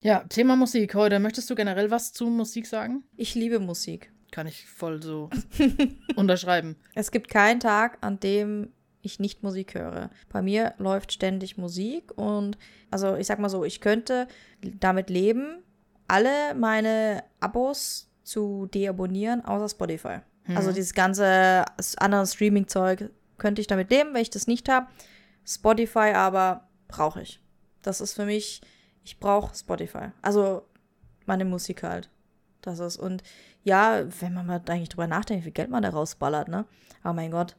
Ja, 0.01 0.23
Thema 0.29 0.55
Musik 0.55 0.95
heute. 0.95 1.19
Möchtest 1.19 1.49
du 1.49 1.55
generell 1.55 1.91
was 1.91 2.13
zu 2.13 2.27
Musik 2.27 2.67
sagen? 2.67 3.03
Ich 3.15 3.35
liebe 3.35 3.59
Musik. 3.59 4.11
Kann 4.31 4.47
ich 4.47 4.65
voll 4.67 5.01
so 5.01 5.29
unterschreiben. 6.15 6.77
Es 6.95 7.11
gibt 7.11 7.29
keinen 7.29 7.59
Tag, 7.59 7.97
an 8.01 8.19
dem 8.19 8.71
ich 9.01 9.19
nicht 9.19 9.43
Musik 9.43 9.75
höre. 9.75 10.09
Bei 10.29 10.41
mir 10.41 10.73
läuft 10.77 11.11
ständig 11.11 11.57
Musik 11.57 12.17
und 12.17 12.57
also 12.89 13.15
ich 13.15 13.27
sag 13.27 13.39
mal 13.39 13.49
so, 13.49 13.63
ich 13.63 13.81
könnte 13.81 14.27
damit 14.61 15.09
leben, 15.09 15.63
alle 16.11 16.53
meine 16.55 17.23
Abos 17.39 18.11
zu 18.23 18.65
deabonnieren, 18.67 19.45
außer 19.45 19.69
Spotify. 19.69 20.19
Also 20.53 20.73
dieses 20.73 20.93
ganze 20.93 21.63
andere 21.97 22.27
Streaming-Zeug 22.27 23.09
könnte 23.37 23.61
ich 23.61 23.67
damit 23.67 23.89
leben, 23.89 24.13
wenn 24.13 24.21
ich 24.21 24.29
das 24.29 24.45
nicht 24.45 24.67
habe. 24.67 24.87
Spotify 25.45 26.11
aber 26.13 26.67
brauche 26.89 27.21
ich. 27.21 27.39
Das 27.81 28.01
ist 28.01 28.13
für 28.13 28.25
mich, 28.25 28.61
ich 29.03 29.19
brauche 29.19 29.55
Spotify. 29.55 30.09
Also 30.21 30.63
meine 31.25 31.45
Musik 31.45 31.83
halt. 31.83 32.09
Das 32.61 32.79
ist, 32.79 32.97
und 32.97 33.23
ja, 33.63 34.03
wenn 34.19 34.33
man 34.33 34.45
mal 34.45 34.61
eigentlich 34.67 34.89
drüber 34.89 35.07
nachdenkt, 35.07 35.41
wie 35.41 35.45
viel 35.45 35.53
Geld 35.53 35.69
man 35.69 35.83
da 35.83 35.89
rausballert, 35.89 36.49
ne? 36.49 36.65
Aber 37.03 37.13
mein 37.13 37.31
Gott. 37.31 37.55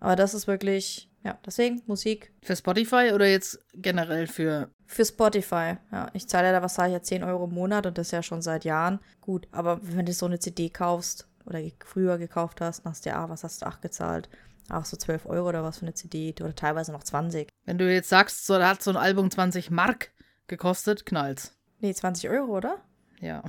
Aber 0.00 0.16
das 0.16 0.32
ist 0.32 0.46
wirklich, 0.46 1.09
ja, 1.22 1.38
deswegen 1.44 1.82
Musik 1.86 2.32
Für 2.42 2.56
Spotify 2.56 3.12
oder 3.14 3.26
jetzt 3.26 3.58
generell 3.74 4.26
für. 4.26 4.70
für 4.86 5.04
Spotify. 5.04 5.76
Ja, 5.92 6.08
ich 6.14 6.28
zahle 6.28 6.48
ja 6.48 6.52
da, 6.52 6.62
was 6.62 6.74
sage 6.74 6.88
ich 6.88 6.94
ja, 6.94 7.02
10 7.02 7.24
Euro 7.24 7.44
im 7.44 7.54
Monat 7.54 7.86
und 7.86 7.98
das 7.98 8.10
ja 8.10 8.22
schon 8.22 8.42
seit 8.42 8.64
Jahren. 8.64 9.00
Gut, 9.20 9.46
aber 9.52 9.80
wenn 9.82 10.06
du 10.06 10.12
so 10.12 10.26
eine 10.26 10.38
CD 10.38 10.70
kaufst 10.70 11.28
oder 11.44 11.60
früher 11.84 12.16
gekauft 12.18 12.60
hast, 12.60 12.84
dann 12.84 12.92
hast 12.92 13.04
du 13.04 13.10
ja, 13.10 13.24
ah, 13.24 13.28
was 13.28 13.44
hast 13.44 13.62
du, 13.62 13.66
8 13.66 13.82
gezahlt? 13.82 14.28
Auch 14.70 14.84
so 14.84 14.96
12 14.96 15.26
Euro 15.26 15.48
oder 15.48 15.62
was 15.62 15.78
für 15.78 15.82
eine 15.82 15.94
CD 15.94 16.34
oder 16.40 16.54
teilweise 16.54 16.92
noch 16.92 17.02
20. 17.02 17.48
Wenn 17.64 17.78
du 17.78 17.92
jetzt 17.92 18.08
sagst, 18.08 18.46
so, 18.46 18.56
da 18.56 18.70
hat 18.70 18.82
so 18.82 18.90
ein 18.90 18.96
Album 18.96 19.30
20 19.30 19.70
Mark 19.70 20.12
gekostet, 20.46 21.04
knallt's. 21.04 21.56
Nee, 21.80 21.92
20 21.92 22.30
Euro, 22.30 22.56
oder? 22.56 22.78
Ja. 23.20 23.42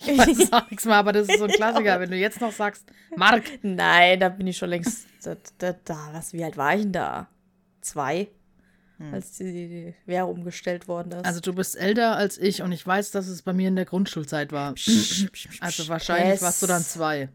Ich 0.00 0.16
weiß 0.18 0.38
es 0.38 0.52
auch 0.52 0.70
nichts 0.70 0.84
mehr, 0.84 0.96
aber 0.96 1.12
das 1.12 1.28
ist 1.28 1.38
so 1.38 1.44
ein 1.44 1.50
Klassiker. 1.50 2.00
Wenn 2.00 2.10
du 2.10 2.16
jetzt 2.16 2.40
noch 2.40 2.52
sagst, 2.52 2.84
Mark, 3.16 3.44
Nein, 3.62 4.20
da 4.20 4.28
bin 4.28 4.46
ich 4.46 4.56
schon 4.56 4.70
längst, 4.70 5.06
da, 5.22 5.36
da, 5.58 5.74
da, 5.84 6.10
was, 6.12 6.32
wie 6.32 6.44
alt 6.44 6.56
war 6.56 6.74
ich 6.74 6.82
denn 6.82 6.92
da? 6.92 7.28
Zwei? 7.80 8.28
Als 9.12 9.36
die, 9.36 9.44
die 9.44 9.94
Währung 10.06 10.38
umgestellt 10.38 10.88
worden 10.88 11.12
ist. 11.12 11.24
also 11.24 11.38
du 11.38 11.52
bist 11.52 11.76
älter 11.76 12.16
als 12.16 12.36
ich 12.36 12.62
und 12.62 12.72
ich 12.72 12.84
weiß, 12.84 13.12
dass 13.12 13.28
es 13.28 13.42
bei 13.42 13.52
mir 13.52 13.68
in 13.68 13.76
der 13.76 13.84
Grundschulzeit 13.84 14.50
war. 14.50 14.74
Also 15.60 15.88
wahrscheinlich 15.88 16.42
warst 16.42 16.62
du 16.62 16.66
dann 16.66 16.82
zwei. 16.82 17.28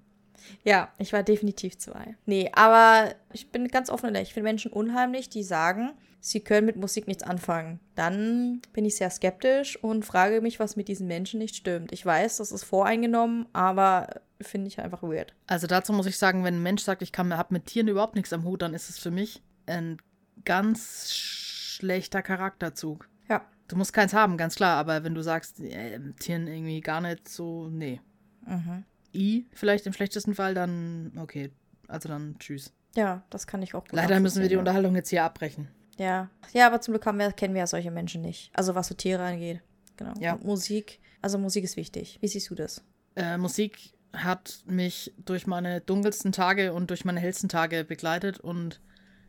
Ja, 0.64 0.92
ich 0.98 1.14
war 1.14 1.24
definitiv 1.24 1.78
zwei. 1.78 2.16
Nee, 2.26 2.52
aber 2.54 3.14
ich 3.32 3.52
bin 3.52 3.68
ganz 3.68 3.90
offen 3.90 4.08
und 4.08 4.16
ehrlich. 4.16 4.30
Ich 4.30 4.34
finde 4.34 4.50
Menschen 4.50 4.72
unheimlich, 4.72 5.30
die 5.30 5.44
sagen, 5.44 5.92
sie 6.20 6.40
können 6.40 6.66
mit 6.66 6.78
Musik 6.78 7.08
nichts 7.08 7.24
anfangen. 7.24 7.80
Dann 7.96 8.62
bin 8.72 8.86
ich 8.86 8.96
sehr 8.96 9.10
skeptisch 9.10 9.82
und 9.84 10.06
frage 10.06 10.42
mich, 10.42 10.60
was 10.60 10.76
mit 10.76 10.88
diesen 10.88 11.08
Menschen 11.08 11.40
nicht 11.40 11.56
stimmt. 11.56 11.92
Ich 11.92 12.06
weiß, 12.06 12.38
das 12.38 12.52
ist 12.52 12.64
voreingenommen, 12.64 13.48
aber 13.54 14.22
finde 14.42 14.68
ich 14.68 14.80
einfach 14.80 15.04
weird. 15.04 15.34
Also 15.48 15.68
dazu 15.68 15.94
muss 15.94 16.06
ich 16.06 16.18
sagen, 16.18 16.44
wenn 16.44 16.56
ein 16.56 16.64
Mensch 16.64 16.84
sagt, 16.84 17.02
ich 17.02 17.12
habe 17.18 17.54
mit 17.54 17.66
Tieren 17.66 17.88
überhaupt 17.88 18.16
nichts 18.16 18.34
am 18.34 18.44
Hut, 18.46 18.62
dann 18.62 18.74
ist 18.74 18.90
es 18.90 18.98
für 19.00 19.12
mich 19.12 19.42
ein 19.66 19.98
ganz 20.46 21.14
schlechter 21.14 22.22
Charakterzug. 22.22 23.10
Ja. 23.30 23.46
Du 23.68 23.76
musst 23.76 23.94
keins 23.94 24.14
haben, 24.14 24.38
ganz 24.38 24.56
klar, 24.56 24.78
aber 24.78 25.04
wenn 25.04 25.16
du 25.16 25.22
sagst, 25.22 25.60
äh, 25.60 26.00
Tieren 26.20 26.48
irgendwie 26.48 26.82
gar 26.82 27.02
nicht 27.02 27.28
so, 27.28 27.70
nee. 27.70 28.02
Mhm. 28.46 28.86
I, 29.14 29.48
vielleicht 29.54 29.86
im 29.86 29.94
schlechtesten 29.94 30.36
Fall, 30.36 30.54
dann 30.54 31.14
okay. 31.18 31.52
Also 31.88 32.10
dann 32.10 32.38
tschüss. 32.40 32.74
Ja, 32.96 33.24
das 33.30 33.48
kann 33.48 33.62
ich 33.62 33.74
auch 33.76 33.84
gut 33.84 33.94
Leider 33.94 34.20
müssen 34.20 34.42
wir 34.42 34.50
die 34.50 34.56
Unterhaltung 34.56 34.96
jetzt 34.96 35.10
hier 35.10 35.24
abbrechen. 35.24 35.68
Ja. 35.98 36.30
Ja, 36.54 36.68
aber 36.68 36.82
zum 36.82 36.94
Glück 36.94 37.06
haben 37.06 37.20
wir, 37.20 37.32
kennen 37.32 37.54
wir 37.54 37.60
ja 37.62 37.68
solche 37.68 37.92
Menschen 37.92 38.22
nicht. 38.22 38.52
Also 38.54 38.76
was 38.76 38.88
so 38.88 38.96
Tiere 38.96 39.24
angeht. 39.24 39.62
Genau. 39.98 40.14
Ja. 40.20 40.34
Und 40.34 40.46
Musik, 40.46 41.00
also 41.22 41.38
Musik 41.38 41.64
ist 41.64 41.78
wichtig. 41.78 42.18
Wie 42.22 42.28
siehst 42.28 42.50
du 42.50 42.56
das? 42.56 42.84
Äh, 43.16 43.38
Musik 43.38 43.94
hat 44.14 44.64
mich 44.66 45.14
durch 45.18 45.48
meine 45.48 45.82
dunkelsten 45.82 46.32
Tage 46.32 46.74
und 46.74 46.90
durch 46.90 47.06
meine 47.06 47.20
hellsten 47.20 47.50
Tage 47.50 47.84
begleitet 47.84 48.40
und 48.40 48.80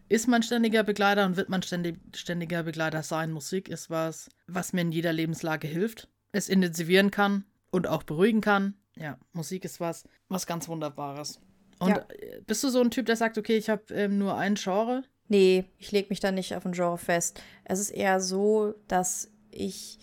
ist 0.09 0.29
mein 0.29 0.43
ständiger 0.43 0.83
Begleiter 0.83 1.25
und 1.25 1.37
wird 1.37 1.49
mein 1.49 1.63
ständig, 1.63 1.99
ständiger 2.15 2.63
Begleiter 2.63 3.03
sein. 3.03 3.33
Musik 3.33 3.69
ist 3.69 3.89
was, 3.89 4.29
was 4.47 4.73
mir 4.73 4.83
in 4.83 4.93
jeder 4.93 5.13
Lebenslage 5.13 5.67
hilft, 5.67 6.09
es 6.33 6.49
intensivieren 6.49 7.11
kann 7.11 7.45
und 7.71 7.87
auch 7.87 8.03
beruhigen 8.03 8.43
kann. 8.43 8.75
Ja, 8.97 9.19
Musik 9.33 9.65
ist 9.65 9.81
was, 9.81 10.05
was 10.29 10.47
ganz 10.47 10.69
Wunderbares. 10.69 11.41
Und 11.81 11.89
Ja. 11.91 12.07
äh, 12.09 12.41
bist 12.47 12.63
du 12.63 12.69
so 12.69 12.81
ein 12.81 12.91
Typ, 12.91 13.07
der 13.07 13.17
sagt, 13.17 13.39
okay, 13.39 13.57
ich 13.57 13.69
habe 13.69 13.83
ähm, 13.93 14.19
nur 14.19 14.37
ein 14.37 14.55
Genre? 14.55 15.05
Nee, 15.29 15.65
ich 15.79 15.91
lege 15.91 16.09
mich 16.11 16.21
da 16.21 16.31
nicht 16.31 16.55
auf 16.55 16.65
ein 16.67 16.73
Genre 16.73 16.99
fest. 16.99 17.43
Es 17.65 17.81
ist 17.81 17.91
eher 17.91 18.21
so, 18.21 18.75
dass 18.89 19.31
ich, 19.51 19.99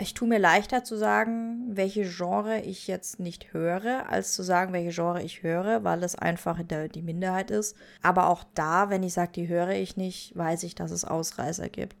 ich 0.00 0.14
tue 0.14 0.26
mir 0.26 0.38
leichter 0.38 0.82
zu 0.82 0.96
sagen, 0.96 1.76
welche 1.76 2.04
Genre 2.04 2.60
ich 2.62 2.88
jetzt 2.88 3.20
nicht 3.20 3.52
höre, 3.52 4.08
als 4.08 4.32
zu 4.32 4.42
sagen, 4.42 4.72
welche 4.72 4.90
Genre 4.90 5.22
ich 5.22 5.42
höre, 5.42 5.84
weil 5.84 6.02
es 6.02 6.16
einfach 6.16 6.60
der, 6.62 6.88
die 6.88 7.02
Minderheit 7.02 7.50
ist. 7.50 7.76
Aber 8.02 8.28
auch 8.28 8.44
da, 8.54 8.88
wenn 8.90 9.02
ich 9.02 9.12
sage, 9.12 9.32
die 9.32 9.48
höre 9.48 9.70
ich 9.70 9.96
nicht, 9.96 10.36
weiß 10.36 10.62
ich, 10.64 10.74
dass 10.74 10.90
es 10.90 11.04
Ausreißer 11.04 11.68
gibt. 11.68 11.96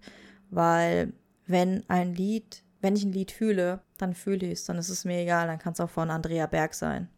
Weil 0.50 1.12
wenn 1.46 1.84
ein 1.88 2.14
Lied, 2.14 2.64
wenn 2.80 2.96
ich 2.96 3.04
ein 3.04 3.12
Lied 3.12 3.30
fühle, 3.32 3.80
dann 4.02 4.14
fühle 4.14 4.46
ich 4.46 4.52
es, 4.52 4.64
dann 4.64 4.76
ist 4.76 4.88
es 4.88 5.04
mir 5.04 5.20
egal, 5.20 5.46
dann 5.46 5.58
kann 5.58 5.72
es 5.72 5.80
auch 5.80 5.90
von 5.90 6.10
Andrea 6.10 6.46
Berg 6.46 6.74
sein. 6.74 7.08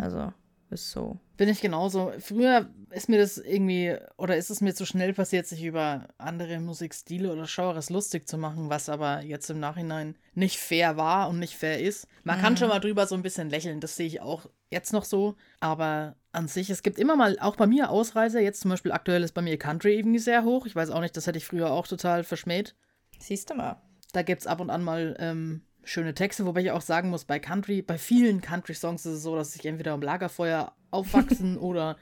Also, 0.00 0.32
ist 0.70 0.90
so. 0.90 1.18
Bin 1.36 1.48
ich 1.48 1.60
genauso. 1.60 2.12
Früher 2.18 2.68
ist 2.90 3.08
mir 3.08 3.18
das 3.18 3.38
irgendwie, 3.38 3.96
oder 4.16 4.36
ist 4.36 4.50
es 4.50 4.60
mir 4.60 4.74
zu 4.74 4.86
schnell 4.86 5.14
passiert, 5.14 5.46
sich 5.46 5.64
über 5.64 6.08
andere 6.18 6.60
Musikstile 6.60 7.32
oder 7.32 7.46
Genres 7.46 7.90
lustig 7.90 8.28
zu 8.28 8.38
machen, 8.38 8.70
was 8.70 8.88
aber 8.88 9.22
jetzt 9.22 9.50
im 9.50 9.60
Nachhinein 9.60 10.16
nicht 10.34 10.58
fair 10.58 10.96
war 10.96 11.28
und 11.28 11.38
nicht 11.38 11.56
fair 11.56 11.80
ist. 11.80 12.06
Man 12.22 12.40
kann 12.40 12.56
schon 12.56 12.68
mal 12.68 12.80
drüber 12.80 13.06
so 13.06 13.14
ein 13.14 13.22
bisschen 13.22 13.50
lächeln, 13.50 13.80
das 13.80 13.96
sehe 13.96 14.06
ich 14.06 14.20
auch 14.20 14.46
jetzt 14.70 14.92
noch 14.92 15.04
so. 15.04 15.36
Aber 15.60 16.16
an 16.32 16.48
sich, 16.48 16.70
es 16.70 16.82
gibt 16.82 16.98
immer 16.98 17.16
mal, 17.16 17.38
auch 17.40 17.56
bei 17.56 17.66
mir 17.66 17.90
Ausreißer, 17.90 18.40
jetzt 18.40 18.60
zum 18.60 18.70
Beispiel 18.70 18.92
aktuell 18.92 19.22
ist 19.22 19.32
bei 19.32 19.42
mir 19.42 19.58
Country 19.58 19.96
irgendwie 19.96 20.18
sehr 20.18 20.44
hoch. 20.44 20.66
Ich 20.66 20.76
weiß 20.76 20.90
auch 20.90 21.00
nicht, 21.00 21.16
das 21.16 21.26
hätte 21.26 21.38
ich 21.38 21.46
früher 21.46 21.70
auch 21.70 21.86
total 21.86 22.24
verschmäht. 22.24 22.74
Siehst 23.18 23.50
du 23.50 23.54
mal. 23.54 23.80
Da 24.12 24.22
gibt 24.22 24.42
es 24.42 24.46
ab 24.46 24.60
und 24.60 24.70
an 24.70 24.82
mal 24.82 25.16
ähm, 25.18 25.62
schöne 25.84 26.14
Texte, 26.14 26.46
wobei 26.46 26.62
ich 26.62 26.70
auch 26.70 26.80
sagen 26.80 27.10
muss, 27.10 27.24
bei 27.24 27.38
Country, 27.38 27.82
bei 27.82 27.98
vielen 27.98 28.40
Country-Songs 28.40 29.04
ist 29.06 29.12
es 29.12 29.22
so, 29.22 29.36
dass 29.36 29.52
sich 29.52 29.64
entweder 29.66 29.94
um 29.94 30.02
Lagerfeuer 30.02 30.72
aufwachsen 30.90 31.58
oder 31.58 31.96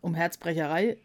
um 0.00 0.14
Herzbrecherei 0.14 0.98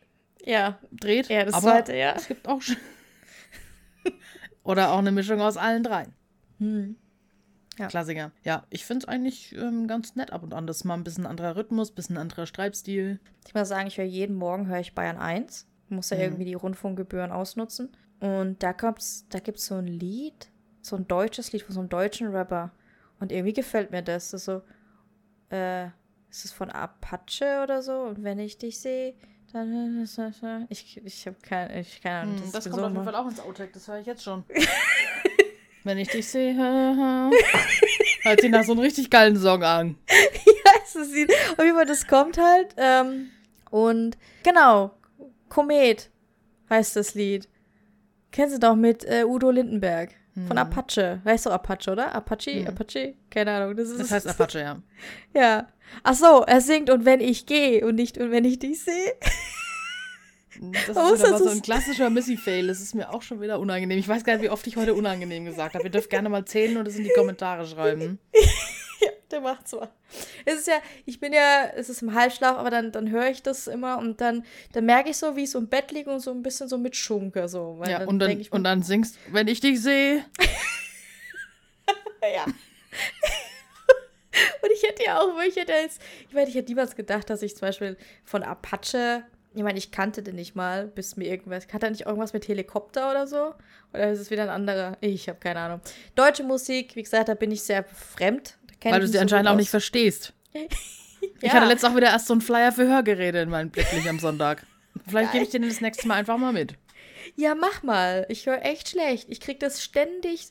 Ja, 0.45 0.79
dreht. 0.91 1.27
Ja, 1.29 1.45
das 1.45 1.53
Aber 1.55 1.63
zweite, 1.71 1.95
ja. 1.95 2.13
Es 2.15 2.27
gibt 2.27 2.47
auch 2.47 2.61
oder 4.63 4.91
auch 4.91 4.99
eine 4.99 5.11
Mischung 5.11 5.41
aus 5.41 5.57
allen 5.57 5.83
dreien. 5.83 6.13
Hm. 6.59 6.95
Ja. 7.79 7.87
Klassiker. 7.87 8.31
Ja, 8.43 8.65
ich 8.69 8.85
finde 8.85 9.03
es 9.05 9.07
eigentlich 9.07 9.55
ähm, 9.55 9.87
ganz 9.87 10.15
nett 10.15 10.31
ab 10.31 10.43
und 10.43 10.53
an. 10.53 10.67
Das 10.67 10.77
ist 10.77 10.83
mal 10.83 10.93
ein 10.95 11.03
bisschen 11.03 11.25
anderer 11.25 11.55
Rhythmus, 11.55 11.91
bisschen 11.91 12.17
anderer 12.17 12.45
Schreibstil. 12.45 13.19
Ich 13.47 13.53
muss 13.53 13.69
sagen, 13.69 13.87
ich 13.87 13.97
höre 13.97 14.05
jeden 14.05 14.35
Morgen 14.35 14.67
höre 14.67 14.79
ich 14.81 14.93
Bayern 14.93 15.17
1. 15.17 15.67
Muss 15.89 16.09
ja 16.09 16.17
Mhm. 16.17 16.23
irgendwie 16.23 16.45
die 16.45 16.53
Rundfunkgebühren 16.53 17.31
ausnutzen. 17.31 17.89
Und 18.19 18.61
da 18.61 18.73
da 18.73 19.39
gibt's 19.39 19.65
so 19.65 19.75
ein 19.75 19.87
Lied, 19.87 20.49
so 20.81 20.95
ein 20.95 21.07
deutsches 21.07 21.51
Lied 21.51 21.63
von 21.63 21.73
so 21.73 21.79
einem 21.79 21.89
deutschen 21.89 22.27
Rapper. 22.29 22.71
Und 23.19 23.31
irgendwie 23.31 23.53
gefällt 23.53 23.91
mir 23.91 24.01
das. 24.01 24.31
Das 24.31 24.41
ist 24.41 24.45
so, 24.45 24.61
äh, 25.55 25.87
ist 26.29 26.45
es 26.45 26.51
von 26.51 26.69
Apache 26.69 27.61
oder 27.63 27.81
so? 27.81 28.01
Und 28.01 28.23
wenn 28.23 28.39
ich 28.39 28.57
dich 28.57 28.79
sehe, 28.79 29.13
dann. 29.53 30.07
Ich, 30.69 30.97
ich 31.03 31.27
habe 31.27 31.37
keine, 31.41 31.81
ich 31.81 32.01
keine 32.01 32.19
Ahnung. 32.19 32.37
Hm, 32.37 32.43
ist 32.43 32.55
das 32.55 32.69
kommt 32.69 32.83
auf 32.83 32.91
jeden 32.91 33.03
Fall 33.03 33.15
auch 33.15 33.27
ins 33.27 33.39
Outtake, 33.39 33.71
das 33.73 33.87
höre 33.87 33.99
ich 33.99 34.07
jetzt 34.07 34.23
schon. 34.23 34.43
Wenn 35.83 35.97
ich 35.97 36.09
dich 36.09 36.27
sehe, 36.27 36.55
hört 38.21 38.41
sich 38.41 38.51
nach 38.51 38.63
so 38.63 38.73
einem 38.73 38.81
richtig 38.81 39.09
geilen 39.09 39.35
Song 39.35 39.63
an. 39.63 39.97
das 40.83 40.95
ist 40.95 41.11
sie. 41.11 41.27
Auf 41.57 41.63
jeden 41.63 41.75
Fall, 41.75 41.85
das 41.85 42.05
kommt 42.05 42.37
halt. 42.37 42.75
Ähm, 42.77 43.31
und 43.71 44.17
genau, 44.43 44.95
Komet 45.49 46.11
heißt 46.69 46.95
das 46.95 47.15
Lied. 47.15 47.49
Kennst 48.31 48.55
du 48.55 48.59
doch 48.59 48.75
mit 48.75 49.03
äh, 49.05 49.25
Udo 49.25 49.49
Lindenberg 49.49 50.15
von 50.47 50.57
Apache. 50.57 51.19
Weißt 51.23 51.45
du 51.45 51.49
Apache, 51.49 51.91
oder? 51.91 52.15
Apache? 52.15 52.65
Apache? 52.67 53.15
Keine 53.29 53.51
Ahnung. 53.51 53.75
Das, 53.75 53.89
ist, 53.89 53.99
Das 53.99 54.11
heißt 54.11 54.27
Apache, 54.27 54.59
ja. 54.59 54.81
Ja. 55.33 55.67
Ach 56.03 56.13
so, 56.13 56.43
er 56.47 56.61
singt 56.61 56.89
und 56.89 57.03
wenn 57.05 57.19
ich 57.19 57.45
gehe 57.45 57.85
und 57.85 57.95
nicht 57.95 58.17
und 58.17 58.31
wenn 58.31 58.45
ich 58.45 58.59
dich 58.59 58.81
sehe. 58.81 59.13
Das 60.61 60.89
ist 60.89 60.97
aber 60.97 61.17
dazu 61.17 61.43
so 61.43 61.49
ein 61.49 61.61
klassischer 61.61 62.09
Missy-Fail. 62.09 62.67
Das 62.67 62.79
ist 62.79 62.95
mir 62.95 63.13
auch 63.13 63.21
schon 63.21 63.41
wieder 63.41 63.59
unangenehm. 63.59 63.97
Ich 63.99 64.07
weiß 64.07 64.23
gar 64.23 64.33
nicht, 64.33 64.43
wie 64.43 64.49
oft 64.49 64.65
ich 64.67 64.77
heute 64.77 64.93
unangenehm 64.93 65.43
gesagt 65.43 65.75
habe. 65.75 65.83
Ihr 65.83 65.91
dürft 65.91 66.09
gerne 66.09 66.29
mal 66.29 66.45
zählen 66.45 66.77
und 66.77 66.87
es 66.87 66.95
in 66.95 67.03
die 67.03 67.11
Kommentare 67.15 67.65
schreiben. 67.65 68.19
Der 69.31 69.41
macht's 69.41 69.71
mal. 69.71 69.89
Es 70.45 70.59
ist 70.59 70.67
ja, 70.67 70.81
ich 71.05 71.19
bin 71.19 71.31
ja, 71.31 71.71
es 71.75 71.89
ist 71.89 72.01
im 72.01 72.13
Halbschlaf, 72.13 72.57
aber 72.57 72.69
dann, 72.69 72.91
dann 72.91 73.09
höre 73.09 73.29
ich 73.29 73.41
das 73.41 73.67
immer 73.67 73.97
und 73.97 74.19
dann, 74.19 74.45
dann 74.73 74.85
merke 74.85 75.09
ich 75.09 75.17
so, 75.17 75.35
wie 75.35 75.43
ich 75.43 75.51
so 75.51 75.59
im 75.59 75.67
Bett 75.67 75.91
liege 75.91 76.11
und 76.11 76.19
so 76.19 76.31
ein 76.31 76.43
bisschen 76.43 76.67
so 76.67 76.77
mitschunke. 76.77 77.47
So, 77.47 77.81
Ja, 77.87 78.03
und 78.05 78.19
dann, 78.19 78.39
ich 78.39 78.51
und 78.51 78.63
dann 78.63 78.83
singst, 78.83 79.17
wenn 79.31 79.47
ich 79.47 79.59
dich 79.61 79.81
sehe. 79.81 80.25
Ja. 82.21 82.45
Und 84.61 84.71
ich 84.71 84.83
hätte 84.83 85.03
ja 85.03 85.19
auch, 85.19 85.39
ich 85.41 85.55
hätte 85.55 85.71
jetzt, 85.73 86.01
ich 86.27 86.33
meine, 86.33 86.47
ich 86.49 86.55
hätte 86.55 86.69
niemals 86.69 86.95
gedacht, 86.95 87.29
dass 87.29 87.41
ich 87.41 87.55
zum 87.55 87.67
Beispiel 87.67 87.97
von 88.23 88.43
Apache, 88.43 89.23
ich 89.53 89.63
meine, 89.63 89.77
ich 89.77 89.91
kannte 89.91 90.23
den 90.23 90.35
nicht 90.35 90.55
mal, 90.55 90.87
bis 90.87 91.17
mir 91.17 91.25
irgendwas, 91.25 91.67
hat 91.73 91.83
er 91.83 91.89
nicht 91.89 92.05
irgendwas 92.05 92.31
mit 92.31 92.47
Helikopter 92.47 93.11
oder 93.11 93.27
so? 93.27 93.53
Oder 93.93 94.11
ist 94.11 94.19
es 94.19 94.31
wieder 94.31 94.43
ein 94.43 94.49
anderer? 94.49 94.97
Ich 95.01 95.27
habe 95.27 95.39
keine 95.39 95.59
Ahnung. 95.59 95.81
Deutsche 96.15 96.43
Musik, 96.43 96.95
wie 96.95 97.03
gesagt, 97.03 97.27
da 97.27 97.33
bin 97.33 97.51
ich 97.51 97.63
sehr 97.63 97.83
fremd. 97.83 98.57
Kenn 98.81 98.91
Weil 98.91 98.99
ich 98.99 99.05
du 99.05 99.11
sie 99.11 99.17
so 99.17 99.21
anscheinend 99.21 99.47
auch 99.49 99.55
nicht 99.55 99.69
verstehst. 99.69 100.33
Ich 101.39 101.43
Ja. 101.49 101.53
hatte 101.53 101.67
letztens 101.67 101.91
auch 101.91 101.95
wieder 101.95 102.07
erst 102.07 102.25
so 102.27 102.33
einen 102.33 102.41
Flyer 102.41 102.71
für 102.71 102.87
Hörgeräte 102.87 103.37
in 103.39 103.49
meinem 103.49 103.69
Blicklicht 103.69 104.07
am 104.07 104.17
Sonntag. 104.19 104.65
Vielleicht 105.07 105.31
gebe 105.31 105.43
ich 105.43 105.51
den 105.51 105.61
das 105.61 105.79
nächste 105.81 106.07
Mal 106.07 106.15
einfach 106.15 106.37
mal 106.37 106.51
mit. 106.51 106.73
Ja, 107.35 107.53
mach 107.55 107.83
mal. 107.83 108.25
Ich 108.29 108.47
höre 108.47 108.63
echt 108.65 108.89
schlecht. 108.89 109.27
Ich 109.29 109.39
krieg 109.39 109.59
das 109.59 109.83
ständig. 109.83 110.47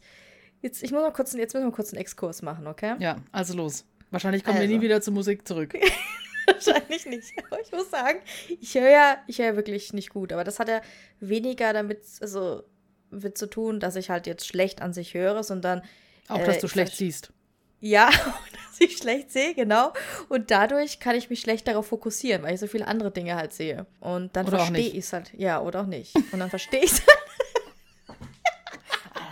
Jetzt, 0.62 0.82
ich 0.82 0.92
muss 0.92 1.02
mal 1.02 1.12
kurz, 1.12 1.32
jetzt 1.34 1.54
müssen 1.54 1.66
wir 1.66 1.72
kurz 1.72 1.92
einen 1.92 2.00
Exkurs 2.00 2.42
machen, 2.42 2.66
okay? 2.68 2.94
Ja, 3.00 3.16
also 3.32 3.54
los. 3.56 3.84
Wahrscheinlich 4.10 4.44
kommen 4.44 4.58
wir 4.58 4.62
Also. 4.62 4.74
nie 4.74 4.80
wieder 4.80 5.00
zur 5.00 5.12
Musik 5.12 5.46
zurück. 5.46 5.74
wahrscheinlich 6.46 7.06
nicht. 7.06 7.32
Aber 7.50 7.60
ich 7.60 7.72
muss 7.72 7.90
sagen, 7.90 8.18
ich 8.60 8.74
höre 8.74 8.90
ja, 8.90 9.16
ich 9.26 9.38
höre 9.38 9.56
wirklich 9.56 9.92
nicht 9.92 10.10
gut. 10.10 10.32
Aber 10.32 10.44
das 10.44 10.58
hat 10.60 10.68
ja 10.68 10.80
weniger 11.20 11.72
damit, 11.72 12.00
also 12.20 12.62
mit 13.10 13.36
zu 13.38 13.48
tun, 13.48 13.80
dass 13.80 13.96
ich 13.96 14.10
halt 14.10 14.26
jetzt 14.26 14.46
schlecht 14.46 14.82
an 14.82 14.92
sich 14.92 15.14
höre, 15.14 15.42
sondern 15.42 15.82
auch, 16.28 16.44
dass 16.44 16.58
äh, 16.58 16.60
du 16.60 16.68
schlecht 16.68 16.94
siehst. 16.96 17.32
Ja, 17.80 18.08
dass 18.70 18.80
ich 18.80 18.98
schlecht 18.98 19.30
sehe, 19.30 19.54
genau. 19.54 19.92
Und 20.28 20.50
dadurch 20.50 21.00
kann 21.00 21.16
ich 21.16 21.30
mich 21.30 21.40
schlecht 21.40 21.66
darauf 21.66 21.86
fokussieren, 21.86 22.42
weil 22.42 22.54
ich 22.54 22.60
so 22.60 22.66
viele 22.66 22.86
andere 22.86 23.10
Dinge 23.10 23.36
halt 23.36 23.52
sehe. 23.52 23.86
Und 24.00 24.36
dann 24.36 24.46
verstehe 24.46 24.88
ich 24.88 24.98
es 24.98 25.12
halt. 25.12 25.32
Ja, 25.34 25.60
oder 25.60 25.82
auch 25.82 25.86
nicht. 25.86 26.14
Und 26.32 26.38
dann 26.38 26.50
verstehe 26.50 26.84
ich 26.84 26.92
es 26.92 27.00
halt. 27.00 28.18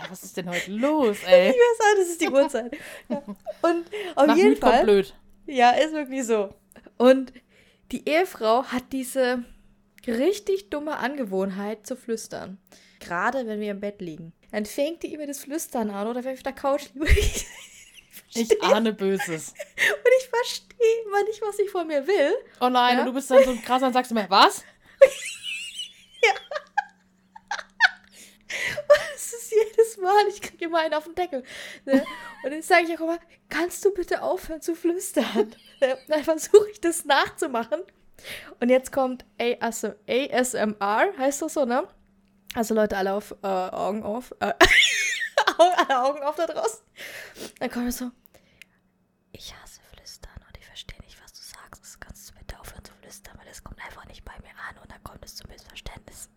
Was 0.09 0.23
ist 0.23 0.37
denn 0.37 0.49
heute 0.49 0.71
los, 0.71 1.17
ey? 1.27 1.49
Ich 1.49 1.55
weiß 1.55 1.79
auch, 1.79 1.97
das 1.97 2.07
ist 2.07 2.21
die 2.21 2.29
Uhrzeit. 2.29 2.77
Ja. 3.09 3.21
Und 3.61 3.85
auf 4.15 4.25
Nach 4.27 4.35
jeden 4.35 4.55
Fall. 4.57 4.83
blöd. 4.83 5.13
Ja, 5.45 5.71
ist 5.71 5.93
wirklich 5.93 6.25
so. 6.25 6.53
Und 6.97 7.31
die 7.91 8.09
Ehefrau 8.09 8.63
hat 8.63 8.85
diese 8.91 9.43
richtig 10.07 10.71
dumme 10.71 10.97
Angewohnheit 10.97 11.85
zu 11.85 11.95
flüstern. 11.95 12.57
Gerade 12.99 13.45
wenn 13.45 13.59
wir 13.59 13.71
im 13.71 13.79
Bett 13.79 14.01
liegen. 14.01 14.33
Dann 14.51 14.65
fängt 14.65 15.03
die 15.03 15.13
immer 15.13 15.27
das 15.27 15.39
Flüstern 15.39 15.91
an 15.91 16.07
oder 16.07 16.23
wenn 16.23 16.33
ich 16.33 16.39
auf 16.39 16.43
der 16.43 16.53
Couch 16.53 16.85
liege. 16.95 17.05
Ich, 18.33 18.51
ich 18.51 18.63
ahne 18.63 18.93
Böses. 18.93 19.49
Und 19.49 20.13
ich 20.19 20.29
verstehe 20.29 21.01
immer 21.05 21.23
nicht, 21.23 21.41
was 21.41 21.59
ich 21.59 21.69
von 21.69 21.87
mir 21.87 22.05
will. 22.05 22.35
Oh 22.61 22.69
nein, 22.69 22.95
ja? 22.95 22.99
und 23.01 23.07
du 23.07 23.13
bist 23.13 23.31
dann 23.31 23.43
so 23.43 23.55
krass 23.65 23.81
und 23.81 23.93
sagst 23.93 24.11
immer, 24.11 24.29
was? 24.29 24.63
ja. 26.23 26.31
Das 28.87 29.33
ist 29.33 29.51
jedes 29.51 29.97
Mal, 29.97 30.27
ich 30.27 30.41
kriege 30.41 30.65
immer 30.65 30.79
einen 30.79 30.93
auf 30.93 31.05
den 31.05 31.15
Deckel. 31.15 31.43
Ne? 31.85 32.05
Und 32.43 32.51
dann 32.51 32.61
sage 32.61 32.85
ich 32.87 32.97
auch 32.97 33.03
immer, 33.03 33.19
kannst 33.49 33.83
du 33.83 33.91
bitte 33.93 34.21
aufhören 34.21 34.61
zu 34.61 34.75
flüstern? 34.75 35.55
Ne? 35.81 35.97
Dann 36.09 36.25
versuche 36.25 36.69
ich 36.73 36.81
das 36.81 37.05
nachzumachen. 37.05 37.79
Und 38.59 38.67
jetzt 38.67 38.91
kommt 38.91 39.23
ASMR, 39.39 41.13
heißt 41.17 41.41
das 41.41 41.53
so, 41.53 41.63
ne? 41.63 41.87
Also 42.53 42.73
Leute, 42.73 42.97
alle 42.97 43.13
auf 43.13 43.33
äh, 43.41 43.47
Augen 43.47 44.03
auf. 44.03 44.35
Äh, 44.41 44.53
alle 45.57 46.01
Augen 46.03 46.23
auf 46.23 46.35
da 46.35 46.47
draußen. 46.47 46.79
Dann 47.59 47.69
kommt 47.69 47.85
er 47.85 47.91
so, 47.91 48.11
ich 49.31 49.55
hasse 49.55 49.79
Flüstern 49.93 50.33
und 50.47 50.57
ich 50.57 50.65
verstehe 50.65 50.99
nicht, 51.01 51.21
was 51.23 51.33
du 51.33 51.41
sagst. 51.41 52.01
Kannst 52.01 52.29
du 52.29 52.33
bitte 52.35 52.59
aufhören 52.59 52.83
zu 52.83 52.93
flüstern, 53.01 53.37
weil 53.37 53.47
es 53.49 53.63
kommt 53.63 53.83
einfach 53.83 54.05
nicht 54.05 54.25
bei 54.25 54.33
mir 54.41 54.49
an 54.69 54.77
und 54.81 54.91
dann 54.91 55.03
kommt 55.03 55.23
es 55.23 55.35
zum 55.35 55.49
Missverständnis. 55.49 56.29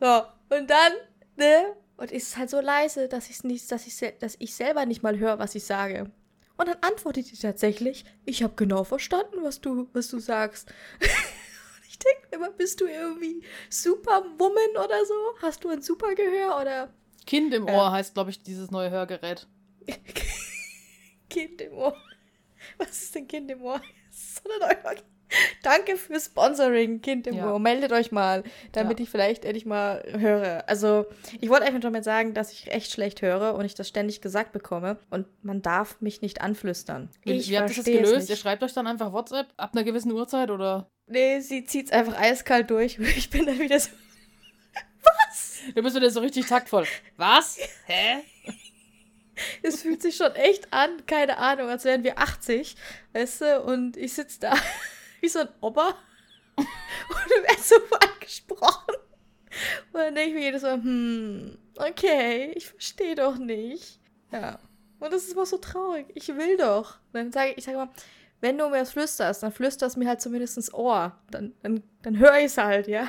So, 0.00 0.22
und 0.50 0.68
dann, 0.68 0.92
ne? 1.36 1.76
Und 1.96 2.12
ist 2.12 2.36
halt 2.36 2.48
so 2.48 2.60
leise, 2.60 3.08
dass, 3.08 3.28
ich's 3.28 3.42
nicht, 3.42 3.70
dass, 3.72 3.86
ich, 3.86 4.18
dass 4.20 4.36
ich 4.38 4.54
selber 4.54 4.86
nicht 4.86 5.02
mal 5.02 5.18
höre, 5.18 5.38
was 5.40 5.56
ich 5.56 5.64
sage. 5.64 6.10
Und 6.56 6.68
dann 6.68 6.78
antwortet 6.80 7.30
die 7.30 7.38
tatsächlich, 7.38 8.04
ich 8.24 8.42
habe 8.42 8.54
genau 8.56 8.84
verstanden, 8.84 9.42
was 9.42 9.60
du, 9.60 9.88
was 9.92 10.08
du 10.08 10.18
sagst. 10.18 10.72
ich 11.88 11.98
denke 11.98 12.28
immer, 12.32 12.50
bist 12.50 12.80
du 12.80 12.86
irgendwie 12.86 13.44
Superwoman 13.70 14.76
oder 14.84 15.04
so? 15.06 15.14
Hast 15.42 15.64
du 15.64 15.70
ein 15.70 15.82
Supergehör 15.82 16.60
oder? 16.60 16.92
Kind 17.28 17.52
im 17.52 17.68
Ohr 17.68 17.92
heißt, 17.92 18.14
glaube 18.14 18.30
ich, 18.30 18.42
dieses 18.42 18.70
neue 18.70 18.88
Hörgerät. 18.88 19.46
kind 21.28 21.60
im 21.60 21.74
Ohr. 21.74 21.94
Was 22.78 23.02
ist 23.02 23.14
denn 23.14 23.28
Kind 23.28 23.50
im 23.50 23.60
Ohr? 23.62 23.82
So 24.10 24.48
Danke 25.62 25.98
für 25.98 26.18
Sponsoring, 26.18 27.02
Kind 27.02 27.26
im 27.26 27.36
ja. 27.36 27.52
Ohr. 27.52 27.58
Meldet 27.58 27.92
euch 27.92 28.12
mal, 28.12 28.42
damit 28.72 28.98
ja. 28.98 29.02
ich 29.02 29.10
vielleicht 29.10 29.44
endlich 29.44 29.66
mal 29.66 30.02
höre. 30.10 30.64
Also, 30.66 31.04
ich 31.38 31.50
wollte 31.50 31.66
einfach 31.66 31.80
damit 31.80 32.02
sagen, 32.02 32.32
dass 32.32 32.50
ich 32.50 32.72
echt 32.72 32.90
schlecht 32.90 33.20
höre 33.20 33.54
und 33.54 33.66
ich 33.66 33.74
das 33.74 33.88
ständig 33.88 34.22
gesagt 34.22 34.52
bekomme. 34.52 34.98
Und 35.10 35.26
man 35.44 35.60
darf 35.60 36.00
mich 36.00 36.22
nicht 36.22 36.40
anflüstern. 36.40 37.10
Ich 37.24 37.50
Wie 37.50 37.58
habt 37.58 37.70
ihr 37.70 37.76
das 37.76 37.84
gelöst? 37.84 38.30
Ihr 38.30 38.36
schreibt 38.36 38.62
euch 38.62 38.72
dann 38.72 38.86
einfach 38.86 39.12
WhatsApp 39.12 39.48
ab 39.58 39.72
einer 39.74 39.84
gewissen 39.84 40.12
Uhrzeit 40.12 40.50
oder? 40.50 40.88
Nee, 41.06 41.40
sie 41.40 41.64
zieht 41.64 41.86
es 41.86 41.92
einfach 41.92 42.18
eiskalt 42.18 42.70
durch. 42.70 42.98
Ich 43.18 43.28
bin 43.28 43.44
dann 43.44 43.58
wieder 43.58 43.78
so. 43.78 43.90
Was? 45.26 45.58
Du 45.74 45.82
bist 45.82 45.96
wieder 45.96 46.10
so 46.10 46.20
richtig 46.20 46.46
taktvoll. 46.46 46.86
Was? 47.16 47.58
Hä? 47.86 48.24
Es 49.62 49.82
fühlt 49.82 50.02
sich 50.02 50.16
schon 50.16 50.34
echt 50.34 50.72
an, 50.72 51.06
keine 51.06 51.38
Ahnung, 51.38 51.68
als 51.68 51.84
wären 51.84 52.02
wir 52.02 52.18
80, 52.18 52.76
weißt 53.12 53.40
du, 53.40 53.62
und 53.62 53.96
ich 53.96 54.14
sitze 54.14 54.40
da 54.40 54.54
wie 55.20 55.28
so 55.28 55.40
ein 55.40 55.48
Opa 55.60 55.94
und 56.56 56.66
du 56.66 57.42
wärst 57.44 57.68
so 57.68 57.76
angesprochen. 58.00 58.94
Und 59.92 60.00
dann 60.00 60.14
denke 60.14 60.30
ich 60.30 60.34
mir 60.34 60.42
jedes 60.42 60.62
Mal, 60.62 60.74
hm, 60.74 61.58
okay, 61.76 62.52
ich 62.54 62.68
verstehe 62.68 63.14
doch 63.14 63.36
nicht. 63.36 64.00
Ja. 64.32 64.58
Und 65.00 65.12
das 65.12 65.24
ist 65.24 65.32
immer 65.32 65.46
so 65.46 65.58
traurig. 65.58 66.06
Ich 66.14 66.28
will 66.28 66.56
doch. 66.56 66.98
Und 67.12 67.14
dann 67.14 67.32
sage 67.32 67.52
ich, 67.52 67.58
ich 67.58 67.64
sage 67.64 67.78
mal, 67.78 67.90
wenn 68.40 68.58
du 68.58 68.68
mir 68.68 68.80
was 68.80 68.92
flüsterst, 68.92 69.42
dann 69.42 69.52
flüsterst 69.52 69.96
mir 69.96 70.08
halt 70.08 70.20
zumindest 70.20 70.56
ins 70.56 70.72
Ohr. 70.74 71.16
Dann, 71.30 71.54
dann, 71.62 71.82
dann 72.02 72.18
höre 72.18 72.38
ich 72.38 72.46
es 72.46 72.58
halt, 72.58 72.88
ja. 72.88 73.08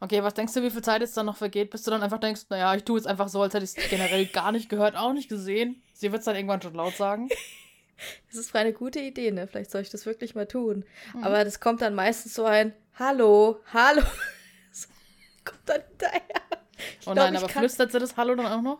Okay, 0.00 0.22
was 0.22 0.34
denkst 0.34 0.54
du, 0.54 0.62
wie 0.62 0.70
viel 0.70 0.82
Zeit 0.82 1.00
jetzt 1.00 1.16
dann 1.16 1.26
noch 1.26 1.36
vergeht, 1.36 1.70
bis 1.70 1.82
du 1.82 1.90
dann 1.90 2.02
einfach 2.02 2.20
denkst, 2.20 2.42
naja, 2.50 2.74
ich 2.74 2.84
tue 2.84 2.98
jetzt 2.98 3.06
einfach 3.06 3.28
so, 3.28 3.42
als 3.42 3.54
hätte 3.54 3.64
ich 3.64 3.76
es 3.76 3.90
generell 3.90 4.26
gar 4.32 4.52
nicht 4.52 4.68
gehört, 4.68 4.96
auch 4.96 5.12
nicht 5.12 5.28
gesehen. 5.28 5.82
Sie 5.92 6.12
wird 6.12 6.20
es 6.20 6.24
dann 6.26 6.36
irgendwann 6.36 6.62
schon 6.62 6.74
laut 6.74 6.96
sagen. 6.96 7.28
Das 8.28 8.38
ist 8.38 8.54
eine 8.54 8.72
gute 8.72 9.00
Idee, 9.00 9.32
ne? 9.32 9.48
Vielleicht 9.48 9.72
soll 9.72 9.80
ich 9.80 9.90
das 9.90 10.06
wirklich 10.06 10.36
mal 10.36 10.46
tun. 10.46 10.84
Mhm. 11.14 11.24
Aber 11.24 11.42
das 11.42 11.58
kommt 11.58 11.82
dann 11.82 11.96
meistens 11.96 12.32
so 12.32 12.44
ein 12.44 12.72
Hallo, 12.96 13.58
Hallo. 13.72 14.02
kommt 15.44 15.60
dann 15.66 15.82
hinterher. 15.88 16.20
Ich 17.00 17.08
oh 17.08 17.14
nein, 17.14 17.32
glaub, 17.32 17.42
aber 17.42 17.52
flüstert 17.52 17.90
sie 17.90 17.98
das 17.98 18.16
Hallo 18.16 18.36
dann 18.36 18.46
auch 18.46 18.62
noch? 18.62 18.78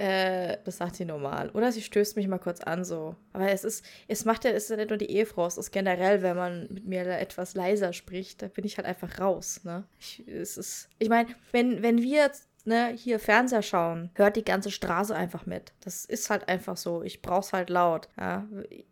Äh, 0.00 0.56
das 0.64 0.78
sagt 0.78 0.96
sie 0.96 1.04
normal. 1.04 1.50
Oder 1.50 1.72
sie 1.72 1.82
stößt 1.82 2.16
mich 2.16 2.26
mal 2.26 2.38
kurz 2.38 2.62
an, 2.62 2.86
so. 2.86 3.16
Aber 3.34 3.50
es 3.50 3.64
ist, 3.64 3.84
es 4.08 4.24
macht 4.24 4.46
ja, 4.46 4.50
es 4.50 4.64
ist 4.64 4.70
ja 4.70 4.76
nicht 4.76 4.88
nur 4.88 4.96
die 4.96 5.10
Ehefrau, 5.10 5.44
es 5.46 5.58
ist 5.58 5.72
generell, 5.72 6.22
wenn 6.22 6.36
man 6.38 6.68
mit 6.70 6.86
mir 6.86 7.04
da 7.04 7.18
etwas 7.18 7.54
leiser 7.54 7.92
spricht, 7.92 8.40
da 8.40 8.48
bin 8.48 8.64
ich 8.64 8.78
halt 8.78 8.86
einfach 8.86 9.20
raus, 9.20 9.60
ne? 9.62 9.84
Ich, 9.98 10.26
es 10.26 10.56
ist, 10.56 10.88
ich 10.98 11.10
meine, 11.10 11.28
wenn, 11.52 11.82
wenn 11.82 12.00
wir 12.00 12.30
ne, 12.66 12.92
hier 12.96 13.18
Fernseher 13.18 13.62
schauen, 13.62 14.10
hört 14.14 14.36
die 14.36 14.44
ganze 14.44 14.70
Straße 14.70 15.14
einfach 15.14 15.46
mit. 15.46 15.72
Das 15.80 16.04
ist 16.04 16.30
halt 16.30 16.48
einfach 16.48 16.76
so. 16.76 17.02
Ich 17.02 17.22
brauch's 17.22 17.52
halt 17.52 17.70
laut. 17.70 18.08
Ja, 18.18 18.48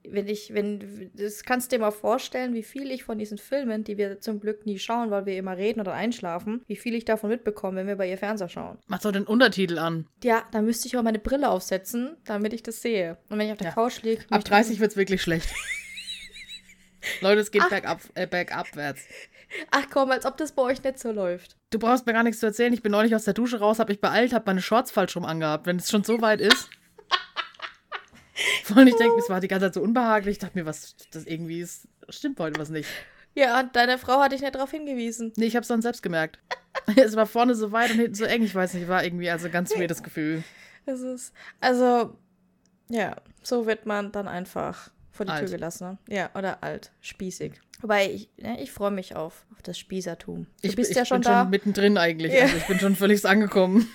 wenn 0.09 0.27
ich, 0.27 0.55
wenn, 0.55 1.11
das 1.14 1.43
kannst 1.43 1.71
du 1.71 1.77
dir 1.77 1.81
mal 1.81 1.91
vorstellen, 1.91 2.55
wie 2.55 2.62
viel 2.62 2.91
ich 2.91 3.05
von 3.05 3.19
diesen 3.19 3.39
Filmen, 3.39 3.85
die 3.85 3.97
wir 3.97 4.21
zum 4.21 4.41
Glück 4.41 4.66
nie 4.66 4.79
schauen, 4.79 5.11
weil 5.11 5.27
wir 5.27 5.37
immer 5.37 5.57
reden 5.57 5.81
oder 5.81 5.93
einschlafen, 5.93 6.62
wie 6.66 6.77
viel 6.77 6.95
ich 6.95 7.05
davon 7.05 7.31
mitbekomme, 7.31 7.79
wenn 7.79 7.87
wir 7.87 7.97
bei 7.97 8.09
ihr 8.09 8.19
Fernseher 8.19 8.49
schauen. 8.49 8.79
Mach 8.87 9.01
doch 9.01 9.12
den 9.12 9.25
Untertitel 9.25 9.79
an. 9.79 10.07
Ja, 10.23 10.45
dann 10.53 10.64
müsste 10.64 10.89
ich 10.89 10.97
auch 10.97 11.03
meine 11.03 11.19
Brille 11.19 11.49
aufsetzen, 11.49 12.16
damit 12.25 12.53
ich 12.53 12.62
das 12.62 12.83
sehe. 12.83 13.19
Und 13.29 13.39
wenn 13.39 13.47
ich 13.47 13.53
auf 13.53 13.59
der 13.59 13.69
ja. 13.69 13.75
Couch 13.75 14.03
liege. 14.03 14.25
Ab 14.31 14.45
30 14.45 14.81
wird's 14.81 14.97
wirklich 14.97 15.23
schlecht. 15.23 15.49
Leute, 17.21 17.41
es 17.41 17.51
geht 17.51 17.69
bergab, 17.69 18.01
äh, 18.14 18.27
bergabwärts. 18.27 19.03
Ach 19.70 19.86
komm, 19.90 20.11
als 20.11 20.26
ob 20.26 20.36
das 20.36 20.53
bei 20.53 20.62
euch 20.62 20.82
nicht 20.82 20.99
so 20.99 21.11
läuft. 21.11 21.57
Du 21.70 21.78
brauchst 21.78 22.07
mir 22.07 22.12
gar 22.12 22.22
nichts 22.22 22.40
zu 22.40 22.46
erzählen. 22.46 22.72
Ich 22.72 22.82
bin 22.82 22.92
neulich 22.92 23.14
aus 23.14 23.24
der 23.24 23.34
Dusche 23.34 23.59
raus, 23.59 23.78
habe 23.78 23.92
mich 23.92 24.01
beeilt, 24.01 24.32
habe 24.32 24.44
meine 24.46 24.62
Shorts 24.62 24.90
falsch 24.90 25.16
rum 25.16 25.24
angehabt. 25.24 25.66
Wenn 25.66 25.76
es 25.76 25.90
schon 25.90 26.05
so 26.05 26.20
weit 26.20 26.40
ist. 26.40 26.70
Vor 28.64 28.76
allem, 28.76 28.88
ich 28.88 28.96
denke, 28.96 29.18
es 29.18 29.28
war 29.28 29.40
die 29.40 29.49
ganze 29.49 29.66
Zeit 29.66 29.74
so 29.74 29.80
unbehaglich. 29.80 30.32
Ich 30.32 30.38
dachte 30.38 30.57
mir, 30.57 30.66
was 30.66 30.94
das 31.11 31.24
irgendwie 31.24 31.61
ist. 31.61 31.88
Stimmt 32.09 32.38
heute 32.38 32.61
was 32.61 32.68
nicht. 32.68 32.88
Ja, 33.34 33.61
und 33.61 33.74
deine 33.76 33.99
Frau 33.99 34.20
hat 34.20 34.32
dich 34.32 34.40
nicht 34.40 34.55
darauf 34.55 34.70
hingewiesen. 34.70 35.32
Nee, 35.36 35.46
ich 35.46 35.57
habe 35.57 35.62
es 35.62 35.68
dann 35.68 35.82
selbst 35.82 36.03
gemerkt. 36.03 36.38
es 36.96 37.16
war 37.16 37.26
vorne 37.26 37.55
so 37.55 37.72
weit 37.72 37.90
und 37.90 37.99
hinten 37.99 38.14
so 38.14 38.24
eng. 38.24 38.42
Ich 38.42 38.55
weiß 38.55 38.74
nicht, 38.74 38.88
war 38.88 39.05
irgendwie 39.05 39.30
also 39.30 39.46
ein 39.46 39.53
ganz 39.53 39.76
weirdes 39.76 40.03
Gefühl. 40.03 40.44
Es 40.86 41.01
ist, 41.01 41.34
also, 41.61 42.16
ja, 42.88 43.16
so 43.42 43.66
wird 43.66 43.86
man 43.86 44.11
dann 44.12 44.26
einfach 44.26 44.90
vor 45.11 45.26
die 45.26 45.32
alt. 45.32 45.46
Tür 45.46 45.57
gelassen. 45.57 45.99
Ne? 46.09 46.16
Ja, 46.16 46.30
oder 46.34 46.62
alt, 46.62 46.92
spießig. 47.01 47.61
Wobei, 47.81 48.11
ich, 48.11 48.29
ne, 48.37 48.61
ich 48.61 48.72
freue 48.72 48.91
mich 48.91 49.14
auf, 49.14 49.47
auf 49.53 49.62
das 49.62 49.79
Spießertum. 49.79 50.47
Du 50.47 50.68
ich, 50.68 50.74
bist 50.74 50.91
ich 50.91 50.97
ja 50.97 51.05
schon 51.05 51.20
bin 51.20 51.31
da. 51.31 51.43
schon 51.43 51.51
mittendrin 51.51 51.97
eigentlich. 51.97 52.33
Ja. 52.33 52.43
Also 52.43 52.57
ich 52.57 52.66
bin 52.66 52.79
schon 52.81 52.97
völlig 52.97 53.24
angekommen. 53.24 53.89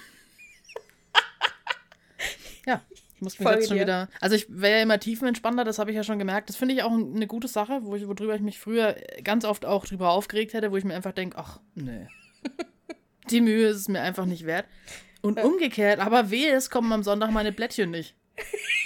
ja, 2.65 2.81
ich 2.93 3.21
muss 3.21 3.37
mich 3.37 3.45
Folge 3.45 3.59
jetzt 3.59 3.67
schon 3.67 3.77
dir. 3.77 3.83
wieder. 3.83 4.09
Also 4.21 4.35
ich 4.35 4.47
wäre 4.49 4.77
ja 4.77 4.83
immer 4.83 4.99
tiefenentspannter, 4.99 5.65
das 5.65 5.79
habe 5.79 5.91
ich 5.91 5.97
ja 5.97 6.03
schon 6.03 6.19
gemerkt. 6.19 6.47
Das 6.47 6.55
finde 6.55 6.75
ich 6.75 6.83
auch 6.83 6.91
eine 6.91 7.27
gute 7.27 7.49
Sache, 7.49 7.79
wo 7.83 7.95
ich, 7.95 8.07
worüber 8.07 8.35
ich 8.35 8.41
mich 8.41 8.57
früher 8.57 8.95
ganz 9.23 9.43
oft 9.43 9.65
auch 9.65 9.85
drüber 9.85 10.11
aufgeregt 10.11 10.53
hätte, 10.53 10.71
wo 10.71 10.77
ich 10.77 10.85
mir 10.85 10.95
einfach 10.95 11.13
denke, 11.13 11.37
ach, 11.37 11.59
nee. 11.75 12.07
Die 13.29 13.41
Mühe 13.41 13.67
ist 13.67 13.77
es 13.77 13.87
mir 13.87 14.01
einfach 14.01 14.25
nicht 14.25 14.45
wert. 14.45 14.65
Und 15.21 15.41
umgekehrt, 15.41 15.99
aber 15.99 16.29
wehe, 16.31 16.53
es 16.53 16.69
kommen 16.69 16.91
am 16.91 17.03
Sonntag 17.03 17.31
meine 17.31 17.53
Blättchen 17.53 17.91
nicht. 17.91 18.15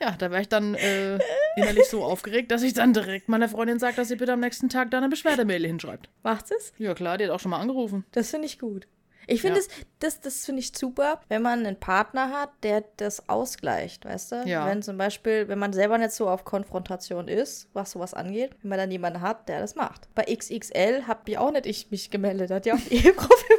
Ja, 0.00 0.12
da 0.12 0.30
wäre 0.30 0.42
ich 0.42 0.48
dann 0.48 0.74
äh, 0.74 1.18
innerlich 1.56 1.86
so 1.88 2.04
aufgeregt, 2.04 2.50
dass 2.50 2.62
ich 2.62 2.74
dann 2.74 2.92
direkt 2.92 3.28
meiner 3.28 3.48
Freundin 3.48 3.78
sage, 3.78 3.96
dass 3.96 4.08
sie 4.08 4.16
bitte 4.16 4.32
am 4.32 4.40
nächsten 4.40 4.68
Tag 4.68 4.90
da 4.90 4.98
eine 4.98 5.08
Beschwerdemail 5.08 5.64
hinschreibt. 5.64 6.08
Macht 6.22 6.50
es? 6.50 6.72
Ja, 6.78 6.94
klar, 6.94 7.18
die 7.18 7.24
hat 7.24 7.30
auch 7.30 7.40
schon 7.40 7.50
mal 7.50 7.60
angerufen. 7.60 8.04
Das 8.12 8.30
finde 8.30 8.46
ich 8.46 8.58
gut. 8.58 8.86
Ich 9.26 9.40
finde 9.40 9.60
ja. 9.60 9.66
das, 9.66 9.86
das, 10.00 10.20
das 10.20 10.44
finde 10.44 10.60
ich 10.60 10.72
super, 10.76 11.20
wenn 11.28 11.42
man 11.42 11.64
einen 11.64 11.78
Partner 11.78 12.30
hat, 12.30 12.50
der 12.62 12.84
das 12.96 13.28
ausgleicht, 13.28 14.04
weißt 14.04 14.32
du? 14.32 14.42
Ja. 14.46 14.66
Wenn 14.66 14.82
zum 14.82 14.98
Beispiel, 14.98 15.48
wenn 15.48 15.58
man 15.58 15.72
selber 15.72 15.98
nicht 15.98 16.12
so 16.12 16.28
auf 16.28 16.44
Konfrontation 16.44 17.28
ist, 17.28 17.68
was 17.72 17.92
sowas 17.92 18.14
angeht, 18.14 18.50
wenn 18.62 18.70
man 18.70 18.78
dann 18.78 18.90
jemanden 18.90 19.20
hat, 19.20 19.48
der 19.48 19.60
das 19.60 19.74
macht. 19.74 20.08
Bei 20.14 20.24
XXL 20.24 21.06
habe 21.06 21.20
ich 21.26 21.38
auch 21.38 21.52
nicht 21.52 21.66
ich 21.66 21.90
mich 21.90 22.10
gemeldet, 22.10 22.50
hat 22.50 22.66
ja 22.66 22.74
auch 22.74 22.80
die 22.80 22.94
Ehefrau 23.06 23.34
für. 23.34 23.53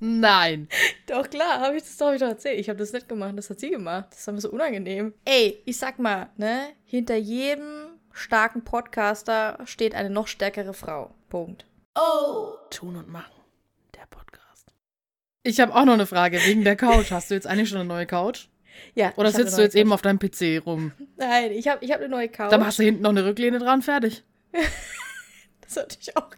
Nein. 0.00 0.68
Doch 1.06 1.28
klar, 1.28 1.60
habe 1.60 1.76
ich 1.76 1.82
das 1.82 1.96
doch 1.96 2.12
wieder 2.12 2.28
erzählt. 2.28 2.60
Ich 2.60 2.68
habe 2.68 2.78
das 2.78 2.92
nicht 2.92 3.08
gemacht, 3.08 3.32
das 3.36 3.50
hat 3.50 3.60
sie 3.60 3.70
gemacht. 3.70 4.06
Das 4.10 4.26
war 4.26 4.34
mir 4.34 4.40
so 4.40 4.50
unangenehm. 4.50 5.14
Ey, 5.24 5.62
ich 5.64 5.78
sag 5.78 5.98
mal, 5.98 6.28
ne, 6.36 6.68
hinter 6.84 7.16
jedem 7.16 7.86
starken 8.12 8.64
Podcaster 8.64 9.58
steht 9.64 9.94
eine 9.94 10.10
noch 10.10 10.26
stärkere 10.26 10.74
Frau. 10.74 11.14
Punkt. 11.28 11.66
Oh! 11.94 12.54
Tun 12.70 12.96
und 12.96 13.08
machen. 13.08 13.32
Der 13.94 14.06
Podcast. 14.10 14.72
Ich 15.42 15.60
habe 15.60 15.74
auch 15.74 15.84
noch 15.84 15.94
eine 15.94 16.06
Frage 16.06 16.38
wegen 16.44 16.64
der 16.64 16.76
Couch. 16.76 17.10
Hast 17.10 17.30
du 17.30 17.34
jetzt 17.34 17.46
eigentlich 17.46 17.68
schon 17.68 17.78
eine 17.78 17.88
neue 17.88 18.06
Couch? 18.06 18.48
Ja. 18.94 19.12
Oder 19.16 19.30
sitzt 19.30 19.54
eine 19.54 19.56
du 19.56 19.62
jetzt 19.62 19.74
neue 19.74 19.80
eben 19.80 19.92
auf 19.92 20.02
deinem 20.02 20.18
PC 20.18 20.64
rum? 20.64 20.92
Couch. 20.96 21.08
Nein, 21.16 21.52
ich 21.52 21.68
habe 21.68 21.84
ich 21.84 21.90
hab 21.90 22.00
eine 22.00 22.08
neue 22.08 22.28
Couch. 22.28 22.52
Dann 22.52 22.60
machst 22.60 22.78
du 22.78 22.82
hinten 22.82 23.02
noch 23.02 23.10
eine 23.10 23.24
Rücklehne 23.24 23.58
dran, 23.58 23.82
fertig. 23.82 24.22
Das 25.68 25.74
sollte 25.74 25.98
ich 26.00 26.16
auch. 26.16 26.30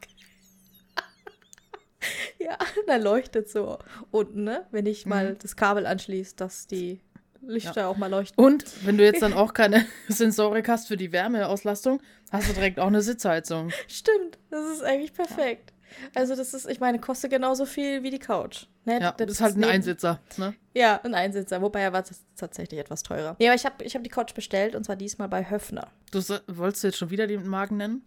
ja, 2.39 2.57
dann 2.87 3.03
leuchtet 3.03 3.49
so 3.51 3.79
unten, 4.11 4.45
ne? 4.45 4.67
Wenn 4.71 4.87
ich 4.87 5.07
mal 5.07 5.35
das 5.41 5.57
Kabel 5.57 5.87
anschließe, 5.87 6.37
dass 6.37 6.67
die 6.67 7.01
Lichter 7.41 7.89
auch 7.89 7.97
mal 7.97 8.11
leuchten. 8.11 8.43
Und 8.45 8.65
wenn 8.85 8.99
du 8.99 9.05
jetzt 9.05 9.23
dann 9.23 9.33
auch 9.35 9.55
keine 9.55 9.87
Sensorik 10.09 10.69
hast 10.69 10.89
für 10.89 10.97
die 10.97 11.13
Wärmeauslastung, 11.13 12.01
hast 12.31 12.49
du 12.49 12.53
direkt 12.53 12.79
auch 12.81 12.89
eine 12.89 13.01
Sitzheizung. 13.03 13.71
Stimmt, 13.87 14.39
das 14.51 14.67
ist 14.71 14.83
eigentlich 14.83 15.13
perfekt. 15.13 15.73
Also 16.15 16.37
das 16.37 16.53
ist, 16.53 16.69
ich 16.69 16.81
meine, 16.81 16.99
kostet 16.99 17.31
genauso 17.31 17.65
viel 17.65 18.03
wie 18.03 18.11
die 18.11 18.19
Couch. 18.19 18.67
Ne? 18.85 19.01
Ja, 19.01 19.13
das 19.13 19.31
ist 19.31 19.41
halt 19.41 19.57
ein 19.57 19.61
neben- 19.61 19.73
Einsitzer. 19.73 20.21
Ne? 20.37 20.55
Ja, 20.75 21.01
ein 21.03 21.15
Einsitzer. 21.15 21.63
Wobei 21.63 21.81
er 21.81 21.95
war 21.95 22.05
tatsächlich 22.37 22.79
etwas 22.79 23.03
teurer. 23.03 23.37
Ja, 23.39 23.51
aber 23.51 23.55
ich 23.57 23.65
habe 23.65 23.83
ich 23.85 23.95
hab 23.95 24.05
die 24.05 24.11
Couch 24.11 24.35
bestellt 24.35 24.75
und 24.75 24.85
zwar 24.85 24.97
diesmal 24.97 25.29
bei 25.29 25.49
Höfner. 25.49 25.89
Du 26.11 26.19
wolltest 26.47 26.85
du 26.85 26.89
jetzt 26.89 26.99
schon 26.99 27.09
wieder 27.11 27.27
den 27.27 27.47
Magen 27.47 27.79
nennen? 27.79 28.05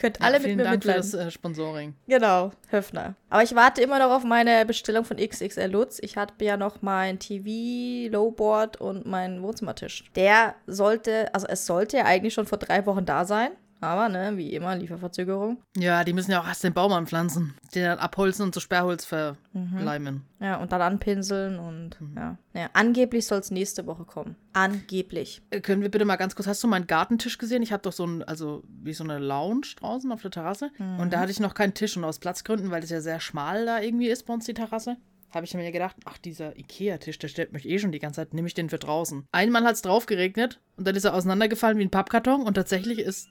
Könnt 0.00 0.18
Ja, 0.18 0.26
alle 0.26 0.38
mit 0.38 0.46
vielen 0.46 0.56
mir 0.56 0.64
Dank 0.64 0.82
für 0.82 0.94
das 0.94 1.12
äh, 1.12 1.30
Sponsoring. 1.30 1.94
Genau, 2.08 2.52
Höfner. 2.70 3.14
Aber 3.28 3.42
ich 3.42 3.54
warte 3.54 3.82
immer 3.82 3.98
noch 3.98 4.10
auf 4.10 4.24
meine 4.24 4.64
Bestellung 4.64 5.04
von 5.04 5.18
XXL 5.18 5.70
Lutz. 5.70 5.98
Ich 6.00 6.16
hatte 6.16 6.42
ja 6.42 6.56
noch 6.56 6.80
mein 6.80 7.18
TV, 7.18 8.10
Lowboard 8.10 8.80
und 8.80 9.04
meinen 9.04 9.42
Wohnzimmertisch. 9.42 10.04
Der 10.16 10.54
sollte, 10.66 11.32
also 11.34 11.46
es 11.46 11.66
sollte 11.66 11.98
ja 11.98 12.04
eigentlich 12.06 12.32
schon 12.32 12.46
vor 12.46 12.56
drei 12.56 12.86
Wochen 12.86 13.04
da 13.04 13.26
sein. 13.26 13.50
Aber, 13.80 14.08
ne, 14.08 14.36
wie 14.36 14.52
immer, 14.52 14.76
Lieferverzögerung. 14.76 15.62
Ja, 15.76 16.04
die 16.04 16.12
müssen 16.12 16.30
ja 16.30 16.40
auch 16.40 16.46
erst 16.46 16.64
den 16.64 16.74
Baum 16.74 16.92
anpflanzen, 16.92 17.54
den 17.74 17.84
dann 17.84 17.98
abholzen 17.98 18.44
und 18.44 18.54
zu 18.54 18.60
Sperrholz 18.60 19.04
verleimen. 19.04 20.24
Ja, 20.38 20.56
und 20.56 20.72
dann 20.72 20.82
anpinseln 20.82 21.58
und 21.58 21.98
ja. 22.16 22.36
ja. 22.54 22.70
Angeblich 22.72 23.26
soll 23.26 23.40
es 23.40 23.50
nächste 23.50 23.86
Woche 23.86 24.04
kommen. 24.04 24.36
Angeblich. 24.52 25.42
Äh, 25.50 25.60
Können 25.60 25.82
wir 25.82 25.90
bitte 25.90 26.04
mal 26.04 26.16
ganz 26.16 26.34
kurz, 26.34 26.46
hast 26.46 26.62
du 26.62 26.68
meinen 26.68 26.86
Gartentisch 26.86 27.38
gesehen? 27.38 27.62
Ich 27.62 27.72
habe 27.72 27.82
doch 27.82 27.92
so 27.92 28.06
ein, 28.06 28.22
also 28.22 28.62
wie 28.82 28.92
so 28.92 29.04
eine 29.04 29.18
Lounge 29.18 29.66
draußen 29.76 30.10
auf 30.12 30.22
der 30.22 30.30
Terrasse. 30.30 30.70
Und 30.98 31.12
da 31.12 31.20
hatte 31.20 31.30
ich 31.30 31.40
noch 31.40 31.54
keinen 31.54 31.74
Tisch 31.74 31.96
und 31.96 32.04
aus 32.04 32.18
Platzgründen, 32.18 32.70
weil 32.70 32.80
das 32.80 32.90
ja 32.90 33.00
sehr 33.00 33.20
schmal 33.20 33.66
da 33.66 33.80
irgendwie 33.80 34.08
ist 34.08 34.26
bei 34.26 34.34
uns 34.34 34.46
die 34.46 34.54
Terrasse. 34.54 34.96
Habe 35.32 35.46
ich 35.46 35.54
mir 35.54 35.70
gedacht, 35.70 35.94
ach, 36.06 36.18
dieser 36.18 36.56
Ikea-Tisch, 36.58 37.18
der 37.18 37.28
stellt 37.28 37.52
mich 37.52 37.68
eh 37.68 37.78
schon 37.78 37.92
die 37.92 38.00
ganze 38.00 38.20
Zeit, 38.20 38.34
nehme 38.34 38.48
ich 38.48 38.54
den 38.54 38.68
für 38.68 38.78
draußen. 38.78 39.26
Einmal 39.30 39.64
hat 39.64 39.74
es 39.76 39.82
drauf 39.82 40.06
geregnet 40.06 40.60
und 40.76 40.86
dann 40.86 40.96
ist 40.96 41.04
er 41.04 41.14
auseinandergefallen 41.14 41.78
wie 41.78 41.84
ein 41.84 41.90
Pappkarton 41.90 42.42
und 42.42 42.54
tatsächlich 42.54 42.98
ist 42.98 43.28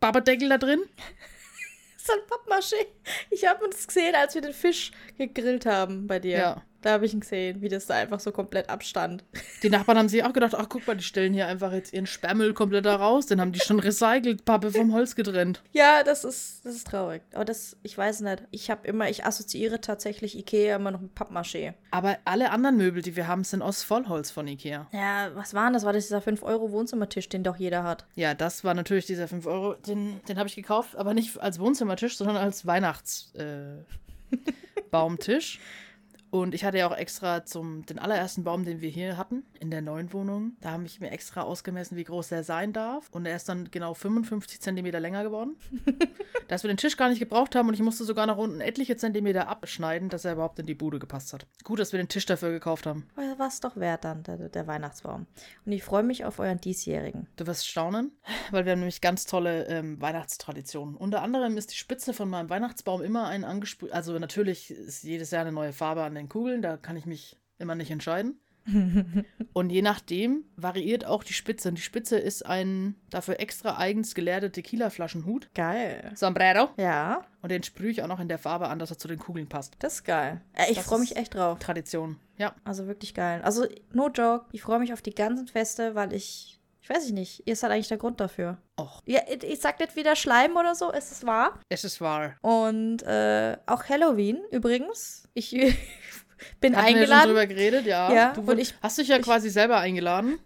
Babadeckel 0.00 0.48
da 0.48 0.58
drin. 0.58 0.80
Ist 1.96 2.10
ein 2.10 2.18
Pappmaché. 2.26 2.86
Ich 3.30 3.46
habe 3.46 3.64
uns 3.64 3.86
gesehen, 3.86 4.14
als 4.14 4.34
wir 4.34 4.40
den 4.40 4.54
Fisch 4.54 4.90
gegrillt 5.18 5.66
haben 5.66 6.06
bei 6.06 6.18
dir. 6.18 6.38
Ja. 6.38 6.62
Da 6.82 6.92
habe 6.92 7.04
ich 7.04 7.12
ihn 7.12 7.20
gesehen, 7.20 7.60
wie 7.60 7.68
das 7.68 7.86
da 7.86 7.94
einfach 7.94 8.20
so 8.20 8.32
komplett 8.32 8.70
abstand. 8.70 9.24
Die 9.62 9.68
Nachbarn 9.68 9.98
haben 9.98 10.08
sich 10.08 10.24
auch 10.24 10.32
gedacht, 10.32 10.54
ach 10.56 10.68
guck 10.68 10.86
mal, 10.86 10.96
die 10.96 11.04
stellen 11.04 11.34
hier 11.34 11.46
einfach 11.46 11.72
jetzt 11.72 11.92
ihren 11.92 12.06
Sperrmüll 12.06 12.54
komplett 12.54 12.86
da 12.86 12.96
raus. 12.96 13.26
Den 13.26 13.40
haben 13.40 13.52
die 13.52 13.60
schon 13.60 13.80
recycelt, 13.80 14.44
Pappe 14.44 14.70
vom 14.70 14.94
Holz 14.94 15.14
getrennt. 15.14 15.62
Ja, 15.72 16.02
das 16.02 16.24
ist, 16.24 16.64
das 16.64 16.76
ist 16.76 16.86
traurig. 16.86 17.22
Aber 17.34 17.44
das, 17.44 17.76
ich 17.82 17.96
weiß 17.96 18.20
nicht. 18.20 18.44
Ich 18.50 18.70
habe 18.70 18.86
immer, 18.88 19.10
ich 19.10 19.26
assoziiere 19.26 19.80
tatsächlich 19.80 20.38
Ikea 20.38 20.76
immer 20.76 20.90
noch 20.90 21.00
mit 21.00 21.14
Pappmaché. 21.14 21.74
Aber 21.90 22.16
alle 22.24 22.50
anderen 22.50 22.78
Möbel, 22.78 23.02
die 23.02 23.16
wir 23.16 23.28
haben, 23.28 23.44
sind 23.44 23.62
aus 23.62 23.82
Vollholz 23.82 24.30
von 24.30 24.48
Ikea. 24.48 24.88
Ja, 24.92 25.30
was 25.34 25.52
war 25.52 25.64
denn 25.64 25.74
das? 25.74 25.84
War 25.84 25.92
das 25.92 26.04
dieser 26.04 26.20
5-Euro-Wohnzimmertisch, 26.20 27.28
den 27.28 27.44
doch 27.44 27.56
jeder 27.56 27.84
hat? 27.84 28.06
Ja, 28.14 28.34
das 28.34 28.64
war 28.64 28.74
natürlich 28.74 29.06
dieser 29.06 29.28
5 29.28 29.46
Euro. 29.46 29.74
Den, 29.74 30.20
den 30.28 30.38
habe 30.38 30.48
ich 30.48 30.56
gekauft, 30.56 30.96
aber 30.96 31.12
nicht 31.12 31.38
als 31.38 31.58
Wohnzimmertisch, 31.58 32.16
sondern 32.16 32.36
als 32.36 32.64
Weihnachtsbaumtisch. 32.64 35.56
Äh. 35.56 35.60
Und 36.30 36.54
ich 36.54 36.64
hatte 36.64 36.78
ja 36.78 36.88
auch 36.88 36.96
extra 36.96 37.44
zum 37.44 37.84
den 37.86 37.98
allerersten 37.98 38.44
Baum, 38.44 38.64
den 38.64 38.80
wir 38.80 38.90
hier 38.90 39.16
hatten, 39.16 39.44
in 39.58 39.70
der 39.70 39.82
neuen 39.82 40.12
Wohnung, 40.12 40.56
da 40.60 40.72
habe 40.72 40.84
ich 40.86 41.00
mir 41.00 41.10
extra 41.10 41.42
ausgemessen, 41.42 41.96
wie 41.96 42.04
groß 42.04 42.28
der 42.28 42.44
sein 42.44 42.72
darf. 42.72 43.08
Und 43.10 43.26
er 43.26 43.36
ist 43.36 43.48
dann 43.48 43.70
genau 43.70 43.94
55 43.94 44.60
Zentimeter 44.60 45.00
länger 45.00 45.22
geworden. 45.22 45.56
dass 46.48 46.64
wir 46.64 46.68
den 46.68 46.76
Tisch 46.76 46.96
gar 46.96 47.08
nicht 47.08 47.20
gebraucht 47.20 47.54
haben 47.54 47.68
und 47.68 47.74
ich 47.74 47.80
musste 47.80 48.04
sogar 48.04 48.26
nach 48.26 48.36
unten 48.36 48.60
etliche 48.60 48.96
Zentimeter 48.96 49.48
abschneiden, 49.48 50.08
dass 50.08 50.24
er 50.24 50.32
überhaupt 50.32 50.58
in 50.58 50.66
die 50.66 50.74
Bude 50.74 50.98
gepasst 50.98 51.32
hat. 51.32 51.46
Gut, 51.62 51.78
dass 51.78 51.92
wir 51.92 51.98
den 51.98 52.08
Tisch 52.08 52.26
dafür 52.26 52.50
gekauft 52.50 52.86
haben. 52.86 53.06
War 53.14 53.48
es 53.48 53.60
doch 53.60 53.76
wert 53.76 54.04
dann, 54.04 54.24
der, 54.24 54.48
der 54.48 54.66
Weihnachtsbaum. 54.66 55.26
Und 55.64 55.72
ich 55.72 55.84
freue 55.84 56.02
mich 56.02 56.24
auf 56.24 56.38
euren 56.38 56.60
diesjährigen. 56.60 57.28
Du 57.36 57.46
wirst 57.46 57.68
staunen, 57.68 58.12
weil 58.50 58.64
wir 58.64 58.72
haben 58.72 58.80
nämlich 58.80 59.00
ganz 59.00 59.26
tolle 59.26 59.66
ähm, 59.66 60.00
Weihnachtstraditionen. 60.00 60.96
Unter 60.96 61.22
anderem 61.22 61.56
ist 61.56 61.70
die 61.70 61.76
Spitze 61.76 62.12
von 62.12 62.28
meinem 62.28 62.50
Weihnachtsbaum 62.50 63.02
immer 63.02 63.28
ein 63.28 63.44
angesprüht. 63.44 63.92
Also 63.92 64.18
natürlich 64.18 64.70
ist 64.70 65.04
jedes 65.04 65.30
Jahr 65.30 65.42
eine 65.42 65.52
neue 65.52 65.72
Farbe 65.72 66.02
an 66.02 66.14
den 66.20 66.28
Kugeln, 66.28 66.62
da 66.62 66.76
kann 66.76 66.96
ich 66.96 67.06
mich 67.06 67.36
immer 67.58 67.74
nicht 67.74 67.90
entscheiden. 67.90 68.40
Und 69.52 69.70
je 69.70 69.82
nachdem 69.82 70.44
variiert 70.56 71.04
auch 71.06 71.24
die 71.24 71.32
Spitze. 71.32 71.70
Und 71.70 71.76
die 71.76 71.82
Spitze 71.82 72.18
ist 72.18 72.44
ein 72.44 72.94
dafür 73.08 73.40
extra 73.40 73.78
eigens 73.78 74.14
geleerter 74.14 74.52
Tequila-Flaschenhut. 74.52 75.48
Geil. 75.54 76.12
Sombrero. 76.14 76.68
Ja, 76.76 77.26
Und 77.42 77.50
den 77.50 77.62
sprühe 77.62 77.90
ich 77.90 78.02
auch 78.02 78.06
noch 78.06 78.20
in 78.20 78.28
der 78.28 78.38
Farbe 78.38 78.68
an, 78.68 78.78
dass 78.78 78.90
er 78.90 78.98
zu 78.98 79.08
den 79.08 79.18
Kugeln 79.18 79.48
passt. 79.48 79.76
das 79.80 79.94
ist 79.94 80.04
geil. 80.04 80.42
Äh, 80.52 80.70
ich 80.70 80.80
freue 80.80 81.00
mich 81.00 81.16
echt 81.16 81.34
drauf. 81.34 81.58
Tradition. 81.58 82.18
Ja. 82.36 82.54
Also 82.64 82.86
wirklich 82.86 83.14
geil. 83.14 83.40
Also, 83.42 83.66
no 83.92 84.08
joke. 84.08 84.46
Ich 84.52 84.62
freue 84.62 84.78
mich 84.78 84.92
auf 84.92 85.02
die 85.02 85.14
ganzen 85.14 85.46
Feste, 85.48 85.94
weil 85.94 86.12
ich. 86.12 86.59
Weiß 86.92 87.06
ich 87.06 87.12
nicht. 87.12 87.46
Ihr 87.46 87.54
seid 87.54 87.70
eigentlich 87.70 87.86
der 87.86 87.98
Grund 87.98 88.20
dafür. 88.20 88.58
Och, 88.76 89.00
Ja, 89.06 89.20
ich, 89.28 89.44
ich 89.44 89.60
sag 89.60 89.78
nicht 89.78 89.94
wieder 89.94 90.16
Schleim 90.16 90.56
oder 90.56 90.74
so, 90.74 90.92
es 90.92 91.12
ist 91.12 91.24
wahr. 91.24 91.60
es 91.68 91.84
ist 91.84 92.00
wahr. 92.00 92.34
Und 92.42 93.04
äh, 93.04 93.56
auch 93.66 93.84
Halloween 93.88 94.38
übrigens. 94.50 95.28
Ich 95.32 95.52
bin 96.60 96.76
Hatten 96.76 96.86
wir 96.86 96.92
schon 96.92 97.00
eingeladen. 97.02 97.26
drüber 97.28 97.46
geredet, 97.46 97.86
ja. 97.86 98.12
Ja, 98.12 98.32
du 98.32 98.40
und 98.42 98.58
ich- 98.58 98.74
hast 98.82 98.98
dich 98.98 99.08
ja 99.08 99.16
ich- 99.16 99.22
quasi 99.22 99.50
selber 99.50 99.78
eingeladen. 99.78 100.38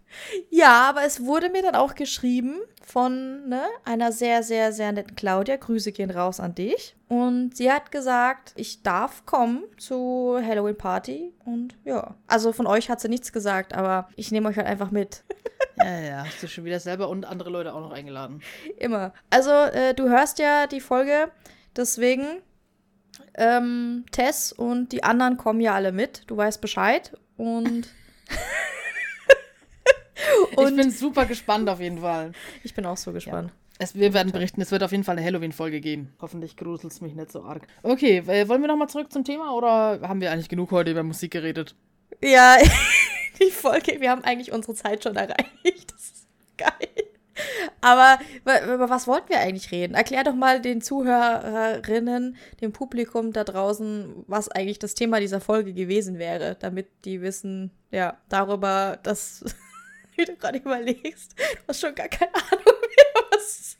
Ja, 0.50 0.88
aber 0.88 1.04
es 1.04 1.24
wurde 1.24 1.50
mir 1.50 1.62
dann 1.62 1.74
auch 1.74 1.94
geschrieben 1.94 2.56
von 2.86 3.48
ne, 3.48 3.62
einer 3.84 4.12
sehr, 4.12 4.42
sehr, 4.42 4.72
sehr 4.72 4.92
netten 4.92 5.16
Claudia. 5.16 5.56
Grüße 5.56 5.90
gehen 5.92 6.10
raus 6.10 6.38
an 6.40 6.54
dich. 6.54 6.94
Und 7.08 7.56
sie 7.56 7.70
hat 7.72 7.90
gesagt, 7.90 8.52
ich 8.56 8.82
darf 8.82 9.26
kommen 9.26 9.64
zur 9.78 10.44
Halloween 10.44 10.76
Party. 10.76 11.32
Und 11.44 11.74
ja, 11.84 12.14
also 12.26 12.52
von 12.52 12.66
euch 12.66 12.90
hat 12.90 13.00
sie 13.00 13.08
nichts 13.08 13.32
gesagt, 13.32 13.74
aber 13.74 14.08
ich 14.16 14.30
nehme 14.30 14.48
euch 14.48 14.56
halt 14.56 14.66
einfach 14.66 14.90
mit. 14.90 15.24
Ja, 15.76 15.98
ja, 15.98 16.24
hast 16.24 16.40
du 16.40 16.46
schon 16.46 16.64
wieder 16.64 16.78
selber 16.78 17.08
und 17.08 17.24
andere 17.24 17.50
Leute 17.50 17.74
auch 17.74 17.80
noch 17.80 17.90
eingeladen. 17.90 18.42
Immer. 18.78 19.12
Also, 19.28 19.50
äh, 19.50 19.92
du 19.92 20.08
hörst 20.08 20.38
ja 20.38 20.68
die 20.68 20.80
Folge, 20.80 21.32
deswegen 21.74 22.24
ähm, 23.36 24.04
Tess 24.12 24.52
und 24.52 24.92
die 24.92 25.02
anderen 25.04 25.36
kommen 25.36 25.60
ja 25.60 25.74
alle 25.74 25.92
mit. 25.92 26.22
Du 26.28 26.36
weißt 26.36 26.60
Bescheid. 26.60 27.12
Und 27.36 27.88
ich 30.52 30.58
Und- 30.58 30.76
bin 30.76 30.90
super 30.90 31.26
gespannt 31.26 31.68
auf 31.68 31.80
jeden 31.80 32.00
Fall. 32.00 32.32
ich 32.62 32.74
bin 32.74 32.86
auch 32.86 32.96
so 32.96 33.12
gespannt. 33.12 33.52
Es, 33.78 33.96
wir 33.96 34.14
werden 34.14 34.30
berichten, 34.30 34.60
es 34.60 34.70
wird 34.70 34.84
auf 34.84 34.92
jeden 34.92 35.02
Fall 35.02 35.16
eine 35.16 35.26
Halloween-Folge 35.26 35.80
geben. 35.80 36.14
Hoffentlich 36.20 36.56
gruselt 36.56 36.92
es 36.92 37.00
mich 37.00 37.14
nicht 37.14 37.32
so 37.32 37.42
arg. 37.42 37.66
Okay, 37.82 38.18
äh, 38.18 38.48
wollen 38.48 38.60
wir 38.60 38.68
nochmal 38.68 38.88
zurück 38.88 39.12
zum 39.12 39.24
Thema 39.24 39.52
oder 39.52 40.00
haben 40.08 40.20
wir 40.20 40.30
eigentlich 40.30 40.48
genug 40.48 40.70
heute 40.70 40.92
über 40.92 41.02
Musik 41.02 41.32
geredet? 41.32 41.74
Ja, 42.22 42.56
die 43.40 43.50
Folge, 43.50 44.00
wir 44.00 44.10
haben 44.10 44.22
eigentlich 44.22 44.52
unsere 44.52 44.74
Zeit 44.74 45.02
schon 45.02 45.16
erreicht. 45.16 45.92
Das 45.92 46.02
ist 46.04 46.26
geil. 46.56 47.04
Aber 47.80 48.18
über 48.44 48.88
was 48.88 49.06
wollten 49.06 49.28
wir 49.28 49.40
eigentlich 49.40 49.70
reden? 49.72 49.94
Erklär 49.94 50.24
doch 50.24 50.34
mal 50.34 50.60
den 50.60 50.80
Zuhörerinnen, 50.80 52.36
dem 52.60 52.72
Publikum 52.72 53.32
da 53.32 53.44
draußen, 53.44 54.24
was 54.26 54.48
eigentlich 54.48 54.78
das 54.78 54.94
Thema 54.94 55.20
dieser 55.20 55.40
Folge 55.40 55.72
gewesen 55.72 56.18
wäre, 56.18 56.56
damit 56.58 56.88
die 57.04 57.20
wissen, 57.22 57.70
ja, 57.90 58.18
darüber, 58.28 58.98
dass, 59.02 59.44
wie 60.16 60.24
du 60.24 60.36
gerade 60.36 60.58
überlegst, 60.58 61.34
hast 61.68 61.80
schon 61.80 61.94
gar 61.94 62.08
keine 62.08 62.34
Ahnung 62.34 62.64
mehr, 62.64 63.24
was. 63.30 63.76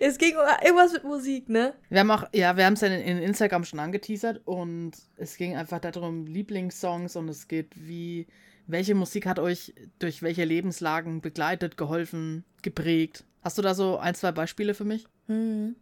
Es 0.00 0.18
ging 0.18 0.34
um 0.36 0.42
irgendwas 0.62 0.92
mit 0.92 1.04
Musik, 1.04 1.48
ne? 1.48 1.74
Wir 1.88 2.00
haben 2.00 2.10
auch, 2.10 2.24
ja, 2.32 2.56
wir 2.56 2.66
haben 2.66 2.72
es 2.72 2.80
ja 2.80 2.88
in, 2.88 3.00
in 3.00 3.18
Instagram 3.18 3.64
schon 3.64 3.78
angeteasert 3.78 4.40
und 4.44 4.92
es 5.16 5.36
ging 5.36 5.56
einfach 5.56 5.78
darum, 5.78 6.26
Lieblingssongs 6.26 7.14
und 7.14 7.28
es 7.28 7.46
geht 7.46 7.72
wie, 7.76 8.26
welche 8.68 8.94
Musik 8.94 9.26
hat 9.26 9.38
euch 9.38 9.74
durch 9.98 10.22
welche 10.22 10.44
Lebenslagen 10.44 11.20
begleitet, 11.20 11.76
geholfen, 11.76 12.44
geprägt? 12.62 13.24
Hast 13.42 13.58
du 13.58 13.62
da 13.62 13.74
so 13.74 13.98
ein, 13.98 14.14
zwei 14.14 14.30
Beispiele 14.30 14.74
für 14.74 14.84
mich? 14.84 15.06
Mhm. 15.26 15.74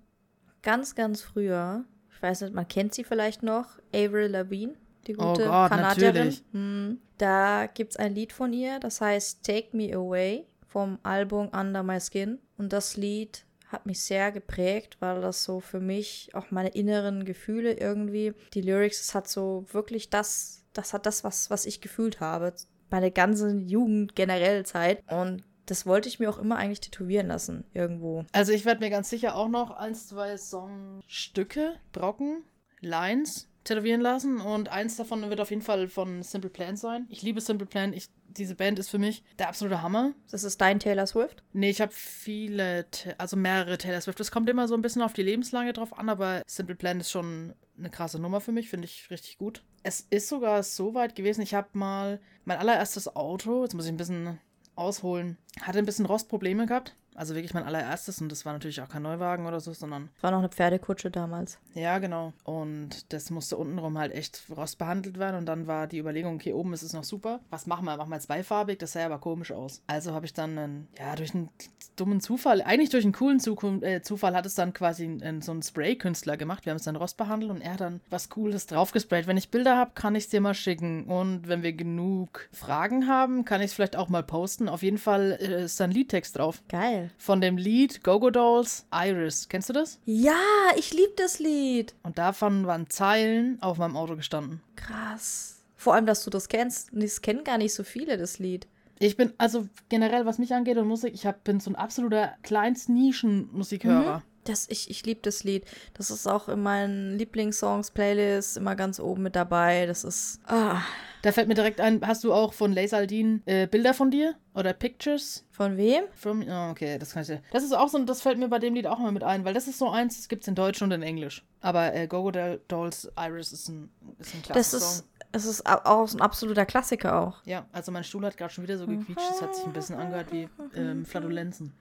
Ganz, 0.62 0.94
ganz 0.94 1.20
früher, 1.20 1.84
ich 2.10 2.22
weiß 2.22 2.40
nicht, 2.40 2.54
man 2.54 2.66
kennt 2.66 2.94
sie 2.94 3.04
vielleicht 3.04 3.42
noch, 3.42 3.78
Avril 3.94 4.28
Lavigne, 4.28 4.74
die 5.06 5.16
Oh 5.16 5.32
gute 5.32 5.44
Gott, 5.44 5.70
Kanadierin. 5.70 6.34
Mhm. 6.52 7.00
Da 7.18 7.66
gibt 7.66 7.92
es 7.92 7.96
ein 7.96 8.14
Lied 8.14 8.32
von 8.32 8.52
ihr, 8.52 8.80
das 8.80 9.00
heißt 9.00 9.44
Take 9.44 9.76
Me 9.76 9.94
Away 9.94 10.46
vom 10.66 10.98
Album 11.02 11.48
Under 11.48 11.82
My 11.82 12.00
Skin. 12.00 12.38
Und 12.56 12.72
das 12.72 12.96
Lied 12.96 13.44
hat 13.68 13.86
mich 13.86 14.00
sehr 14.00 14.32
geprägt, 14.32 14.96
weil 15.00 15.20
das 15.20 15.44
so 15.44 15.60
für 15.60 15.80
mich 15.80 16.30
auch 16.34 16.50
meine 16.50 16.70
inneren 16.70 17.24
Gefühle 17.24 17.74
irgendwie, 17.74 18.32
die 18.54 18.60
Lyrics, 18.60 19.00
es 19.00 19.14
hat 19.14 19.28
so 19.28 19.64
wirklich 19.72 20.10
das, 20.10 20.64
das 20.72 20.92
hat 20.92 21.06
das, 21.06 21.24
was, 21.24 21.50
was 21.50 21.66
ich 21.66 21.80
gefühlt 21.80 22.20
habe, 22.20 22.52
meine 22.90 23.10
ganze 23.10 23.52
Jugend 23.52 24.14
generell 24.14 24.64
Zeit. 24.64 25.02
Und 25.10 25.44
das 25.66 25.86
wollte 25.86 26.08
ich 26.08 26.18
mir 26.18 26.30
auch 26.30 26.38
immer 26.38 26.56
eigentlich 26.56 26.80
tätowieren 26.80 27.26
lassen, 27.26 27.64
irgendwo. 27.74 28.24
Also 28.32 28.52
ich 28.52 28.64
werde 28.64 28.80
mir 28.80 28.90
ganz 28.90 29.10
sicher 29.10 29.36
auch 29.36 29.48
noch 29.48 29.72
eins, 29.72 30.08
zwei 30.08 30.36
Songstücke, 30.36 31.74
Brocken, 31.92 32.44
Lines 32.80 33.48
tätowieren 33.64 34.00
lassen 34.00 34.40
und 34.40 34.68
eins 34.68 34.96
davon 34.96 35.28
wird 35.28 35.40
auf 35.40 35.50
jeden 35.50 35.62
Fall 35.62 35.88
von 35.88 36.22
Simple 36.22 36.50
Plan 36.50 36.76
sein. 36.76 37.06
Ich 37.08 37.22
liebe 37.22 37.40
Simple 37.40 37.66
Plan. 37.66 37.92
Ich, 37.92 38.08
diese 38.28 38.54
Band 38.54 38.78
ist 38.78 38.90
für 38.90 38.98
mich 38.98 39.24
der 39.38 39.48
absolute 39.48 39.82
Hammer. 39.82 40.12
Das 40.30 40.44
ist 40.44 40.60
dein 40.60 40.78
Taylor 40.78 41.06
Swift? 41.06 41.42
Nee, 41.52 41.70
ich 41.70 41.80
habe 41.80 41.92
viele, 41.92 42.86
also 43.18 43.36
mehrere 43.36 43.76
Taylor 43.76 44.00
Swift. 44.00 44.20
Das 44.20 44.30
kommt 44.30 44.48
immer 44.48 44.68
so 44.68 44.74
ein 44.74 44.82
bisschen 44.82 45.02
auf 45.02 45.12
die 45.12 45.22
Lebenslange 45.22 45.72
drauf 45.72 45.98
an, 45.98 46.08
aber 46.08 46.42
Simple 46.46 46.76
Plan 46.76 47.00
ist 47.00 47.10
schon 47.10 47.54
eine 47.76 47.90
krasse 47.90 48.20
Nummer 48.20 48.40
für 48.40 48.52
mich, 48.52 48.70
finde 48.70 48.86
ich 48.86 49.10
richtig 49.10 49.36
gut. 49.38 49.62
Es 49.88 50.04
ist 50.10 50.26
sogar 50.28 50.64
so 50.64 50.94
weit 50.94 51.14
gewesen, 51.14 51.42
ich 51.42 51.54
habe 51.54 51.68
mal 51.74 52.18
mein 52.44 52.58
allererstes 52.58 53.14
Auto, 53.14 53.62
jetzt 53.62 53.74
muss 53.74 53.84
ich 53.84 53.92
ein 53.92 53.96
bisschen 53.96 54.40
ausholen, 54.74 55.38
hatte 55.60 55.78
ein 55.78 55.86
bisschen 55.86 56.06
Rostprobleme 56.06 56.66
gehabt. 56.66 56.96
Also 57.16 57.34
wirklich 57.34 57.54
mein 57.54 57.64
allererstes 57.64 58.20
und 58.20 58.30
das 58.30 58.44
war 58.44 58.52
natürlich 58.52 58.80
auch 58.80 58.88
kein 58.88 59.02
Neuwagen 59.02 59.46
oder 59.46 59.60
so, 59.60 59.72
sondern. 59.72 60.10
War 60.20 60.30
noch 60.30 60.38
eine 60.38 60.48
Pferdekutsche 60.48 61.10
damals. 61.10 61.58
Ja, 61.74 61.98
genau. 61.98 62.32
Und 62.44 63.12
das 63.12 63.30
musste 63.30 63.56
untenrum 63.56 63.98
halt 63.98 64.12
echt 64.12 64.42
rostbehandelt 64.54 65.18
werden 65.18 65.36
und 65.36 65.46
dann 65.46 65.66
war 65.66 65.86
die 65.86 65.98
Überlegung, 65.98 66.36
okay, 66.36 66.52
oben 66.52 66.72
ist 66.74 66.82
es 66.82 66.92
noch 66.92 67.04
super. 67.04 67.40
Was 67.50 67.66
machen 67.66 67.84
wir? 67.84 67.96
Machen 67.96 68.10
wir 68.10 68.20
zweifarbig? 68.20 68.78
Das 68.78 68.92
sah 68.92 69.06
aber 69.06 69.18
komisch 69.18 69.52
aus. 69.52 69.82
Also 69.86 70.12
habe 70.12 70.26
ich 70.26 70.34
dann, 70.34 70.58
einen, 70.58 70.88
ja, 70.98 71.16
durch 71.16 71.34
einen 71.34 71.48
dummen 71.96 72.20
Zufall, 72.20 72.62
eigentlich 72.62 72.90
durch 72.90 73.04
einen 73.04 73.12
coolen 73.12 73.40
Zukunft, 73.40 73.84
äh, 73.84 74.02
Zufall 74.02 74.34
hat 74.36 74.46
es 74.46 74.54
dann 74.54 74.72
quasi 74.72 75.04
einen, 75.04 75.40
so 75.42 75.52
einen 75.52 75.62
Spray-Künstler 75.62 76.36
gemacht. 76.36 76.66
Wir 76.66 76.70
haben 76.70 76.78
es 76.78 76.84
dann 76.84 76.96
rostbehandelt 76.96 77.50
und 77.50 77.60
er 77.60 77.74
hat 77.74 77.80
dann 77.80 78.00
was 78.10 78.28
Cooles 78.28 78.66
draufgesprayt. 78.66 79.26
Wenn 79.26 79.36
ich 79.36 79.50
Bilder 79.50 79.76
habe, 79.76 79.92
kann 79.94 80.14
ich 80.14 80.24
es 80.24 80.30
dir 80.30 80.40
mal 80.40 80.54
schicken. 80.54 81.04
Und 81.04 81.48
wenn 81.48 81.62
wir 81.62 81.72
genug 81.72 82.48
Fragen 82.52 83.08
haben, 83.08 83.44
kann 83.44 83.60
ich 83.60 83.66
es 83.66 83.72
vielleicht 83.72 83.96
auch 83.96 84.08
mal 84.08 84.22
posten. 84.22 84.68
Auf 84.68 84.82
jeden 84.82 84.98
Fall 84.98 85.38
äh, 85.40 85.64
ist 85.64 85.80
da 85.80 85.84
ein 85.84 85.90
Liedtext 85.90 86.36
drauf. 86.38 86.62
Geil. 86.68 87.05
Von 87.18 87.40
dem 87.40 87.56
Lied 87.56 88.02
Gogo 88.02 88.30
Dolls 88.30 88.86
Iris. 88.92 89.48
Kennst 89.48 89.68
du 89.68 89.72
das? 89.72 89.98
Ja, 90.04 90.34
ich 90.76 90.92
liebe 90.92 91.12
das 91.16 91.38
Lied. 91.38 91.94
Und 92.02 92.18
davon 92.18 92.66
waren 92.66 92.88
Zeilen 92.90 93.60
auf 93.62 93.78
meinem 93.78 93.96
Auto 93.96 94.16
gestanden. 94.16 94.60
Krass. 94.76 95.62
Vor 95.76 95.94
allem, 95.94 96.06
dass 96.06 96.24
du 96.24 96.30
das 96.30 96.48
kennst. 96.48 96.90
Das 96.92 97.22
kennen 97.22 97.44
gar 97.44 97.58
nicht 97.58 97.74
so 97.74 97.84
viele, 97.84 98.16
das 98.16 98.38
Lied. 98.38 98.66
Ich 98.98 99.16
bin, 99.16 99.32
also 99.38 99.68
generell, 99.88 100.24
was 100.24 100.38
mich 100.38 100.54
angeht 100.54 100.78
und 100.78 100.88
Musik, 100.88 101.12
ich 101.14 101.26
hab, 101.26 101.44
bin 101.44 101.60
so 101.60 101.70
ein 101.70 101.76
absoluter 101.76 102.34
Kleinst-Nischen-Musikhörer. 102.42 104.18
Mhm. 104.18 104.22
Das, 104.48 104.68
ich 104.68 104.90
ich 104.90 105.04
liebe 105.04 105.20
das 105.22 105.44
Lied. 105.44 105.64
Das 105.94 106.10
ist 106.10 106.26
auch 106.26 106.48
in 106.48 106.62
meinen 106.62 107.18
Lieblingssongs-Playlists 107.18 108.56
immer 108.56 108.76
ganz 108.76 109.00
oben 109.00 109.22
mit 109.22 109.36
dabei. 109.36 109.86
Das 109.86 110.04
ist. 110.04 110.40
Ah. 110.46 110.82
Da 111.22 111.32
fällt 111.32 111.48
mir 111.48 111.54
direkt 111.54 111.80
ein, 111.80 112.06
hast 112.06 112.22
du 112.22 112.32
auch 112.32 112.52
von 112.52 112.72
Lace 112.72 112.92
Aldin 112.92 113.42
äh, 113.46 113.66
Bilder 113.66 113.94
von 113.94 114.12
dir? 114.12 114.36
Oder 114.54 114.72
Pictures? 114.72 115.44
Von 115.50 115.76
wem? 115.76 116.04
From, 116.14 116.44
oh, 116.48 116.70
okay, 116.70 116.98
das 116.98 117.12
kann 117.12 117.22
ich 117.22 117.28
dir. 117.28 117.42
Das 117.50 117.64
ist 117.64 117.72
auch 117.72 117.88
so, 117.88 117.98
das 118.04 118.22
fällt 118.22 118.38
mir 118.38 118.48
bei 118.48 118.60
dem 118.60 118.74
Lied 118.74 118.86
auch 118.86 119.00
immer 119.00 119.10
mit 119.10 119.24
ein, 119.24 119.44
weil 119.44 119.52
das 119.52 119.66
ist 119.66 119.78
so 119.78 119.90
eins, 119.90 120.16
das 120.16 120.28
gibt 120.28 120.42
es 120.42 120.48
in 120.48 120.54
Deutsch 120.54 120.80
und 120.82 120.92
in 120.92 121.02
Englisch. 121.02 121.44
Aber 121.60 121.92
äh, 121.92 122.06
Gogo 122.06 122.30
Dolls 122.68 123.10
Iris 123.18 123.52
ist 123.52 123.68
ein, 123.68 123.90
ist 124.20 124.34
ein 124.34 124.42
Das 124.52 124.72
ist, 124.72 125.04
es 125.32 125.46
ist 125.46 125.66
auch 125.66 126.12
ein 126.12 126.20
absoluter 126.20 126.64
Klassiker 126.64 127.20
auch. 127.20 127.42
Ja, 127.44 127.66
also 127.72 127.90
mein 127.90 128.04
Stuhl 128.04 128.24
hat 128.24 128.36
gerade 128.36 128.52
schon 128.52 128.62
wieder 128.62 128.78
so 128.78 128.86
gequietscht, 128.86 129.28
das 129.28 129.42
hat 129.42 129.54
sich 129.56 129.66
ein 129.66 129.72
bisschen 129.72 129.96
angehört 129.96 130.30
wie 130.30 130.48
ähm, 130.76 131.04
Flatulenzen. 131.04 131.72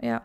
Ja. 0.00 0.22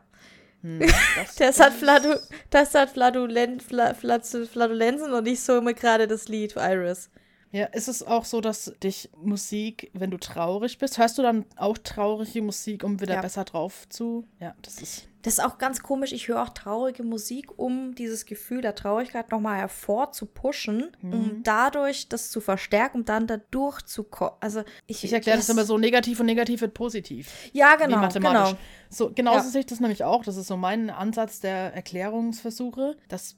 Hm, 0.62 0.80
das, 1.16 1.36
das, 1.38 1.60
hat 1.60 1.74
Flatu 1.74 2.16
das 2.50 2.74
hat 2.74 2.92
Fladulen 2.92 3.60
Fla 3.60 3.94
Flatulenzen 3.94 5.14
und 5.14 5.28
ich 5.28 5.42
summe 5.42 5.74
gerade 5.74 6.08
das 6.08 6.28
Lied 6.28 6.56
Iris. 6.56 7.10
Ja, 7.52 7.66
ist 7.66 7.88
es 7.88 8.02
auch 8.02 8.26
so, 8.26 8.40
dass 8.40 8.74
dich 8.82 9.10
Musik, 9.22 9.92
wenn 9.94 10.10
du 10.10 10.18
traurig 10.18 10.78
bist, 10.78 10.98
hörst 10.98 11.18
du 11.18 11.22
dann 11.22 11.46
auch 11.58 11.78
traurige 11.78 12.42
Musik, 12.42 12.84
um 12.84 13.02
wieder 13.02 13.16
ja. 13.16 13.22
besser 13.22 13.44
drauf 13.44 13.88
zu? 13.90 14.26
Ja, 14.40 14.56
das 14.62 14.82
ist. 14.82 15.08
Das 15.24 15.34
ist 15.34 15.44
auch 15.44 15.60
ganz 15.60 15.84
komisch. 15.84 16.14
Ich 16.14 16.28
höre 16.28 16.42
auch 16.42 16.50
traurige 16.50 17.04
Musik, 17.04 17.60
um 17.60 17.94
dieses 17.94 18.26
Gefühl 18.26 18.62
der 18.62 18.74
Traurigkeit 18.74 19.30
nochmal 19.30 19.58
hervorzupushen, 19.60 20.92
mhm. 21.02 21.14
um 21.14 21.44
dadurch 21.44 22.10
das 22.10 22.32
zu 22.32 22.42
verstärken, 22.42 23.00
um 23.00 23.06
dann 23.06 23.28
da 23.28 23.38
durchzukommen. 23.38 24.34
Also 24.40 24.64
ich, 24.88 25.04
ich 25.04 25.14
erkläre 25.14 25.38
das, 25.38 25.46
das 25.46 25.56
immer 25.56 25.66
so 25.66 25.78
negativ 25.78 26.20
und 26.20 26.26
negativ 26.26 26.62
wird 26.62 26.74
positiv. 26.74 27.32
Ja, 27.54 27.76
genau. 27.76 28.08
Genau. 28.08 28.54
So, 28.90 29.12
genauso 29.14 29.46
ja. 29.46 29.52
sehe 29.52 29.62
ich 29.62 29.68
das 29.68 29.80
nämlich 29.80 30.04
auch. 30.04 30.24
Das 30.24 30.38
ist 30.38 30.48
so 30.48 30.58
mein 30.58 30.90
Ansatz 30.90 31.40
der 31.40 31.74
Erklärungsversuche, 31.74 32.98
dass 33.08 33.38